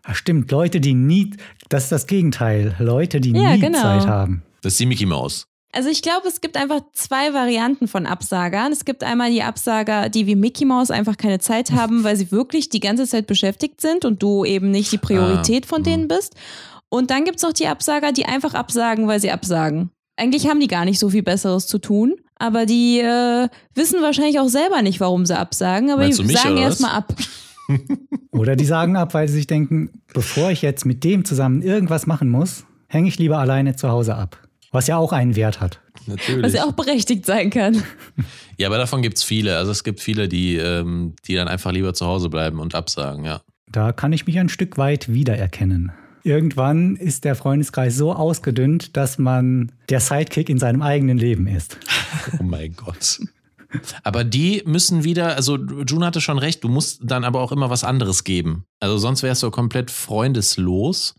Ach, 0.05 0.15
stimmt, 0.15 0.51
Leute, 0.51 0.81
die 0.81 0.95
nie, 0.95 1.31
das 1.69 1.85
ist 1.85 1.93
das 1.93 2.07
Gegenteil. 2.07 2.77
Leute, 2.79 3.21
die 3.21 3.33
Ja, 3.33 3.55
nie 3.55 3.61
genau. 3.61 3.81
Zeit 3.81 4.07
haben. 4.07 4.43
Das 4.63 4.75
ist 4.75 4.81
die 4.81 4.87
Mickey 4.87 5.07
Maus. 5.07 5.47
Also 5.73 5.89
ich 5.89 6.03
glaube, 6.03 6.29
es 6.29 6.41
gibt 6.41 6.57
einfach 6.57 6.83
zwei 6.93 7.35
Varianten 7.35 7.89
von 7.89 8.07
Absagern. 8.07 8.71
Es 8.71 8.85
gibt 8.85 9.03
einmal 9.03 9.31
die 9.33 9.43
Absager, 9.43 10.09
die 10.09 10.27
wie 10.29 10.37
Mickey 10.37 10.65
Mouse 10.65 10.91
einfach 10.93 11.17
keine 11.17 11.41
Zeit 11.41 11.71
haben, 11.73 12.05
weil 12.05 12.17
sie 12.17 12.31
wirklich 12.31 12.69
die 12.69 12.81
ganze 12.81 13.07
Zeit 13.09 13.27
beschäftigt 13.27 13.81
sind 13.81 14.05
und 14.05 14.23
du 14.23 14.45
eben 14.45 14.71
nicht 14.71 14.93
die 14.93 14.99
Priorität 14.99 15.65
Ah, 15.65 15.69
von 15.69 15.83
denen 15.83 16.07
bist. 16.07 16.35
Und 16.91 17.11
dann 17.11 17.25
gibt 17.25 17.39
es 17.39 17.43
noch 17.43 17.53
die 17.53 17.67
Absager, 17.67 18.13
die 18.13 18.25
einfach 18.25 18.55
absagen, 18.55 19.09
weil 19.09 19.21
sie 19.21 19.33
absagen. 19.33 19.91
Eigentlich 20.17 20.47
haben 20.47 20.61
die 20.61 20.69
gar 20.69 20.85
nicht 20.85 21.01
so 21.01 21.11
viel 21.11 21.25
Besseres 21.25 21.67
zu 21.67 21.79
tun, 21.79 22.15
aber 22.37 22.67
die 22.67 23.01
äh, 23.01 23.49
wissen 23.75 24.01
wahrscheinlich 24.01 24.39
auch 24.39 24.49
selber 24.49 24.81
nicht, 24.81 25.01
warum 25.01 25.27
sie 25.27 25.37
absagen, 25.37 25.91
aber 25.91 26.03
Meinst 26.03 26.21
die 26.23 26.29
sagen 26.35 26.59
erstmal 26.59 26.93
ab. 26.93 27.13
Oder 28.31 28.57
die 28.57 28.65
sagen 28.65 28.97
ab, 28.97 29.15
weil 29.15 29.29
sie 29.29 29.35
sich 29.35 29.47
denken, 29.47 29.91
bevor 30.13 30.51
ich 30.51 30.63
jetzt 30.63 30.85
mit 30.85 31.05
dem 31.05 31.25
zusammen 31.25 31.63
irgendwas 31.63 32.07
machen 32.07 32.29
muss, 32.29 32.65
hänge 32.89 33.09
ich 33.09 33.19
lieber 33.19 33.39
alleine 33.39 33.77
zu 33.77 33.89
Hause 33.89 34.17
ab. 34.17 34.39
Was 34.73 34.89
ja 34.89 34.97
auch 34.97 35.13
einen 35.13 35.37
Wert 35.37 35.61
hat. 35.61 35.81
Natürlich. 36.07 36.43
Was 36.43 36.53
ja 36.53 36.65
auch 36.65 36.73
berechtigt 36.73 37.27
sein 37.27 37.51
kann. 37.51 37.83
Ja, 38.59 38.69
aber 38.69 38.79
davon 38.79 39.03
gibt 39.03 39.19
es 39.19 39.23
viele. 39.23 39.57
Also 39.57 39.71
es 39.71 39.85
gibt 39.85 40.01
viele, 40.01 40.29
die, 40.29 40.57
ähm, 40.57 41.15
die 41.27 41.35
dann 41.35 41.49
einfach 41.49 41.71
lieber 41.71 41.95
zu 41.95 42.07
Hause 42.07 42.29
bleiben 42.29 42.59
und 42.59 42.75
absagen, 42.75 43.25
ja. 43.25 43.41
Da 43.71 43.93
kann 43.93 44.13
ich 44.13 44.27
mich 44.27 44.39
ein 44.39 44.49
Stück 44.49 44.77
weit 44.79 45.13
wiedererkennen. 45.13 45.93
Irgendwann 46.25 46.97
ist 46.97 47.25
der 47.25 47.35
Freundeskreis 47.35 47.97
so 47.97 48.13
ausgedünnt, 48.15 48.97
dass 48.97 49.19
man 49.19 49.73
der 49.91 50.01
Sidekick 50.01 50.49
in 50.49 50.59
seinem 50.59 50.83
eigenen 50.83 51.19
Leben 51.19 51.47
ist. 51.47 51.79
Oh 52.39 52.45
mein 52.45 52.75
Gott. 52.75 53.21
Aber 54.03 54.25
die 54.25 54.63
müssen 54.67 55.05
wieder, 55.05 55.37
also 55.37 55.57
June 55.57 56.05
hatte 56.07 56.21
schon 56.21 56.39
recht, 56.39 56.63
du 56.65 56.69
musst 56.69 57.01
dann 57.03 57.25
aber 57.25 57.41
auch 57.41 57.53
immer 57.53 57.71
was 57.71 57.85
anderes 57.85 58.25
geben. 58.25 58.65
Also 58.81 58.99
sonst 58.99 59.23
wärst 59.23 59.43
du 59.43 59.51
komplett 59.51 59.91
freundeslos. 59.91 61.15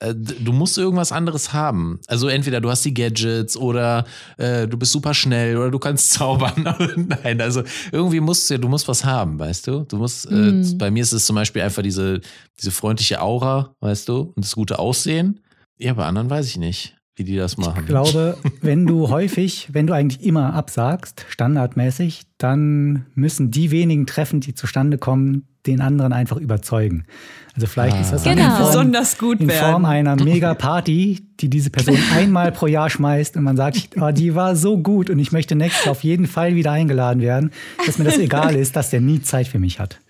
Äh, 0.00 0.14
Du 0.14 0.52
musst 0.52 0.76
irgendwas 0.76 1.12
anderes 1.12 1.52
haben. 1.52 2.00
Also 2.08 2.28
entweder 2.28 2.60
du 2.60 2.68
hast 2.70 2.84
die 2.84 2.92
Gadgets 2.94 3.56
oder 3.56 4.04
äh, 4.38 4.66
du 4.66 4.76
bist 4.76 4.92
super 4.92 5.14
schnell 5.14 5.56
oder 5.56 5.70
du 5.70 5.78
kannst 5.78 6.10
zaubern. 6.14 6.52
Nein, 7.22 7.40
also 7.40 7.62
irgendwie 7.92 8.20
musst 8.20 8.50
du, 8.50 8.58
du 8.58 8.68
musst 8.68 8.88
was 8.88 9.04
haben, 9.04 9.38
weißt 9.38 9.66
du? 9.68 9.84
Du 9.88 9.96
musst, 9.96 10.26
äh, 10.26 10.34
Mhm. 10.34 10.78
bei 10.78 10.90
mir 10.90 11.02
ist 11.02 11.12
es 11.12 11.26
zum 11.26 11.36
Beispiel 11.36 11.62
einfach 11.62 11.82
diese, 11.82 12.20
diese 12.58 12.70
freundliche 12.70 13.20
Aura, 13.22 13.74
weißt 13.80 14.08
du, 14.08 14.32
und 14.34 14.44
das 14.44 14.54
gute 14.54 14.78
Aussehen. 14.78 15.40
Ja, 15.78 15.94
bei 15.94 16.04
anderen 16.06 16.28
weiß 16.30 16.46
ich 16.48 16.56
nicht, 16.56 16.96
wie 17.16 17.24
die 17.24 17.36
das 17.36 17.56
machen. 17.56 17.80
Ich 17.82 17.86
glaube, 17.86 18.36
wenn 18.60 18.86
du 18.86 19.08
häufig, 19.10 19.68
wenn 19.72 19.86
du 19.86 19.92
eigentlich 19.94 20.24
immer 20.24 20.54
absagst, 20.54 21.24
standardmäßig, 21.28 22.22
dann 22.38 23.06
müssen 23.14 23.50
die 23.50 23.70
wenigen 23.70 24.06
Treffen, 24.06 24.40
die 24.40 24.54
zustande 24.54 24.98
kommen, 24.98 25.46
den 25.66 25.80
anderen 25.80 26.12
einfach 26.12 26.36
überzeugen. 26.36 27.06
Also 27.54 27.66
vielleicht 27.66 27.96
Ah. 27.96 28.00
ist 28.00 28.12
das 28.12 28.24
dann 28.24 28.36
Genau. 28.36 28.48
in 28.50 28.56
Form, 28.56 28.66
Besonders 28.66 29.16
gut 29.18 29.40
in 29.40 29.48
Form 29.48 29.84
werden. 29.84 29.86
einer 29.86 30.16
Mega-Party, 30.24 31.26
die 31.40 31.48
diese 31.48 31.70
Person 31.70 31.96
einmal 32.12 32.52
pro 32.52 32.66
Jahr 32.66 32.90
schmeißt 32.90 33.36
und 33.36 33.44
man 33.44 33.56
sagt, 33.56 33.90
oh, 33.98 34.10
die 34.10 34.34
war 34.34 34.56
so 34.56 34.76
gut 34.78 35.08
und 35.08 35.18
ich 35.18 35.32
möchte 35.32 35.54
nächstes 35.54 35.84
Jahr 35.86 35.92
auf 35.92 36.04
jeden 36.04 36.26
Fall 36.26 36.54
wieder 36.54 36.72
eingeladen 36.72 37.22
werden, 37.22 37.50
dass 37.86 37.96
mir 37.98 38.04
das 38.04 38.18
egal 38.18 38.56
ist, 38.56 38.76
dass 38.76 38.90
der 38.90 39.00
nie 39.00 39.22
Zeit 39.22 39.46
für 39.48 39.58
mich 39.58 39.78
hat. 39.78 40.00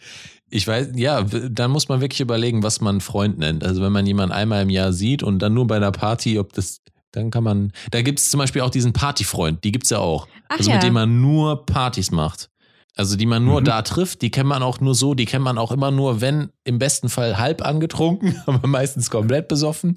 Ich 0.51 0.67
weiß, 0.67 0.91
ja, 0.95 1.23
dann 1.23 1.71
muss 1.71 1.89
man 1.89 2.01
wirklich 2.01 2.21
überlegen, 2.21 2.63
was 2.63 2.81
man 2.81 3.01
Freund 3.01 3.39
nennt. 3.39 3.63
Also 3.65 3.83
wenn 3.83 3.93
man 3.93 4.07
jemanden 4.07 4.33
einmal 4.33 4.63
im 4.63 4.71
Jahr 4.71 4.93
sieht 4.93 5.23
und 5.23 5.39
dann 5.41 5.53
nur 5.55 5.67
bei 5.67 5.77
einer 5.77 5.93
Party, 5.93 6.39
ob 6.39 6.53
das, 6.53 6.81
dann 7.17 7.31
kann 7.31 7.45
man, 7.45 7.73
da 7.91 8.03
gibt 8.03 8.19
es 8.21 8.31
zum 8.31 8.39
Beispiel 8.39 8.63
auch 8.63 8.71
diesen 8.71 8.93
Partyfreund, 8.93 9.63
die 9.65 9.73
gibt's 9.73 9.91
ja 9.91 9.99
auch. 9.99 10.27
Ach 10.49 10.59
also 10.59 10.71
ja. 10.71 10.77
mit 10.77 10.85
dem 10.85 10.95
man 10.95 11.21
nur 11.21 11.65
Partys 11.67 12.11
macht. 12.11 12.51
Also 12.97 13.17
die 13.17 13.27
man 13.27 13.45
nur 13.45 13.61
Mhm. 13.61 13.65
da 13.65 13.83
trifft, 13.83 14.23
die 14.23 14.31
kennt 14.31 14.49
man 14.49 14.63
auch 14.63 14.79
nur 14.81 14.95
so, 14.95 15.15
die 15.15 15.25
kennt 15.25 15.43
man 15.43 15.59
auch 15.59 15.73
immer 15.73 15.91
nur, 15.91 16.21
wenn 16.21 16.51
im 16.63 16.79
besten 16.79 17.09
Fall 17.09 17.39
halb 17.39 17.61
angetrunken, 17.67 18.41
aber 18.47 18.69
meistens 18.69 19.11
komplett 19.11 19.49
besoffen. 19.49 19.97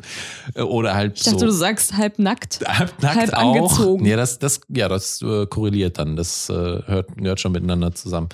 Äh, 0.55 0.61
Oder 0.63 0.95
halt 0.95 1.15
Ich 1.17 1.23
dachte, 1.25 1.37
so. 1.37 1.45
du 1.45 1.51
sagst 1.51 1.95
halb 1.95 2.17
nackt. 2.17 2.59
Halb 2.67 2.99
nackt 3.03 3.17
halb 3.17 3.33
auch. 3.33 3.55
angezogen. 3.55 4.03
Ja, 4.05 4.17
das, 4.17 4.39
das, 4.39 4.61
ja, 4.69 4.87
das 4.89 5.21
äh, 5.21 5.45
korreliert 5.45 5.99
dann. 5.99 6.15
Das 6.15 6.49
äh, 6.49 6.53
hört, 6.53 7.15
gehört 7.17 7.39
schon 7.39 7.51
miteinander 7.51 7.93
zusammen. 7.93 8.29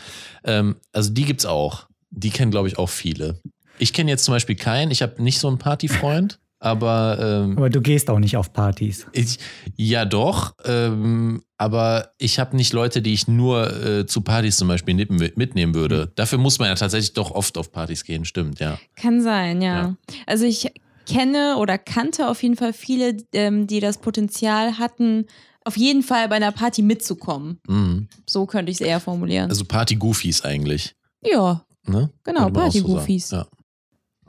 Ähm, 0.46 0.78
also 0.94 1.10
die 1.12 1.26
gibt's 1.26 1.46
auch. 1.46 1.88
Die 2.12 2.30
kennen, 2.30 2.52
glaube 2.52 2.70
ich, 2.70 2.78
auch 2.78 2.90
viele. 2.90 3.42
Ich 3.80 3.92
kenne 3.92 4.12
jetzt 4.12 4.24
zum 4.24 4.34
Beispiel 4.34 4.56
keinen. 4.56 4.92
Ich 4.92 5.02
habe 5.02 5.22
nicht 5.22 5.40
so 5.40 5.50
einen 5.50 5.58
Partyfreund, 5.58 6.40
aber 6.64 7.18
ähm, 7.44 7.58
Aber 7.58 7.70
du 7.70 7.82
gehst 7.82 8.10
auch 8.10 8.20
nicht 8.20 8.38
auf 8.38 8.54
Partys. 8.54 9.06
ich, 9.12 9.38
ja 9.76 10.06
doch. 10.06 10.56
Ähm, 10.66 11.44
aber 11.58 12.10
ich 12.18 12.40
habe 12.40 12.56
nicht 12.56 12.74
Leute, 12.74 13.02
die 13.02 13.14
ich 13.14 13.28
nur 13.28 13.72
äh, 13.86 14.06
zu 14.06 14.22
Partys 14.22 14.58
zum 14.58 14.68
Beispiel 14.68 14.96
mit- 14.96 15.38
mitnehmen 15.38 15.76
würde. 15.76 16.12
Dafür 16.16 16.38
muss 16.40 16.60
man 16.60 16.70
ja 16.70 16.76
tatsächlich 16.76 17.14
doch 17.14 17.32
oft 17.32 17.58
auf 17.58 17.72
Partys 17.72 18.04
gehen. 18.04 18.26
Stimmt, 18.26 18.60
ja. 18.60 18.78
Kann 18.96 19.22
sein, 19.22 19.62
ja. 19.62 19.76
Ja. 19.82 19.96
Also 20.26 20.46
ich 20.46 20.72
kenne 21.06 21.58
oder 21.58 21.78
kannte 21.78 22.30
auf 22.30 22.42
jeden 22.44 22.56
Fall 22.56 22.74
viele, 22.74 23.18
ähm, 23.34 23.68
die 23.68 23.80
das 23.82 23.98
Potenzial 24.00 24.78
hatten, 24.80 25.26
auf 25.66 25.78
jeden 25.78 26.02
Fall 26.04 26.28
bei 26.30 26.36
einer 26.36 26.52
Party 26.52 26.82
mitzukommen. 26.82 27.60
Mhm. 27.68 28.08
So 28.28 28.46
könnte 28.46 28.72
ich 28.72 28.80
es 28.80 28.86
eher 28.88 29.00
formulieren. 29.00 29.50
Also 29.50 29.66
Party-Goofies 29.66 30.44
eigentlich. 30.44 30.96
ja, 31.22 31.64
Ne? 31.86 32.10
Genau, 32.24 32.44
auch 32.44 32.48
so. 32.48 32.54
Party-Goofies. 32.54 33.32
Ja. 33.32 33.46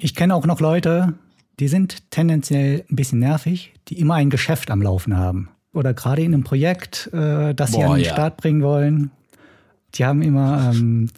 Ich 0.01 0.17
kenne 0.17 0.35
auch 0.35 0.45
noch 0.47 0.59
Leute, 0.61 1.15
die 1.61 1.69
sind 1.69 2.11
tendenziell 2.11 2.85
ein 2.91 2.97
bisschen 2.97 3.19
nervig, 3.19 3.73
die 3.89 3.99
immer 4.01 4.15
ein 4.15 4.31
Geschäft 4.31 4.71
am 4.71 4.83
Laufen 4.83 5.17
haben. 5.17 5.49
Oder 5.73 5.95
gerade 5.95 6.23
in 6.23 6.35
einem 6.35 6.45
Projekt, 6.45 7.11
äh, 7.13 7.55
das 7.55 7.73
sie 7.73 7.79
Boah, 7.79 7.91
an 7.91 7.97
den 7.97 8.05
ja. 8.05 8.13
Start 8.13 8.37
bringen 8.37 8.63
wollen. 8.63 9.11
Die 9.95 10.05
haben 10.05 10.23
immer 10.23 10.73
ähm, 10.73 11.09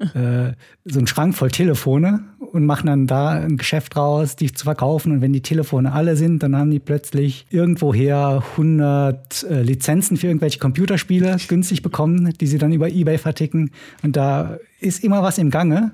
äh, 0.00 0.52
so 0.84 0.98
einen 0.98 1.06
Schrank 1.06 1.36
voll 1.36 1.50
Telefone 1.50 2.20
und 2.38 2.64
machen 2.64 2.86
dann 2.86 3.06
da 3.06 3.30
ein 3.30 3.56
Geschäft 3.56 3.96
raus, 3.96 4.34
die 4.34 4.52
zu 4.52 4.64
verkaufen. 4.64 5.12
Und 5.12 5.20
wenn 5.20 5.32
die 5.32 5.42
Telefone 5.42 5.92
alle 5.92 6.16
sind, 6.16 6.42
dann 6.42 6.56
haben 6.56 6.70
die 6.70 6.80
plötzlich 6.80 7.46
irgendwoher 7.50 8.42
100 8.52 9.44
äh, 9.44 9.62
Lizenzen 9.62 10.16
für 10.16 10.28
irgendwelche 10.28 10.58
Computerspiele 10.58 11.36
günstig 11.48 11.82
bekommen, 11.82 12.32
die 12.40 12.46
sie 12.46 12.58
dann 12.58 12.72
über 12.72 12.88
Ebay 12.88 13.18
verticken. 13.18 13.70
Und 14.02 14.16
da 14.16 14.58
ist 14.80 15.04
immer 15.04 15.22
was 15.22 15.38
im 15.38 15.50
Gange. 15.50 15.92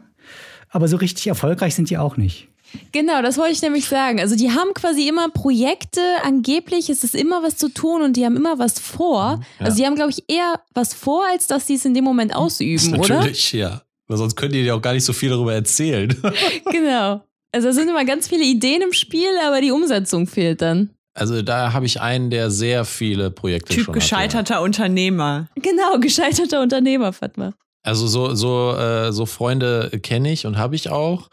Aber 0.70 0.88
so 0.88 0.96
richtig 0.96 1.26
erfolgreich 1.26 1.74
sind 1.74 1.90
die 1.90 1.98
auch 1.98 2.16
nicht. 2.16 2.48
Genau, 2.92 3.22
das 3.22 3.38
wollte 3.38 3.52
ich 3.52 3.62
nämlich 3.62 3.86
sagen. 3.86 4.20
Also 4.20 4.36
die 4.36 4.50
haben 4.50 4.74
quasi 4.74 5.08
immer 5.08 5.28
Projekte, 5.30 6.00
angeblich 6.24 6.90
ist 6.90 7.04
es 7.04 7.14
immer 7.14 7.42
was 7.42 7.56
zu 7.56 7.68
tun 7.68 8.02
und 8.02 8.16
die 8.16 8.24
haben 8.24 8.36
immer 8.36 8.58
was 8.58 8.78
vor. 8.78 9.36
Mhm, 9.36 9.42
ja. 9.60 9.66
Also 9.66 9.76
die 9.78 9.86
haben, 9.86 9.94
glaube 9.94 10.10
ich, 10.10 10.24
eher 10.28 10.60
was 10.74 10.94
vor, 10.94 11.24
als 11.30 11.46
dass 11.46 11.66
sie 11.66 11.74
es 11.74 11.84
in 11.84 11.94
dem 11.94 12.04
Moment 12.04 12.34
ausüben, 12.34 12.94
oder? 12.98 13.16
Natürlich, 13.16 13.52
ja. 13.52 13.82
Weil 14.08 14.18
sonst 14.18 14.36
könnt 14.36 14.54
ihr 14.54 14.62
ja 14.62 14.74
auch 14.74 14.82
gar 14.82 14.92
nicht 14.92 15.04
so 15.04 15.12
viel 15.12 15.30
darüber 15.30 15.54
erzählen. 15.54 16.14
Genau. 16.70 17.22
Also 17.52 17.68
da 17.68 17.72
sind 17.72 17.88
immer 17.88 18.04
ganz 18.04 18.28
viele 18.28 18.44
Ideen 18.44 18.82
im 18.82 18.92
Spiel, 18.92 19.30
aber 19.46 19.60
die 19.60 19.70
Umsetzung 19.70 20.26
fehlt 20.26 20.60
dann. 20.60 20.90
Also 21.14 21.40
da 21.40 21.72
habe 21.72 21.86
ich 21.86 22.00
einen, 22.00 22.28
der 22.28 22.50
sehr 22.50 22.84
viele 22.84 23.30
Projekte 23.30 23.72
Typ 23.72 23.84
schon 23.84 23.94
hatte. 23.94 24.00
gescheiterter 24.00 24.60
Unternehmer. 24.60 25.48
Genau, 25.54 25.98
gescheiterter 25.98 26.60
Unternehmer, 26.60 27.14
Fatma. 27.14 27.54
Also 27.82 28.06
so, 28.06 28.34
so, 28.34 28.76
äh, 28.76 29.12
so 29.12 29.24
Freunde 29.24 29.90
kenne 30.02 30.32
ich 30.32 30.44
und 30.44 30.58
habe 30.58 30.74
ich 30.74 30.90
auch. 30.90 31.30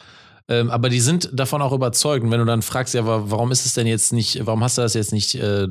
Ähm, 0.49 0.69
aber 0.69 0.89
die 0.89 0.99
sind 0.99 1.29
davon 1.33 1.61
auch 1.61 1.71
überzeugt. 1.71 2.23
Und 2.23 2.31
wenn 2.31 2.39
du 2.39 2.45
dann 2.45 2.61
fragst, 2.61 2.93
ja, 2.93 3.05
wa- 3.05 3.23
warum 3.27 3.51
ist 3.51 3.65
es 3.65 3.73
denn 3.75 3.87
jetzt 3.87 4.11
nicht, 4.11 4.45
warum 4.45 4.61
hast 4.63 4.77
du 4.77 4.81
das 4.81 4.93
jetzt 4.93 5.13
nicht 5.13 5.35
äh, 5.35 5.67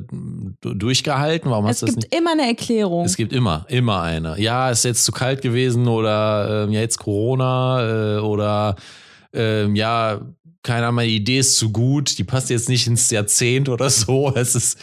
du- 0.61 0.73
durchgehalten? 0.73 1.51
Warum 1.51 1.67
hast 1.67 1.83
Es 1.83 1.89
gibt 1.93 1.97
nicht? 2.03 2.15
immer 2.15 2.31
eine 2.31 2.47
Erklärung. 2.47 3.05
Es 3.05 3.15
gibt 3.15 3.33
immer, 3.33 3.65
immer 3.69 4.01
eine. 4.01 4.39
Ja, 4.41 4.71
ist 4.71 4.83
jetzt 4.83 5.05
zu 5.05 5.11
kalt 5.11 5.41
gewesen 5.43 5.87
oder 5.87 6.63
ähm, 6.63 6.71
ja, 6.71 6.79
jetzt 6.81 6.97
Corona 6.97 8.17
äh, 8.17 8.19
oder 8.19 8.75
ähm, 9.31 9.75
ja, 9.75 10.21
keine 10.63 10.85
Ahnung, 10.87 10.95
meine 10.95 11.11
Idee 11.11 11.39
ist 11.39 11.57
zu 11.57 11.71
gut, 11.71 12.17
die 12.17 12.23
passt 12.23 12.49
jetzt 12.49 12.69
nicht 12.69 12.87
ins 12.87 13.11
Jahrzehnt 13.11 13.69
oder 13.69 13.89
so. 13.91 14.31
Es 14.35 14.55
ist, 14.55 14.77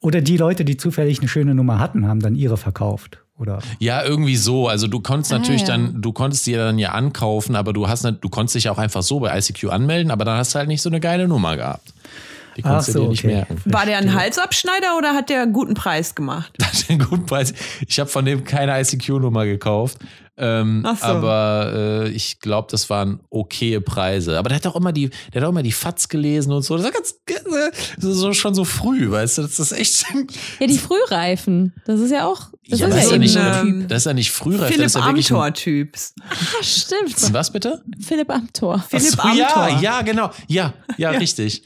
Oder 0.00 0.20
die 0.20 0.36
Leute, 0.36 0.64
die 0.64 0.76
zufällig 0.76 1.20
eine 1.20 1.28
schöne 1.28 1.54
Nummer 1.54 1.78
hatten, 1.78 2.06
haben 2.06 2.20
dann 2.20 2.34
ihre 2.34 2.56
verkauft. 2.58 3.20
Oder 3.38 3.58
Ja, 3.78 4.04
irgendwie 4.04 4.36
so. 4.36 4.68
Also 4.68 4.86
du 4.86 5.00
konntest 5.00 5.32
Ah, 5.32 5.38
natürlich 5.38 5.62
ja. 5.62 5.68
dann, 5.68 6.02
du 6.02 6.12
konntest 6.12 6.46
die 6.46 6.52
dann 6.52 6.78
ja 6.78 6.92
ankaufen, 6.92 7.56
aber 7.56 7.72
du 7.72 7.88
hast 7.88 8.04
nicht, 8.04 8.18
du 8.22 8.28
konntest 8.28 8.54
dich 8.56 8.68
auch 8.68 8.78
einfach 8.78 9.02
so 9.02 9.20
bei 9.20 9.36
ICQ 9.36 9.70
anmelden, 9.70 10.10
aber 10.12 10.24
dann 10.24 10.36
hast 10.36 10.54
du 10.54 10.58
halt 10.58 10.68
nicht 10.68 10.82
so 10.82 10.90
eine 10.90 11.00
geile 11.00 11.26
Nummer 11.26 11.56
gehabt. 11.56 11.94
Die 12.56 12.62
konntest 12.62 12.90
Ach 12.90 12.92
du 12.92 12.98
so, 12.98 13.04
dir 13.04 13.08
nicht 13.10 13.24
okay. 13.24 13.34
merken. 13.34 13.60
War 13.66 13.86
der 13.86 13.98
ein. 13.98 14.14
Halsabschneider 14.14 14.96
oder 14.98 15.14
hat 15.14 15.28
der 15.30 15.42
einen 15.42 15.52
guten 15.52 15.74
Preis 15.74 16.14
gemacht? 16.14 16.52
hat 16.62 16.84
einen 16.88 16.98
guten 17.00 17.26
Preis. 17.26 17.52
Ich 17.88 17.98
habe 18.00 18.08
von 18.10 18.24
dem 18.24 18.44
keine 18.44 18.80
ICQ-Nummer 18.80 19.44
gekauft. 19.44 19.98
Ähm, 20.36 20.82
Ach 20.84 20.98
so. 20.98 21.04
Aber 21.04 21.72
äh, 22.06 22.08
ich 22.08 22.40
glaube, 22.40 22.66
das 22.68 22.90
waren 22.90 23.20
okaye 23.30 23.80
Preise. 23.80 24.36
Aber 24.36 24.48
der 24.48 24.56
hat 24.56 24.66
auch 24.66 24.74
immer 24.74 24.92
die, 24.92 25.10
der 25.32 25.40
hat 25.40 25.46
auch 25.46 25.50
immer 25.52 25.62
die 25.62 25.70
FATS 25.70 26.08
gelesen 26.08 26.52
und 26.52 26.62
so. 26.62 26.74
Das 26.76 26.84
war 26.84 26.90
ganz, 26.90 27.14
das 27.24 28.04
ist 28.04 28.16
so, 28.16 28.32
schon 28.32 28.52
so 28.52 28.64
früh, 28.64 29.08
weißt 29.12 29.38
du? 29.38 29.42
Das 29.42 29.60
ist 29.60 29.70
echt. 29.72 30.04
Ja, 30.58 30.66
die 30.66 30.78
Frühreifen. 30.78 31.72
Das 31.86 32.00
ist 32.00 32.10
ja 32.10 32.26
auch. 32.26 32.48
Das 32.68 32.80
Ja, 32.80 32.88
ist 32.88 32.96
das 32.96 32.96
ja 32.96 33.02
ist 33.04 33.08
ja 33.10 33.14
eben 33.14 33.20
nicht- 33.22 33.32
so 33.32 33.38
ein 33.40 33.62
Typ. 33.80 33.88
Das 33.88 33.98
ist 33.98 34.04
ja 34.06 34.12
nicht 34.14 34.32
frühreif, 34.32 34.60
das 34.62 34.70
Philipp 34.74 34.86
ist 34.86 34.94
ja 34.96 35.00
Amthor-Typs. 35.02 36.14
Ah, 36.20 36.62
stimmt. 36.62 37.32
Was 37.32 37.52
bitte? 37.52 37.82
Philipp 38.00 38.30
Amthor. 38.30 38.84
Philipp 38.88 39.06
so, 39.06 39.28
ja, 39.36 39.46
Amthor. 39.54 39.80
ja, 39.82 40.02
genau. 40.02 40.30
Ja, 40.48 40.74
ja, 40.96 41.10
richtig. 41.24 41.62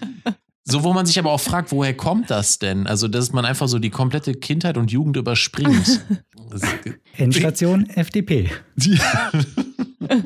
So, 0.70 0.84
wo 0.84 0.92
man 0.92 1.06
sich 1.06 1.18
aber 1.18 1.32
auch 1.32 1.40
fragt, 1.40 1.72
woher 1.72 1.96
kommt 1.96 2.30
das 2.30 2.58
denn? 2.58 2.86
Also, 2.86 3.08
dass 3.08 3.32
man 3.32 3.44
einfach 3.44 3.68
so 3.68 3.78
die 3.78 3.90
komplette 3.90 4.34
Kindheit 4.34 4.76
und 4.76 4.90
Jugend 4.90 5.16
überspringt. 5.16 6.04
Endstation 7.16 7.88
FDP. 7.88 8.50
Ja. 8.76 9.32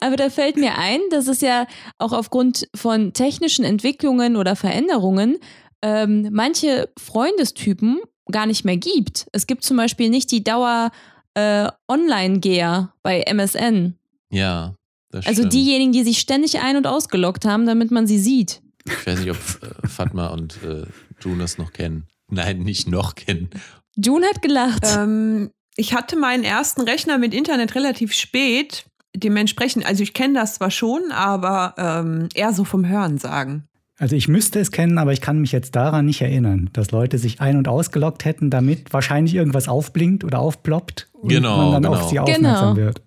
Aber 0.00 0.16
da 0.16 0.30
fällt 0.30 0.56
mir 0.56 0.78
ein, 0.78 1.00
dass 1.10 1.26
es 1.26 1.40
ja 1.40 1.66
auch 1.98 2.12
aufgrund 2.12 2.68
von 2.74 3.12
technischen 3.12 3.64
Entwicklungen 3.64 4.36
oder 4.36 4.54
Veränderungen 4.54 5.38
ähm, 5.82 6.28
manche 6.32 6.88
Freundestypen 6.98 7.98
gar 8.30 8.46
nicht 8.46 8.64
mehr 8.64 8.76
gibt. 8.76 9.26
Es 9.32 9.46
gibt 9.46 9.64
zum 9.64 9.76
Beispiel 9.76 10.08
nicht 10.08 10.30
die 10.30 10.44
Dauer 10.44 10.90
äh, 11.34 11.68
Online-Geher 11.88 12.92
bei 13.02 13.22
MSN. 13.22 13.96
ja 14.30 14.74
das 15.10 15.26
Also 15.26 15.42
stimmt. 15.42 15.52
diejenigen, 15.54 15.92
die 15.92 16.02
sich 16.04 16.18
ständig 16.18 16.60
ein- 16.60 16.76
und 16.76 16.86
ausgeloggt 16.86 17.44
haben, 17.44 17.66
damit 17.66 17.90
man 17.90 18.06
sie 18.06 18.18
sieht. 18.18 18.60
Ich 18.86 19.06
weiß 19.06 19.20
nicht, 19.20 19.30
ob 19.30 19.36
äh, 19.36 19.88
Fatma 19.88 20.28
und 20.28 20.58
äh, 20.64 20.84
June 21.20 21.38
das 21.38 21.58
noch 21.58 21.72
kennen. 21.72 22.06
Nein, 22.28 22.58
nicht 22.60 22.88
noch 22.88 23.14
kennen. 23.14 23.50
June 23.96 24.26
hat 24.26 24.42
gelacht. 24.42 24.84
Ähm, 24.96 25.50
ich 25.76 25.94
hatte 25.94 26.16
meinen 26.16 26.44
ersten 26.44 26.82
Rechner 26.82 27.18
mit 27.18 27.34
Internet 27.34 27.74
relativ 27.74 28.12
spät. 28.12 28.84
Dementsprechend, 29.14 29.86
also 29.86 30.02
ich 30.02 30.12
kenne 30.14 30.34
das 30.34 30.54
zwar 30.56 30.70
schon, 30.70 31.10
aber 31.12 31.74
ähm, 31.78 32.28
eher 32.34 32.52
so 32.52 32.64
vom 32.64 32.86
Hören 32.86 33.18
sagen. 33.18 33.64
Also 33.98 34.14
ich 34.14 34.28
müsste 34.28 34.60
es 34.60 34.70
kennen, 34.72 34.98
aber 34.98 35.14
ich 35.14 35.22
kann 35.22 35.38
mich 35.40 35.52
jetzt 35.52 35.74
daran 35.74 36.04
nicht 36.04 36.20
erinnern, 36.20 36.68
dass 36.74 36.90
Leute 36.90 37.16
sich 37.16 37.40
ein- 37.40 37.56
und 37.56 37.66
ausgeloggt 37.66 38.26
hätten, 38.26 38.50
damit 38.50 38.92
wahrscheinlich 38.92 39.34
irgendwas 39.34 39.68
aufblinkt 39.68 40.22
oder 40.22 40.38
aufploppt 40.40 41.08
und 41.12 41.30
Genau, 41.30 41.56
man 41.56 41.72
dann 41.82 41.82
genau. 41.90 41.94
auf 42.02 42.10
sie 42.10 42.16
Genau. 42.16 42.24
aufmerksam 42.30 42.76
wird. 42.76 43.02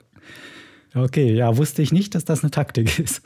Okay, 0.95 1.35
ja, 1.35 1.55
wusste 1.57 1.83
ich 1.83 1.91
nicht, 1.91 2.15
dass 2.15 2.25
das 2.25 2.41
eine 2.41 2.49
Taktik 2.49 2.97
ist. 2.97 3.21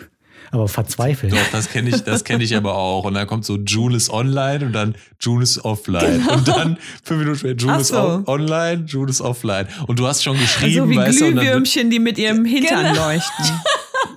Aber 0.54 0.68
verzweifelt. 0.68 1.34
Doch, 1.34 1.52
das 1.52 1.70
kenne 1.70 1.90
ich, 1.90 2.04
das 2.04 2.24
kenne 2.24 2.44
ich 2.44 2.56
aber 2.56 2.76
auch. 2.76 3.06
Und 3.06 3.16
dann 3.16 3.26
kommt 3.26 3.44
so 3.44 3.58
June 3.58 3.96
ist 3.98 4.12
online 4.12 4.64
und 4.68 4.74
dann 4.74 4.94
June 5.20 5.42
ist 5.42 5.66
offline. 5.66 6.24
Und 6.30 6.48
dann 6.48 6.78
fünf 7.04 7.20
Minuten 7.22 7.40
später 7.40 7.56
June 7.60 7.74
Ach 7.74 7.84
so. 7.84 7.98
on- 8.00 8.28
online, 8.28 8.84
June 8.86 9.10
ist 9.10 9.20
offline. 9.20 9.68
Und 9.88 9.98
du 9.98 10.06
hast 10.06 10.24
schon 10.24 10.38
geschrieben, 10.38 10.86
so 10.86 10.90
wie 10.92 10.96
weißt 10.98 11.18
Glühwürmchen, 11.18 11.90
die 11.90 11.98
mit 11.98 12.20
ihrem 12.20 12.46
Hintern 12.46 12.94
Genau. 12.94 13.08
leuchten. 13.08 13.46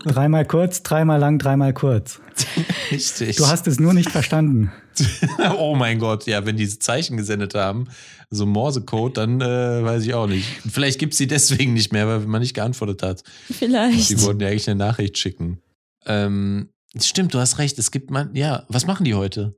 Dreimal 0.05 0.45
kurz, 0.45 0.83
dreimal 0.83 1.19
lang, 1.19 1.39
dreimal 1.39 1.73
kurz. 1.73 2.21
richtig. 2.93 3.37
Du 3.37 3.47
hast 3.47 3.67
es 3.67 3.81
nur 3.81 3.95
nicht 3.95 4.11
verstanden. 4.11 4.71
oh 5.59 5.75
mein 5.75 5.99
Gott, 5.99 6.27
ja, 6.27 6.45
wenn 6.45 6.57
die 6.59 6.69
Zeichen 6.69 7.17
gesendet 7.17 7.55
haben, 7.55 7.87
so 8.31 8.45
Morsecode, 8.45 9.17
dann 9.17 9.41
äh, 9.41 9.83
weiß 9.85 10.05
ich 10.05 10.13
auch 10.15 10.27
nicht. 10.27 10.47
Vielleicht 10.71 10.99
gibt 10.99 11.13
es 11.15 11.19
sie 11.19 11.27
deswegen 11.27 11.73
nicht 11.73 11.93
mehr, 11.93 12.07
weil 12.07 12.21
man 12.21 12.43
nicht 12.43 12.55
geantwortet 12.55 13.03
hat. 13.03 13.23
Vielleicht. 13.51 14.11
Die 14.11 14.21
wollten 14.23 14.41
ja 14.41 14.49
eigentlich 14.49 14.69
eine 14.69 14.77
Nachricht 14.79 15.17
schicken. 15.19 15.59
Ähm, 16.07 16.71
stimmt, 16.99 17.35
du 17.35 17.39
hast 17.39 17.59
recht. 17.59 17.79
Es 17.79 17.91
gibt 17.91 18.11
man, 18.11 18.35
ja, 18.35 18.65
was 18.69 18.87
machen 18.87 19.05
die 19.05 19.15
heute? 19.15 19.57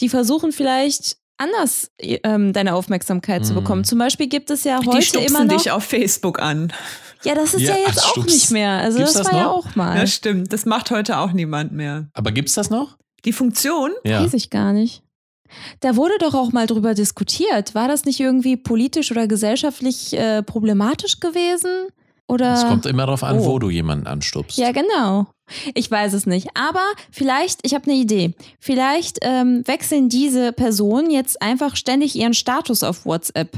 Die 0.00 0.08
versuchen 0.08 0.52
vielleicht 0.52 1.16
anders 1.36 1.90
ähm, 1.98 2.52
deine 2.52 2.74
Aufmerksamkeit 2.74 3.44
zu 3.44 3.52
Mhm. 3.52 3.56
bekommen. 3.56 3.84
Zum 3.84 3.98
Beispiel 3.98 4.28
gibt 4.28 4.50
es 4.50 4.64
ja 4.64 4.80
Die 4.80 4.86
heute 4.86 5.02
stupsen 5.02 5.28
immer 5.28 5.44
noch. 5.44 5.56
dich 5.56 5.70
auf 5.70 5.84
Facebook 5.84 6.40
an. 6.40 6.72
Ja, 7.24 7.34
das 7.34 7.54
ist 7.54 7.62
ja, 7.62 7.74
Ja, 7.76 7.86
jetzt 7.88 7.98
ach, 8.00 8.04
auch 8.08 8.12
Stups. 8.12 8.32
nicht 8.32 8.50
mehr. 8.50 8.70
Also 8.72 8.98
Gibt's 8.98 9.14
das, 9.14 9.22
das 9.24 9.32
war 9.32 9.38
ja 9.40 9.46
noch? 9.46 9.66
auch 9.66 9.74
mal. 9.76 9.96
Ja, 9.98 10.06
stimmt. 10.06 10.52
Das 10.52 10.66
macht 10.66 10.90
heute 10.90 11.18
auch 11.18 11.32
niemand 11.32 11.72
mehr. 11.72 12.08
Aber 12.12 12.30
gibt's 12.32 12.54
das 12.54 12.70
noch? 12.70 12.98
Die 13.24 13.32
Funktion? 13.32 13.90
Ja. 14.04 14.22
Weiß 14.22 14.34
ich 14.34 14.50
gar 14.50 14.72
nicht. 14.72 15.02
Da 15.80 15.96
wurde 15.96 16.14
doch 16.18 16.34
auch 16.34 16.52
mal 16.52 16.66
drüber 16.66 16.94
diskutiert. 16.94 17.74
War 17.74 17.88
das 17.88 18.04
nicht 18.04 18.20
irgendwie 18.20 18.56
politisch 18.56 19.10
oder 19.10 19.26
gesellschaftlich 19.28 20.12
äh, 20.12 20.42
problematisch 20.42 21.20
gewesen? 21.20 21.88
Oder? 22.26 22.54
Es 22.54 22.66
kommt 22.66 22.86
immer 22.86 23.04
darauf 23.06 23.22
an, 23.22 23.38
Oh. 23.40 23.44
wo 23.44 23.58
du 23.58 23.68
jemanden 23.70 24.06
anstupst. 24.06 24.56
Ja, 24.56 24.72
genau. 24.72 25.26
Ich 25.74 25.90
weiß 25.90 26.14
es 26.14 26.24
nicht. 26.24 26.48
Aber 26.54 26.82
vielleicht, 27.10 27.60
ich 27.64 27.74
habe 27.74 27.84
eine 27.90 28.00
Idee. 28.00 28.32
Vielleicht 28.58 29.18
ähm, 29.22 29.62
wechseln 29.66 30.08
diese 30.08 30.52
Personen 30.52 31.10
jetzt 31.10 31.42
einfach 31.42 31.76
ständig 31.76 32.16
ihren 32.16 32.32
Status 32.32 32.82
auf 32.82 33.04
WhatsApp. 33.04 33.50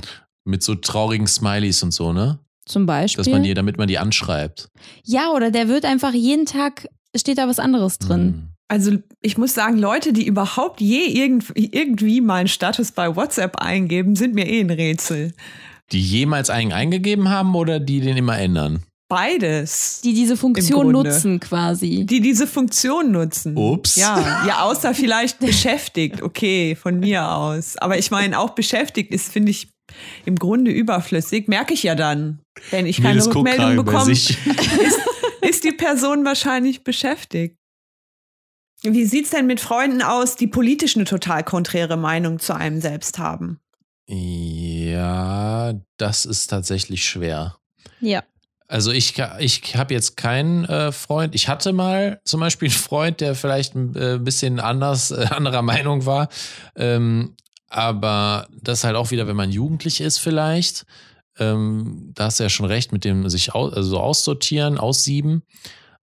Mit 0.44 0.62
so 0.64 0.74
traurigen 0.74 1.26
Smileys 1.28 1.82
und 1.84 1.92
so, 1.94 2.12
ne? 2.12 2.40
Zum 2.64 2.86
Beispiel. 2.86 3.22
Dass 3.24 3.32
man 3.32 3.44
die, 3.44 3.54
damit 3.54 3.78
man 3.78 3.86
die 3.86 3.98
anschreibt. 3.98 4.68
ja, 5.04 5.30
oder 5.30 5.52
der 5.52 5.68
wird 5.68 5.84
einfach 5.84 6.12
jeden 6.12 6.46
Tag, 6.46 6.88
steht 7.14 7.38
da 7.38 7.46
was 7.46 7.60
anderes 7.60 7.98
drin. 8.00 8.20
Hm. 8.20 8.48
Also 8.68 8.90
ich 9.20 9.38
muss 9.38 9.54
sagen, 9.54 9.78
Leute, 9.78 10.12
die 10.12 10.26
überhaupt 10.26 10.80
je 10.80 11.04
irgendwie, 11.06 11.66
irgendwie 11.72 12.20
mal 12.20 12.38
einen 12.40 12.48
Status 12.48 12.90
bei 12.90 13.14
WhatsApp 13.14 13.58
eingeben, 13.58 14.16
sind 14.16 14.34
mir 14.34 14.48
eh 14.48 14.58
ein 14.60 14.70
Rätsel. 14.70 15.32
Die 15.92 16.00
jemals 16.00 16.50
einen 16.50 16.72
eingegeben 16.72 17.28
haben 17.28 17.54
oder 17.54 17.78
die 17.80 18.00
den 18.00 18.16
immer 18.16 18.38
ändern? 18.38 18.82
Beides. 19.08 20.00
Die 20.02 20.14
diese 20.14 20.36
Funktion 20.36 20.90
nutzen 20.90 21.38
quasi. 21.38 22.04
Die 22.06 22.20
diese 22.20 22.48
Funktion 22.48 23.12
nutzen. 23.12 23.56
Ups. 23.56 23.94
Ja, 23.94 24.44
ja, 24.48 24.62
außer 24.62 24.94
vielleicht 24.94 25.38
beschäftigt. 25.38 26.22
Okay, 26.22 26.74
von 26.74 26.98
mir 26.98 27.30
aus. 27.30 27.76
Aber 27.76 27.98
ich 27.98 28.10
meine, 28.10 28.38
auch 28.38 28.50
beschäftigt 28.50 29.12
ist, 29.12 29.32
finde 29.32 29.50
ich, 29.50 29.68
im 30.24 30.34
Grunde 30.34 30.72
überflüssig. 30.72 31.46
Merke 31.46 31.74
ich 31.74 31.84
ja 31.84 31.94
dann. 31.94 32.40
Wenn 32.70 32.86
ich 32.86 33.00
keine 33.00 33.20
guckt 33.20 33.36
Rückmeldung 33.36 33.84
bekomme, 33.84 34.06
sich. 34.06 34.44
ist, 34.46 35.00
ist 35.40 35.64
die 35.64 35.72
Person 35.72 36.24
wahrscheinlich 36.24 36.82
beschäftigt. 36.82 37.56
Wie 38.82 39.04
sieht's 39.04 39.30
denn 39.30 39.46
mit 39.46 39.60
Freunden 39.60 40.02
aus, 40.02 40.34
die 40.34 40.48
politisch 40.48 40.96
eine 40.96 41.04
total 41.04 41.44
konträre 41.44 41.96
Meinung 41.96 42.40
zu 42.40 42.54
einem 42.54 42.80
selbst 42.80 43.18
haben? 43.18 43.60
Ja, 44.08 45.74
das 45.96 46.24
ist 46.24 46.48
tatsächlich 46.48 47.04
schwer. 47.04 47.56
Ja. 48.00 48.22
Also 48.68 48.90
ich, 48.90 49.14
ich 49.38 49.76
habe 49.76 49.94
jetzt 49.94 50.16
keinen 50.16 50.64
äh, 50.64 50.90
Freund. 50.90 51.34
Ich 51.34 51.48
hatte 51.48 51.72
mal 51.72 52.20
zum 52.24 52.40
Beispiel 52.40 52.68
einen 52.68 52.78
Freund, 52.78 53.20
der 53.20 53.34
vielleicht 53.34 53.74
ein 53.74 53.94
äh, 53.94 54.18
bisschen 54.18 54.58
anders, 54.58 55.10
äh, 55.12 55.26
anderer 55.30 55.62
Meinung 55.62 56.04
war. 56.04 56.28
Ähm, 56.74 57.36
aber 57.68 58.48
das 58.62 58.84
halt 58.84 58.96
auch 58.96 59.10
wieder, 59.10 59.26
wenn 59.26 59.36
man 59.36 59.50
jugendlich 59.50 60.00
ist 60.00 60.18
vielleicht. 60.18 60.84
Ähm, 61.38 62.12
da 62.14 62.24
hast 62.24 62.40
du 62.40 62.44
ja 62.44 62.48
schon 62.48 62.66
recht 62.66 62.92
mit 62.92 63.04
dem 63.04 63.28
sich 63.28 63.54
au 63.54 63.68
also 63.68 64.00
aussortieren, 64.00 64.78
aussieben. 64.78 65.42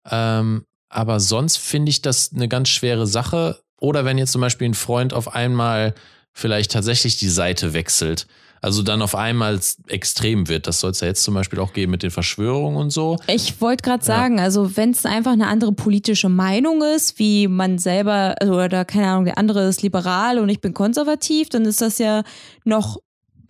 Ähm, 0.10 0.66
aber 0.90 1.20
sonst 1.20 1.58
finde 1.58 1.90
ich 1.90 2.02
das 2.02 2.32
eine 2.34 2.48
ganz 2.48 2.70
schwere 2.70 3.08
Sache. 3.08 3.62
Oder 3.78 4.06
wenn 4.06 4.18
jetzt 4.18 4.32
zum 4.32 4.42
Beispiel 4.42 4.70
ein 4.70 4.74
Freund 4.74 5.14
auf 5.14 5.34
einmal 5.36 5.96
vielleicht 6.34 6.72
tatsächlich 6.72 7.18
die 7.18 7.30
Seite 7.30 7.74
wechselt. 7.74 8.28
Also 8.62 8.82
dann 8.82 9.02
auf 9.02 9.14
einmal 9.14 9.60
extrem 9.88 10.48
wird. 10.48 10.68
Das 10.68 10.80
soll 10.80 10.92
es 10.92 11.02
ja 11.02 11.08
jetzt 11.08 11.24
zum 11.24 11.34
Beispiel 11.34 11.60
auch 11.60 11.74
geben 11.74 11.92
mit 11.92 12.02
den 12.02 12.12
Verschwörungen 12.12 12.80
und 12.80 12.92
so. 12.92 13.18
Ich 13.28 13.60
wollte 13.60 13.84
gerade 13.84 14.06
sagen, 14.06 14.40
also 14.40 14.78
wenn 14.78 14.92
es 14.92 15.06
einfach 15.06 15.34
eine 15.34 15.48
andere 15.48 15.74
politische 15.74 16.30
Meinung 16.30 16.82
ist, 16.82 17.20
wie 17.20 17.50
man 17.50 17.78
selber, 17.78 18.36
also, 18.40 18.54
oder 18.54 18.86
keine 18.86 19.08
Ahnung, 19.08 19.26
der 19.26 19.38
andere 19.38 19.68
ist 19.68 19.82
liberal 19.82 20.40
und 20.40 20.48
ich 20.48 20.62
bin 20.62 20.74
konservativ, 20.74 21.50
dann 21.50 21.66
ist 21.66 21.82
das 21.82 21.98
ja 21.98 22.24
noch 22.64 22.98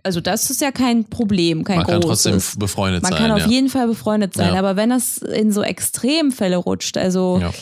also 0.05 0.19
das 0.19 0.49
ist 0.49 0.59
ja 0.59 0.71
kein 0.71 1.05
Problem, 1.05 1.63
kein 1.63 1.77
Man 1.77 1.85
kann 1.87 2.01
großes. 2.01 2.23
trotzdem 2.23 2.59
befreundet 2.59 3.03
Man 3.03 3.13
sein. 3.13 3.21
kann 3.21 3.31
auf 3.31 3.39
ja. 3.39 3.47
jeden 3.47 3.69
Fall 3.69 3.87
befreundet 3.87 4.33
sein, 4.33 4.53
Ja. 4.53 4.59
aber 4.59 4.75
wenn 4.75 4.89
das 4.89 5.19
in 5.19 5.53
so 5.53 5.61
Extremfälle 5.63 6.57
rutscht, 6.57 6.97
also 6.97 7.37
Ja. 7.39 7.53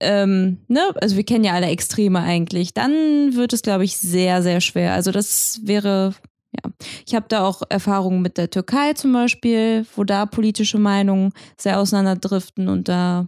Ähm, 0.00 0.58
ne, 0.68 0.80
also 1.00 1.16
wir 1.16 1.24
kennen 1.24 1.44
ja 1.44 1.52
alle 1.52 1.66
Extreme 1.66 2.20
eigentlich, 2.20 2.74
dann 2.74 3.34
wird 3.34 3.52
es, 3.52 3.62
glaube 3.62 3.84
ich, 3.84 3.96
sehr, 3.98 4.42
sehr 4.42 4.60
schwer. 4.60 4.94
Also 4.94 5.12
das 5.12 5.60
wäre, 5.62 6.14
ja. 6.52 6.70
Ich 7.06 7.14
habe 7.14 7.26
da 7.28 7.46
auch 7.46 7.62
Erfahrungen 7.68 8.22
mit 8.22 8.38
der 8.38 8.50
Türkei 8.50 8.94
zum 8.94 9.12
Beispiel, 9.12 9.86
wo 9.94 10.04
da 10.04 10.26
politische 10.26 10.78
Meinungen 10.78 11.32
sehr 11.56 11.78
auseinanderdriften 11.78 12.68
und 12.68 12.88
da 12.88 13.26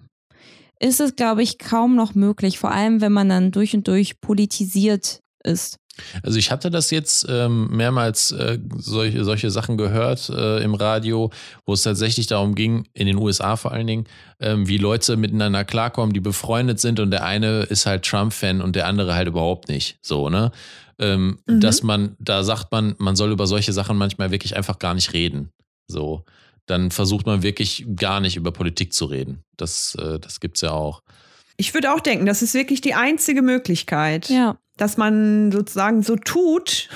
ist 0.80 1.00
es, 1.00 1.14
glaube 1.14 1.42
ich, 1.42 1.58
kaum 1.58 1.94
noch 1.94 2.14
möglich, 2.14 2.58
vor 2.58 2.72
allem 2.72 3.00
wenn 3.00 3.12
man 3.12 3.28
dann 3.28 3.52
durch 3.52 3.74
und 3.74 3.86
durch 3.86 4.20
politisiert 4.20 5.20
ist. 5.44 5.76
Also 6.22 6.38
ich 6.38 6.51
hatte 6.51 6.70
das 6.70 6.90
jetzt 6.90 7.26
ähm, 7.28 7.68
mehrmals 7.70 8.32
äh, 8.32 8.59
solche, 8.76 9.24
solche 9.24 9.51
Sachen 9.51 9.76
gehört 9.76 10.28
äh, 10.30 10.62
im 10.62 10.74
Radio, 10.74 11.30
wo 11.66 11.74
es 11.74 11.82
tatsächlich 11.82 12.26
darum 12.26 12.55
ging, 12.55 12.88
in 12.95 13.07
den 13.07 13.16
USA 13.16 13.57
vor 13.57 13.72
allen 13.72 13.86
Dingen, 13.86 14.07
ähm, 14.40 14.66
wie 14.68 14.78
Leute 14.78 15.16
miteinander 15.16 15.64
klarkommen, 15.64 16.12
die 16.14 16.20
befreundet 16.20 16.80
sind 16.80 16.99
und 16.99 17.11
der 17.11 17.24
eine 17.24 17.62
ist 17.62 17.86
halt 17.86 18.05
Trump-Fan 18.05 18.61
und 18.62 18.74
der 18.74 18.86
andere 18.86 19.14
halt 19.14 19.28
überhaupt 19.28 19.68
nicht. 19.68 19.99
So, 20.03 20.28
ne? 20.30 20.51
Ähm, 20.99 21.38
Mhm. 21.47 21.61
Dass 21.61 21.82
man, 21.82 22.16
da 22.18 22.43
sagt 22.45 22.70
man, 22.72 22.95
man 22.99 23.16
soll 23.16 23.32
über 23.32 23.47
solche 23.47 23.72
Sachen 23.72 23.97
manchmal 23.99 24.30
wirklich 24.30 24.57
einfach 24.57 24.78
gar 24.78 24.95
nicht 24.95 25.12
reden. 25.12 25.51
So. 25.88 26.24
Dann 26.66 26.90
versucht 26.90 27.26
man 27.26 27.43
wirklich 27.43 27.84
gar 27.97 28.20
nicht 28.20 28.36
über 28.36 28.53
Politik 28.53 28.93
zu 28.93 29.07
reden. 29.07 29.43
Das, 29.57 29.95
äh, 29.97 30.18
das 30.20 30.38
gibt's 30.40 30.61
ja 30.61 30.70
auch. 30.70 31.03
Ich 31.57 31.74
würde 31.74 31.93
auch 31.93 32.01
denken, 32.01 32.24
das 32.24 32.40
ist 32.43 32.55
wirklich 32.55 32.80
die 32.80 32.95
einzige 32.95 33.43
Möglichkeit, 33.43 34.28
Ja. 34.28 34.57
Dass 34.83 34.97
man 34.97 35.53
sozusagen 35.53 36.03
so 36.03 36.16
tut, 36.16 36.89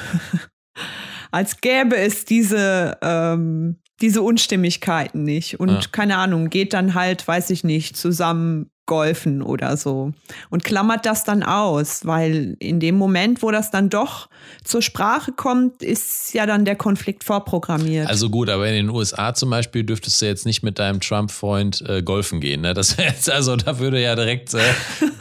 als 1.31 1.61
gäbe 1.61 1.97
es 1.97 2.25
diese, 2.25 2.99
ähm, 3.01 3.77
diese 4.01 4.23
Unstimmigkeiten 4.23 5.23
nicht. 5.23 5.61
Und 5.61 5.69
Ja. 5.71 5.81
keine 5.93 6.17
Ahnung, 6.17 6.51
geht 6.51 6.73
dann 6.73 6.95
halt, 6.95 7.27
weiß 7.27 7.51
ich 7.51 7.63
nicht, 7.63 7.97
zusammen 7.97 8.71
golfen 8.87 9.43
oder 9.43 9.77
so. 9.77 10.13
Und 10.49 10.65
klammert 10.65 11.05
das 11.05 11.25
dann 11.25 11.43
aus, 11.43 12.07
weil 12.07 12.57
in 12.61 12.81
dem 12.81 12.95
Moment, 12.95 13.43
wo 13.43 13.51
das 13.51 13.71
dann 13.71 13.91
doch 13.91 14.29
zur 14.65 14.81
Sprache 14.83 15.33
kommt, 15.33 15.83
ist 15.83 16.33
ja 16.35 16.47
dann 16.47 16.65
der 16.65 16.77
Konflikt 16.77 17.25
vorprogrammiert. 17.25 18.09
Also 18.09 18.31
gut, 18.31 18.49
aber 18.49 18.67
in 18.69 18.75
den 18.75 18.89
USA 18.89 19.35
zum 19.35 19.51
Beispiel 19.51 19.85
dürftest 19.85 20.23
du 20.23 20.27
jetzt 20.27 20.47
nicht 20.47 20.63
mit 20.63 20.79
deinem 20.79 21.01
Trump-Freund 21.01 21.83
äh, 21.87 22.03
golfen 22.03 22.41
gehen. 22.41 22.63
Ne? 22.63 22.75
Das 22.75 22.97
jetzt, 22.99 23.31
also 23.31 23.57
da 23.57 23.79
würde 23.79 24.01
ja 24.01 24.15
direkt, 24.15 24.55
äh, 24.55 24.61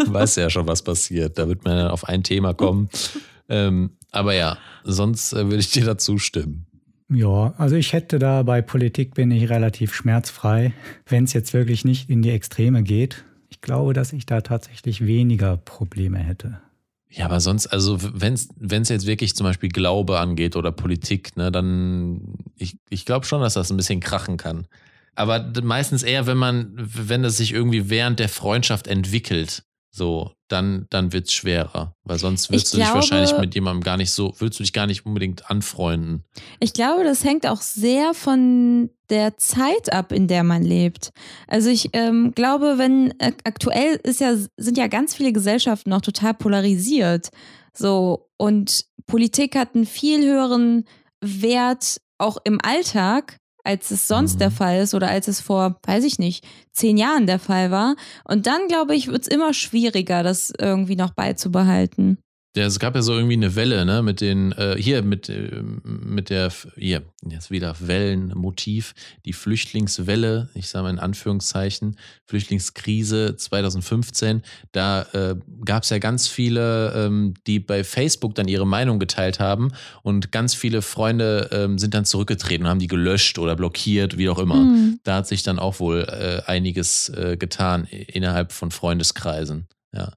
weiß 0.05 0.35
ja 0.37 0.49
schon, 0.49 0.67
was 0.67 0.83
passiert. 0.83 1.37
Da 1.37 1.47
wird 1.47 1.65
man 1.65 1.75
dann 1.75 1.87
auf 1.89 2.07
ein 2.07 2.23
Thema 2.23 2.53
kommen. 2.53 2.89
Ähm, 3.47 3.91
aber 4.11 4.33
ja, 4.33 4.57
sonst 4.83 5.33
äh, 5.33 5.45
würde 5.45 5.57
ich 5.57 5.69
dir 5.69 5.85
dazu 5.85 6.17
stimmen. 6.17 6.65
Ja, 7.09 7.53
also 7.57 7.75
ich 7.75 7.93
hätte 7.93 8.17
da 8.17 8.41
bei 8.41 8.61
Politik 8.61 9.13
bin 9.13 9.29
ich 9.29 9.49
relativ 9.49 9.93
schmerzfrei, 9.93 10.73
wenn 11.07 11.25
es 11.25 11.33
jetzt 11.33 11.53
wirklich 11.53 11.85
nicht 11.85 12.09
in 12.09 12.23
die 12.23 12.31
Extreme 12.31 12.81
geht. 12.81 13.23
Glaube, 13.65 13.93
dass 13.93 14.13
ich 14.13 14.27
da 14.27 14.41
tatsächlich 14.41 15.07
weniger 15.07 15.57
Probleme 15.57 16.19
hätte. 16.19 16.61
Ja, 17.09 17.25
aber 17.25 17.39
sonst, 17.39 17.65
also 17.65 17.97
wenn 17.99 18.33
es 18.35 18.89
jetzt 18.89 19.07
wirklich 19.07 19.35
zum 19.35 19.45
Beispiel 19.45 19.69
Glaube 19.69 20.19
angeht 20.19 20.55
oder 20.55 20.71
Politik, 20.71 21.35
ne, 21.35 21.51
dann 21.51 22.35
ich, 22.55 22.77
ich 22.91 23.05
glaube 23.05 23.25
schon, 23.25 23.41
dass 23.41 23.55
das 23.55 23.71
ein 23.71 23.77
bisschen 23.77 24.01
krachen 24.01 24.37
kann. 24.37 24.67
Aber 25.15 25.51
meistens 25.63 26.03
eher, 26.03 26.27
wenn 26.27 26.37
man, 26.37 26.73
wenn 26.75 27.23
es 27.23 27.37
sich 27.37 27.53
irgendwie 27.53 27.89
während 27.89 28.19
der 28.19 28.29
Freundschaft 28.29 28.85
entwickelt, 28.85 29.63
so, 29.95 30.31
dann, 30.47 30.85
dann 30.89 31.13
wird's 31.13 31.33
schwerer. 31.33 31.93
Weil 32.03 32.19
sonst 32.19 32.49
würdest 32.49 32.65
Ich 32.67 32.71
du 32.71 32.77
dich 32.77 32.85
glaube- 32.85 32.95
wahrscheinlich 32.99 33.37
mit 33.37 33.55
jemandem 33.55 33.81
gar 33.83 33.97
nicht 33.97 34.11
so, 34.11 34.33
würdest 34.39 34.59
du 34.59 34.63
dich 34.63 34.73
gar 34.73 34.87
nicht 34.87 35.05
unbedingt 35.05 35.49
anfreunden. 35.49 36.23
Ich 36.59 36.73
glaube, 36.73 37.03
das 37.03 37.23
hängt 37.23 37.47
auch 37.47 37.61
sehr 37.61 38.13
von 38.13 38.89
der 39.09 39.37
Zeit 39.37 39.93
ab, 39.93 40.11
in 40.11 40.27
der 40.27 40.43
man 40.43 40.63
lebt. 40.63 41.11
Also 41.47 41.69
ich 41.69 41.89
ähm, 41.93 42.33
glaube, 42.35 42.75
wenn 42.77 43.11
äh, 43.19 43.31
aktuell 43.43 43.99
ist 44.03 44.19
ja, 44.19 44.35
sind 44.57 44.77
ja 44.77 44.87
ganz 44.87 45.15
viele 45.15 45.31
Gesellschaften 45.31 45.89
noch 45.91 46.01
total 46.01 46.33
polarisiert. 46.33 47.29
So, 47.73 48.29
und 48.37 48.85
Politik 49.07 49.55
hat 49.55 49.75
einen 49.75 49.85
viel 49.85 50.23
höheren 50.25 50.85
Wert 51.21 52.01
auch 52.17 52.37
im 52.43 52.59
Alltag, 52.63 53.37
als 53.65 53.91
es 53.91 54.07
sonst 54.07 54.35
Mhm. 54.35 54.39
der 54.39 54.51
Fall 54.51 54.79
ist 54.81 54.93
oder 54.93 55.09
als 55.09 55.27
es 55.27 55.41
vor, 55.41 55.77
weiß 55.85 56.03
ich 56.05 56.19
nicht, 56.19 56.45
zehn 56.71 56.97
Jahren 56.97 57.27
der 57.27 57.39
Fall 57.39 57.71
war. 57.71 57.95
Und 58.23 58.47
dann, 58.47 58.67
glaube 58.67 58.95
ich, 58.95 59.07
wird 59.07 59.23
es 59.23 59.27
immer 59.27 59.53
schwieriger, 59.53 60.23
das 60.23 60.53
irgendwie 60.59 60.95
noch 60.95 61.11
beizubehalten. 61.11 62.17
Ja, 62.55 62.65
es 62.65 62.79
gab 62.79 62.95
ja 62.95 63.01
so 63.01 63.13
irgendwie 63.13 63.33
eine 63.33 63.55
Welle, 63.55 63.85
ne, 63.85 64.01
mit 64.01 64.21
den, 64.21 64.53
äh, 64.53 64.77
hier, 64.79 65.01
mit, 65.01 65.27
äh, 65.27 65.61
mit 65.83 66.29
der, 66.29 66.53
hier, 66.77 67.01
jetzt 67.29 67.51
wieder 67.51 67.75
Wellenmotiv, 67.81 68.93
die 69.25 69.33
Flüchtlingswelle, 69.33 70.49
ich 70.53 70.69
sage 70.69 70.83
mal 70.83 70.89
in 70.91 70.99
Anführungszeichen, 70.99 71.97
Flüchtlingskrise 72.25 73.35
2015, 73.35 74.41
da 74.71 75.01
äh, 75.11 75.35
gab 75.65 75.83
es 75.83 75.89
ja 75.89 75.97
ganz 75.97 76.29
viele, 76.29 76.93
ähm, 76.93 77.33
die 77.45 77.59
bei 77.59 77.83
Facebook 77.83 78.35
dann 78.35 78.47
ihre 78.47 78.65
Meinung 78.65 78.99
geteilt 78.99 79.41
haben 79.41 79.73
und 80.01 80.31
ganz 80.31 80.53
viele 80.53 80.81
Freunde 80.81 81.49
ähm, 81.51 81.77
sind 81.77 81.93
dann 81.93 82.05
zurückgetreten 82.05 82.65
und 82.65 82.69
haben 82.69 82.79
die 82.79 82.87
gelöscht 82.87 83.37
oder 83.37 83.57
blockiert, 83.57 84.17
wie 84.17 84.29
auch 84.29 84.39
immer. 84.39 84.55
Hm. 84.55 84.99
Da 85.03 85.17
hat 85.17 85.27
sich 85.27 85.43
dann 85.43 85.59
auch 85.59 85.81
wohl 85.81 86.03
äh, 86.03 86.49
einiges 86.49 87.09
äh, 87.09 87.35
getan 87.35 87.83
innerhalb 87.83 88.53
von 88.53 88.71
Freundeskreisen. 88.71 89.67
Ja, 89.93 90.13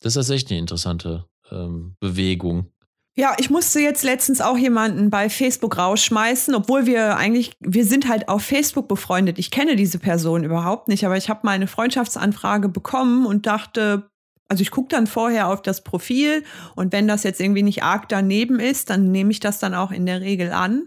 das 0.00 0.12
ist 0.12 0.14
tatsächlich 0.14 0.52
eine 0.52 0.60
interessante 0.60 1.24
ähm, 1.50 1.94
Bewegung. 2.00 2.66
Ja, 3.16 3.34
ich 3.38 3.50
musste 3.50 3.80
jetzt 3.80 4.02
letztens 4.02 4.40
auch 4.40 4.56
jemanden 4.56 5.10
bei 5.10 5.28
Facebook 5.28 5.76
rausschmeißen, 5.76 6.54
obwohl 6.54 6.86
wir 6.86 7.16
eigentlich, 7.16 7.52
wir 7.60 7.84
sind 7.84 8.08
halt 8.08 8.28
auf 8.28 8.42
Facebook 8.42 8.88
befreundet. 8.88 9.38
Ich 9.38 9.50
kenne 9.50 9.76
diese 9.76 9.98
Person 9.98 10.44
überhaupt 10.44 10.88
nicht, 10.88 11.04
aber 11.04 11.16
ich 11.16 11.28
habe 11.28 11.40
mal 11.42 11.52
eine 11.52 11.66
Freundschaftsanfrage 11.66 12.68
bekommen 12.68 13.26
und 13.26 13.46
dachte, 13.46 14.08
also 14.48 14.62
ich 14.62 14.70
gucke 14.70 14.88
dann 14.88 15.06
vorher 15.06 15.48
auf 15.48 15.60
das 15.60 15.84
Profil 15.84 16.44
und 16.76 16.92
wenn 16.92 17.06
das 17.06 17.22
jetzt 17.22 17.40
irgendwie 17.40 17.62
nicht 17.62 17.82
arg 17.82 18.08
daneben 18.08 18.58
ist, 18.58 18.90
dann 18.90 19.10
nehme 19.10 19.32
ich 19.32 19.40
das 19.40 19.58
dann 19.58 19.74
auch 19.74 19.90
in 19.90 20.06
der 20.06 20.20
Regel 20.20 20.52
an. 20.52 20.86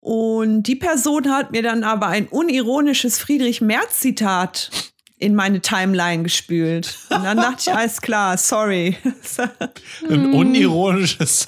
Und 0.00 0.64
die 0.64 0.76
Person 0.76 1.30
hat 1.30 1.52
mir 1.52 1.62
dann 1.62 1.84
aber 1.84 2.08
ein 2.08 2.28
unironisches 2.28 3.18
Friedrich 3.18 3.60
Merz-Zitat 3.60 4.91
in 5.22 5.36
meine 5.36 5.60
Timeline 5.60 6.24
gespült. 6.24 6.98
Und 7.08 7.22
dann 7.22 7.36
dachte 7.36 7.58
ich, 7.60 7.72
alles 7.72 8.00
klar, 8.00 8.36
sorry. 8.36 8.96
Ein 10.10 10.34
unironisches 10.34 11.46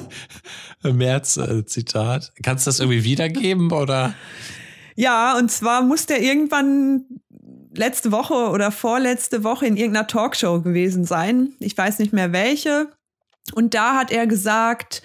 März-Zitat. 0.85 2.33
Kannst 2.45 2.67
du 2.67 2.69
das 2.69 2.79
irgendwie 2.79 3.03
wiedergeben 3.03 3.73
oder? 3.73 4.15
Ja, 4.95 5.37
und 5.37 5.51
zwar 5.51 5.83
muss 5.83 6.07
der 6.07 6.23
irgendwann 6.23 7.05
letzte 7.75 8.13
Woche 8.13 8.35
oder 8.35 8.71
vorletzte 8.71 9.43
Woche 9.43 9.67
in 9.67 9.77
irgendeiner 9.77 10.07
Talkshow 10.07 10.61
gewesen 10.61 11.05
sein. 11.05 11.55
Ich 11.59 11.77
weiß 11.77 11.99
nicht 11.99 12.13
mehr 12.13 12.33
welche. 12.33 12.93
Und 13.55 13.75
da 13.75 13.97
hat 13.97 14.13
er 14.13 14.29
gesagt, 14.29 15.03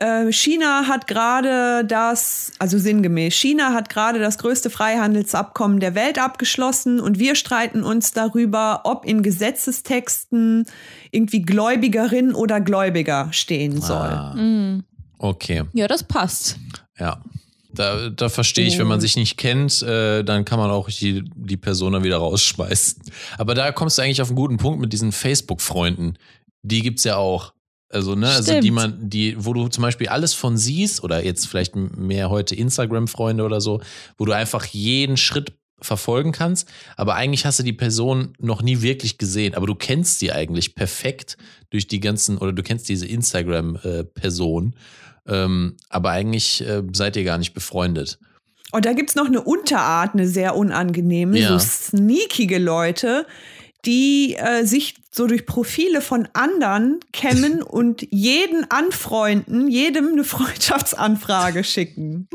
äh, 0.00 0.30
China 0.32 0.86
hat 0.88 1.06
gerade 1.06 1.84
das, 1.84 2.52
also 2.58 2.78
sinngemäß, 2.78 3.34
China 3.34 3.72
hat 3.72 3.88
gerade 3.88 4.18
das 4.18 4.38
größte 4.38 4.70
Freihandelsabkommen 4.70 5.80
der 5.80 5.94
Welt 5.94 6.18
abgeschlossen 6.18 7.00
und 7.00 7.18
wir 7.18 7.34
streiten 7.36 7.82
uns 7.82 8.12
darüber, 8.12 8.82
ob 8.84 9.04
in 9.06 9.22
Gesetzestexten 9.22 10.66
irgendwie 11.10 11.42
Gläubigerin 11.42 12.34
oder 12.34 12.60
Gläubiger 12.60 13.28
stehen 13.32 13.80
soll. 13.80 13.96
Ah, 14.08 14.34
Hm. 14.34 14.84
okay, 15.18 15.64
Ja, 15.72 15.86
das 15.88 16.02
passt. 16.04 16.56
ja. 16.98 17.20
Da, 17.76 18.08
da 18.08 18.28
verstehe 18.28 18.68
ich, 18.68 18.78
wenn 18.78 18.86
man 18.86 19.00
sich 19.00 19.16
nicht 19.16 19.36
kennt, 19.36 19.82
äh, 19.82 20.22
dann 20.22 20.44
kann 20.44 20.60
man 20.60 20.70
auch 20.70 20.88
die, 20.88 21.24
die 21.34 21.56
Person 21.56 21.92
dann 21.94 22.04
wieder 22.04 22.18
rausschmeißen. 22.18 23.02
Aber 23.36 23.56
da 23.56 23.72
kommst 23.72 23.98
du 23.98 24.02
eigentlich 24.02 24.22
auf 24.22 24.28
einen 24.28 24.36
guten 24.36 24.58
Punkt 24.58 24.78
mit 24.80 24.92
diesen 24.92 25.10
Facebook-Freunden. 25.10 26.16
Die 26.62 26.82
gibt's 26.82 27.02
ja 27.02 27.16
auch. 27.16 27.52
Also, 27.94 28.14
ne, 28.14 28.28
also 28.28 28.52
die 28.52 28.58
Stimmt. 28.58 28.74
man, 28.74 29.08
die, 29.08 29.36
wo 29.38 29.52
du 29.52 29.68
zum 29.68 29.82
Beispiel 29.82 30.08
alles 30.08 30.34
von 30.34 30.56
siehst, 30.56 31.02
oder 31.02 31.24
jetzt 31.24 31.46
vielleicht 31.46 31.76
mehr 31.76 32.28
heute 32.30 32.54
Instagram-Freunde 32.54 33.44
oder 33.44 33.60
so, 33.60 33.80
wo 34.18 34.24
du 34.24 34.32
einfach 34.32 34.64
jeden 34.66 35.16
Schritt 35.16 35.52
verfolgen 35.80 36.32
kannst, 36.32 36.68
aber 36.96 37.14
eigentlich 37.14 37.44
hast 37.44 37.58
du 37.58 37.62
die 37.62 37.72
Person 37.72 38.32
noch 38.38 38.62
nie 38.62 38.80
wirklich 38.80 39.18
gesehen, 39.18 39.54
aber 39.54 39.66
du 39.66 39.74
kennst 39.74 40.18
sie 40.18 40.32
eigentlich 40.32 40.74
perfekt 40.74 41.36
durch 41.70 41.86
die 41.86 42.00
ganzen, 42.00 42.38
oder 42.38 42.52
du 42.52 42.62
kennst 42.62 42.88
diese 42.88 43.06
Instagram-Person, 43.06 44.74
ähm, 45.26 45.76
aber 45.88 46.10
eigentlich 46.10 46.66
äh, 46.66 46.82
seid 46.92 47.16
ihr 47.16 47.24
gar 47.24 47.38
nicht 47.38 47.54
befreundet. 47.54 48.18
Und 48.72 48.86
da 48.86 48.92
gibt's 48.92 49.14
noch 49.14 49.26
eine 49.26 49.40
Unterart, 49.40 50.14
eine 50.14 50.26
sehr 50.26 50.56
unangenehme, 50.56 51.38
Ja. 51.38 51.58
so 51.58 51.64
sneakige 51.64 52.58
Leute, 52.58 53.26
die 53.86 54.36
äh, 54.36 54.64
sich 54.64 54.94
so 55.10 55.26
durch 55.26 55.46
Profile 55.46 56.00
von 56.00 56.28
anderen 56.32 57.00
kennen 57.12 57.62
und 57.62 58.06
jeden 58.10 58.70
anfreunden, 58.70 59.68
jedem 59.68 60.08
eine 60.08 60.24
Freundschaftsanfrage 60.24 61.64
schicken. 61.64 62.28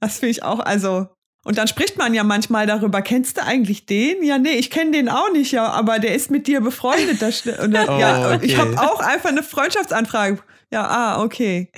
Das 0.00 0.18
finde 0.18 0.30
ich 0.30 0.42
auch, 0.42 0.60
also. 0.60 1.08
Und 1.46 1.58
dann 1.58 1.68
spricht 1.68 1.98
man 1.98 2.14
ja 2.14 2.24
manchmal 2.24 2.66
darüber, 2.66 3.02
kennst 3.02 3.36
du 3.36 3.42
eigentlich 3.44 3.84
den? 3.84 4.22
Ja, 4.22 4.38
nee, 4.38 4.54
ich 4.54 4.70
kenne 4.70 4.92
den 4.92 5.10
auch 5.10 5.30
nicht, 5.30 5.52
ja, 5.52 5.66
aber 5.66 5.98
der 5.98 6.14
ist 6.14 6.30
mit 6.30 6.46
dir 6.46 6.62
befreundet. 6.62 7.20
Das, 7.20 7.46
und 7.46 7.72
dann, 7.72 7.88
Oh, 7.90 7.98
ja, 7.98 8.30
und 8.30 8.42
ich 8.42 8.58
okay. 8.58 8.76
habe 8.76 8.80
auch 8.80 9.00
einfach 9.00 9.28
eine 9.28 9.42
Freundschaftsanfrage. 9.42 10.38
Ja, 10.72 10.86
ah, 10.86 11.22
okay. 11.22 11.70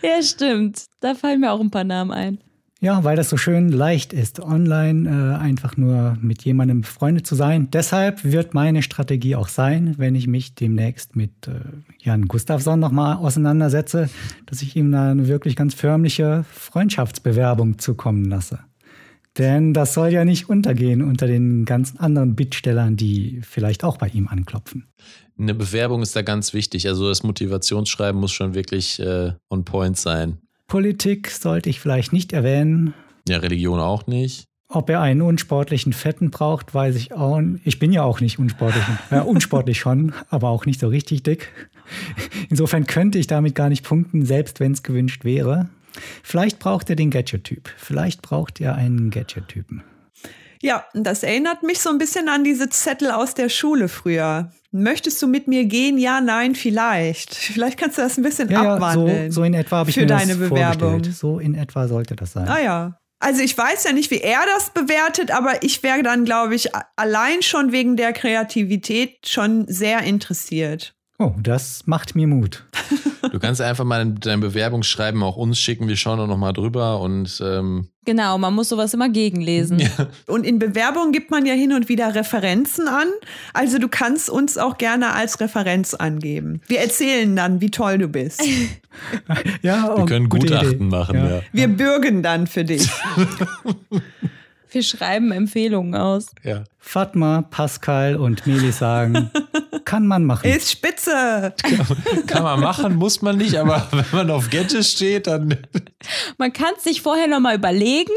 Ja, 0.00 0.22
stimmt. 0.22 0.86
Da 1.00 1.14
fallen 1.14 1.40
mir 1.40 1.52
auch 1.52 1.60
ein 1.60 1.70
paar 1.70 1.84
Namen 1.84 2.10
ein. 2.10 2.38
Ja, 2.82 3.04
weil 3.04 3.14
das 3.14 3.28
so 3.28 3.36
schön 3.36 3.70
leicht 3.70 4.14
ist, 4.14 4.40
online 4.40 5.06
äh, 5.06 5.36
einfach 5.38 5.76
nur 5.76 6.16
mit 6.22 6.42
jemandem 6.46 6.80
befreundet 6.80 7.26
zu 7.26 7.34
sein. 7.34 7.68
Deshalb 7.70 8.24
wird 8.24 8.54
meine 8.54 8.82
Strategie 8.82 9.36
auch 9.36 9.48
sein, 9.48 9.96
wenn 9.98 10.14
ich 10.14 10.26
mich 10.26 10.54
demnächst 10.54 11.14
mit 11.14 11.46
äh, 11.46 11.60
Jan 11.98 12.24
Gustafsson 12.26 12.80
nochmal 12.80 13.16
auseinandersetze, 13.16 14.08
dass 14.46 14.62
ich 14.62 14.76
ihm 14.76 14.92
da 14.92 15.10
eine 15.10 15.28
wirklich 15.28 15.56
ganz 15.56 15.74
förmliche 15.74 16.46
Freundschaftsbewerbung 16.50 17.78
zukommen 17.78 18.24
lasse. 18.24 18.60
Denn 19.36 19.74
das 19.74 19.92
soll 19.92 20.08
ja 20.08 20.24
nicht 20.24 20.48
untergehen 20.48 21.02
unter 21.02 21.26
den 21.26 21.66
ganzen 21.66 22.00
anderen 22.00 22.34
Bittstellern, 22.34 22.96
die 22.96 23.42
vielleicht 23.42 23.84
auch 23.84 23.98
bei 23.98 24.08
ihm 24.08 24.26
anklopfen. 24.26 24.88
Eine 25.38 25.54
Bewerbung 25.54 26.00
ist 26.00 26.16
da 26.16 26.22
ganz 26.22 26.54
wichtig. 26.54 26.88
Also 26.88 27.08
das 27.08 27.22
Motivationsschreiben 27.22 28.18
muss 28.18 28.32
schon 28.32 28.54
wirklich 28.54 28.98
äh, 29.00 29.32
on 29.50 29.66
point 29.66 29.98
sein. 29.98 30.38
Politik 30.70 31.30
sollte 31.30 31.68
ich 31.68 31.80
vielleicht 31.80 32.12
nicht 32.12 32.32
erwähnen. 32.32 32.94
Ja, 33.28 33.38
Religion 33.38 33.80
auch 33.80 34.06
nicht. 34.06 34.44
Ob 34.68 34.88
er 34.88 35.00
einen 35.00 35.20
unsportlichen 35.20 35.92
Fetten 35.92 36.30
braucht, 36.30 36.72
weiß 36.72 36.94
ich 36.94 37.12
auch. 37.12 37.40
nicht. 37.40 37.66
Ich 37.66 37.80
bin 37.80 37.92
ja 37.92 38.04
auch 38.04 38.20
nicht 38.20 38.38
unsportlich. 38.38 38.84
Äh, 39.10 39.18
unsportlich 39.18 39.80
schon, 39.80 40.14
aber 40.28 40.48
auch 40.48 40.66
nicht 40.66 40.78
so 40.78 40.86
richtig 40.86 41.24
dick. 41.24 41.52
Insofern 42.50 42.86
könnte 42.86 43.18
ich 43.18 43.26
damit 43.26 43.56
gar 43.56 43.68
nicht 43.68 43.84
punkten, 43.84 44.24
selbst 44.24 44.60
wenn 44.60 44.70
es 44.70 44.84
gewünscht 44.84 45.24
wäre. 45.24 45.68
Vielleicht 46.22 46.60
braucht 46.60 46.88
er 46.88 46.94
den 46.94 47.10
Gadget-Typ. 47.10 47.68
Vielleicht 47.76 48.22
braucht 48.22 48.60
er 48.60 48.76
einen 48.76 49.10
Gadget-Typen. 49.10 49.82
Ja, 50.62 50.84
das 50.94 51.22
erinnert 51.22 51.62
mich 51.62 51.80
so 51.80 51.88
ein 51.90 51.98
bisschen 51.98 52.28
an 52.28 52.44
diese 52.44 52.68
Zettel 52.68 53.10
aus 53.10 53.34
der 53.34 53.48
Schule 53.48 53.88
früher. 53.88 54.52
Möchtest 54.72 55.20
du 55.22 55.26
mit 55.26 55.48
mir 55.48 55.64
gehen? 55.64 55.96
Ja, 55.98 56.20
nein, 56.20 56.54
vielleicht. 56.54 57.34
Vielleicht 57.50 57.78
kannst 57.78 57.98
du 57.98 58.02
das 58.02 58.16
ein 58.18 58.22
bisschen 58.22 58.50
Ja, 58.50 58.62
ja 58.64 58.74
abwandeln. 58.74 59.32
so, 59.32 59.40
so 59.40 59.44
in 59.44 59.54
etwa 59.54 59.78
habe 59.78 59.90
ich 59.90 59.94
für 59.94 60.02
mir 60.02 60.06
deine 60.06 60.36
das 60.36 60.38
Bewerbung. 60.38 60.90
vorgestellt. 60.90 61.16
So 61.16 61.38
in 61.38 61.54
etwa 61.54 61.88
sollte 61.88 62.14
das 62.14 62.32
sein. 62.32 62.46
Ah 62.48 62.60
ja. 62.60 62.96
Also 63.22 63.42
ich 63.42 63.56
weiß 63.56 63.84
ja 63.84 63.92
nicht, 63.92 64.10
wie 64.10 64.20
er 64.20 64.40
das 64.54 64.70
bewertet, 64.70 65.30
aber 65.30 65.62
ich 65.62 65.82
wäre 65.82 66.02
dann, 66.02 66.24
glaube 66.24 66.54
ich, 66.54 66.70
allein 66.96 67.42
schon 67.42 67.72
wegen 67.72 67.96
der 67.96 68.12
Kreativität 68.14 69.28
schon 69.28 69.66
sehr 69.68 70.00
interessiert. 70.02 70.94
Oh, 71.20 71.34
das 71.38 71.82
macht 71.86 72.16
mir 72.16 72.26
Mut. 72.26 72.64
Du 73.30 73.38
kannst 73.38 73.60
einfach 73.60 73.84
mal 73.84 74.06
dein 74.06 74.40
Bewerbungsschreiben 74.40 75.22
auch 75.22 75.36
uns 75.36 75.60
schicken. 75.60 75.86
Wir 75.86 75.96
schauen 75.96 76.18
da 76.18 76.26
nochmal 76.26 76.54
drüber 76.54 76.98
und 77.02 77.42
ähm, 77.44 77.88
Genau, 78.06 78.38
man 78.38 78.54
muss 78.54 78.70
sowas 78.70 78.94
immer 78.94 79.10
gegenlesen. 79.10 79.82
Und 80.26 80.46
in 80.46 80.58
Bewerbungen 80.58 81.12
gibt 81.12 81.30
man 81.30 81.44
ja 81.44 81.52
hin 81.52 81.74
und 81.74 81.90
wieder 81.90 82.14
Referenzen 82.14 82.88
an. 82.88 83.06
Also 83.52 83.78
du 83.78 83.88
kannst 83.88 84.30
uns 84.30 84.56
auch 84.56 84.78
gerne 84.78 85.12
als 85.12 85.40
Referenz 85.40 85.92
angeben. 85.92 86.62
Wir 86.68 86.80
erzählen 86.80 87.36
dann, 87.36 87.60
wie 87.60 87.70
toll 87.70 87.98
du 87.98 88.08
bist. 88.08 88.42
Ja, 89.62 89.94
wir 89.94 90.06
können 90.06 90.30
Gutachten 90.30 90.72
Idee. 90.72 90.84
machen. 90.84 91.16
Ja. 91.16 91.42
Wir 91.52 91.68
bürgen 91.68 92.22
dann 92.22 92.46
für 92.46 92.64
dich. 92.64 92.88
Wir 94.72 94.82
schreiben 94.82 95.32
Empfehlungen 95.32 95.94
aus. 95.94 96.26
Ja. 96.42 96.64
Fatma, 96.82 97.42
Pascal 97.50 98.16
und 98.16 98.46
Melis 98.46 98.78
sagen, 98.78 99.30
kann 99.84 100.06
man 100.06 100.24
machen. 100.24 100.50
Ist 100.50 100.70
spitze. 100.70 101.52
Kann 102.26 102.42
man 102.42 102.60
machen, 102.60 102.96
muss 102.96 103.20
man 103.20 103.36
nicht, 103.36 103.56
aber 103.56 103.86
wenn 103.92 104.04
man 104.12 104.30
auf 104.30 104.48
Gadgets 104.48 104.92
steht, 104.92 105.26
dann. 105.26 105.56
Man 106.38 106.54
kann 106.54 106.72
es 106.78 106.84
sich 106.84 107.02
vorher 107.02 107.26
nochmal 107.26 107.56
überlegen. 107.56 108.12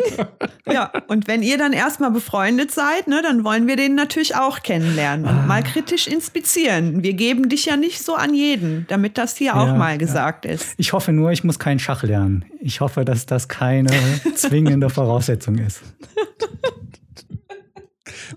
Ja, 0.71 0.89
und 1.07 1.27
wenn 1.27 1.43
ihr 1.43 1.57
dann 1.57 1.73
erstmal 1.73 2.11
befreundet 2.11 2.71
seid, 2.71 3.09
ne, 3.09 3.21
dann 3.21 3.43
wollen 3.43 3.67
wir 3.67 3.75
den 3.75 3.95
natürlich 3.95 4.37
auch 4.37 4.61
kennenlernen 4.63 5.25
und 5.27 5.47
mal 5.47 5.61
kritisch 5.63 6.07
inspizieren. 6.07 7.03
Wir 7.03 7.11
geben 7.13 7.49
dich 7.49 7.65
ja 7.65 7.75
nicht 7.75 8.01
so 8.01 8.15
an 8.15 8.33
jeden, 8.33 8.85
damit 8.87 9.17
das 9.17 9.35
hier 9.35 9.57
auch 9.57 9.67
Ja, 9.67 9.73
mal 9.75 9.91
ja. 9.91 9.97
gesagt 9.97 10.45
ist. 10.45 10.75
Ich 10.77 10.93
hoffe 10.93 11.11
nur, 11.11 11.31
ich 11.31 11.43
muss 11.43 11.59
keinen 11.59 11.79
Schach 11.79 12.03
lernen. 12.03 12.45
Ich 12.61 12.79
hoffe, 12.79 13.03
dass 13.03 13.25
das 13.25 13.49
keine 13.49 13.91
zwingende 14.35 14.89
Voraussetzung 14.89 15.57
ist. 15.57 15.81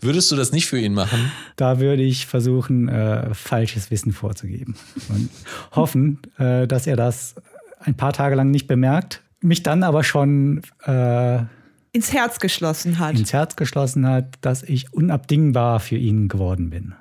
Würdest 0.06 0.30
du 0.30 0.36
das 0.36 0.52
nicht 0.52 0.66
für 0.66 0.78
ihn 0.78 0.94
machen? 0.94 1.32
Da 1.56 1.80
würde 1.80 2.02
ich 2.02 2.26
versuchen, 2.26 2.88
äh, 2.88 3.34
falsches 3.34 3.90
Wissen 3.90 4.12
vorzugeben. 4.12 4.76
Und 5.08 5.28
hoffen, 5.72 6.20
äh, 6.38 6.68
dass 6.68 6.86
er 6.86 6.94
das 6.96 7.34
ein 7.80 7.96
paar 7.96 8.12
Tage 8.12 8.36
lang 8.36 8.50
nicht 8.52 8.68
bemerkt, 8.68 9.22
mich 9.40 9.62
dann 9.64 9.82
aber 9.82 10.04
schon 10.04 10.62
äh, 10.84 11.40
Ins 11.92 12.12
Herz 12.12 12.38
geschlossen 12.38 12.98
hat. 12.98 13.18
ins 13.18 13.32
Herz 13.32 13.56
geschlossen 13.56 14.06
hat, 14.06 14.34
dass 14.42 14.62
ich 14.62 14.92
unabdingbar 14.92 15.80
für 15.80 15.96
ihn 15.96 16.28
geworden 16.28 16.70
bin. 16.70 16.94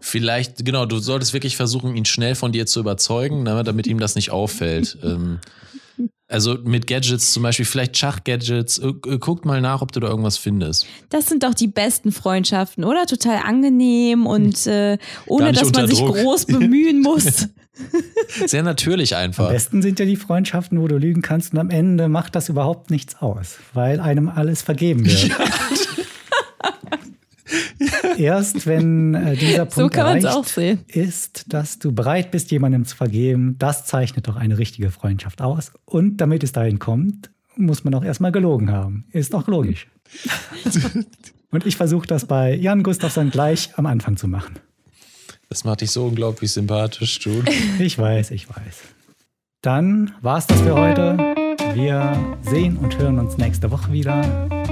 Vielleicht, 0.00 0.64
genau, 0.64 0.86
du 0.86 0.98
solltest 0.98 1.32
wirklich 1.32 1.56
versuchen, 1.56 1.94
ihn 1.96 2.04
schnell 2.04 2.34
von 2.34 2.52
dir 2.52 2.66
zu 2.66 2.80
überzeugen, 2.80 3.42
ne, 3.42 3.62
damit 3.64 3.86
ihm 3.86 3.98
das 3.98 4.14
nicht 4.14 4.30
auffällt. 4.30 4.98
ähm, 5.02 5.40
also 6.28 6.56
mit 6.62 6.86
Gadgets 6.86 7.32
zum 7.32 7.42
Beispiel, 7.42 7.64
vielleicht 7.64 7.96
Schachgadgets. 7.98 8.78
Äh, 8.78 8.88
äh, 8.88 9.18
Guckt 9.18 9.44
mal 9.44 9.60
nach, 9.60 9.82
ob 9.82 9.92
du 9.92 10.00
da 10.00 10.08
irgendwas 10.08 10.38
findest. 10.38 10.86
Das 11.08 11.26
sind 11.26 11.42
doch 11.42 11.54
die 11.54 11.66
besten 11.66 12.12
Freundschaften, 12.12 12.84
oder? 12.84 13.06
Total 13.06 13.38
angenehm 13.38 14.26
und 14.26 14.66
äh, 14.66 14.98
ohne 15.26 15.52
dass 15.52 15.72
man 15.72 15.88
sich 15.88 15.98
Druck. 15.98 16.16
groß 16.16 16.46
bemühen 16.46 17.02
muss. 17.02 17.48
Sehr 18.46 18.62
natürlich 18.62 19.16
Am 19.16 19.22
einfach. 19.22 19.50
besten 19.50 19.82
sind 19.82 19.98
ja 19.98 20.04
die 20.04 20.16
Freundschaften, 20.16 20.80
wo 20.80 20.86
du 20.88 20.98
lügen 20.98 21.22
kannst 21.22 21.52
und 21.52 21.58
am 21.58 21.70
Ende 21.70 22.08
macht 22.08 22.34
das 22.36 22.48
überhaupt 22.48 22.90
nichts 22.90 23.16
aus, 23.20 23.58
weil 23.74 24.00
einem 24.00 24.28
alles 24.28 24.62
vergeben 24.62 25.06
wird. 25.06 25.30
Erst 28.20 28.66
wenn 28.66 29.14
äh, 29.14 29.34
dieser 29.34 29.64
So 29.70 29.80
Punkt 29.80 29.94
es 29.94 29.98
erreicht 29.98 30.26
auch 30.26 30.44
sehen. 30.44 30.80
ist, 30.88 31.52
dass 31.52 31.78
du 31.78 31.92
bereit 31.92 32.30
bist, 32.30 32.50
jemandem 32.50 32.84
zu 32.84 32.94
vergeben, 32.94 33.56
das 33.58 33.86
zeichnet 33.86 34.28
doch 34.28 34.36
eine 34.36 34.58
richtige 34.58 34.90
Freundschaft 34.90 35.40
aus. 35.40 35.72
Und 35.86 36.18
damit 36.18 36.44
es 36.44 36.52
dahin 36.52 36.78
kommt, 36.78 37.30
muss 37.56 37.82
man 37.82 37.94
auch 37.94 38.04
erstmal 38.04 38.30
gelogen 38.30 38.70
haben. 38.70 39.06
Ist 39.12 39.32
doch 39.32 39.48
logisch. 39.48 39.86
Und 41.50 41.66
ich 41.66 41.76
versuche 41.76 42.06
das 42.06 42.26
bei 42.26 42.54
Jan 42.54 42.82
Gustafsson 42.82 43.30
gleich 43.30 43.70
am 43.76 43.86
Anfang 43.86 44.18
zu 44.18 44.28
machen. 44.28 44.58
Das 45.48 45.64
macht 45.64 45.80
dich 45.80 45.90
so 45.90 46.04
unglaublich 46.04 46.52
sympathisch, 46.52 47.18
June. 47.22 47.44
Ich 47.78 47.98
weiß, 47.98 48.32
ich 48.32 48.48
weiß. 48.48 48.82
Dann 49.62 50.12
war's 50.20 50.46
das 50.46 50.60
für 50.60 50.74
heute. 50.74 51.34
Wir 51.74 52.16
sehen 52.42 52.76
und 52.78 52.98
hören 52.98 53.18
uns 53.18 53.38
nächste 53.38 53.70
Woche 53.70 53.92
wieder. 53.92 54.22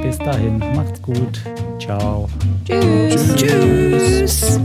Bis 0.02 0.18
dahin, 0.18 0.58
macht's 0.74 1.00
gut. 1.02 1.42
Ciao. 1.78 2.28
Tschüss. 2.66 3.34
Tschüss. 3.36 4.60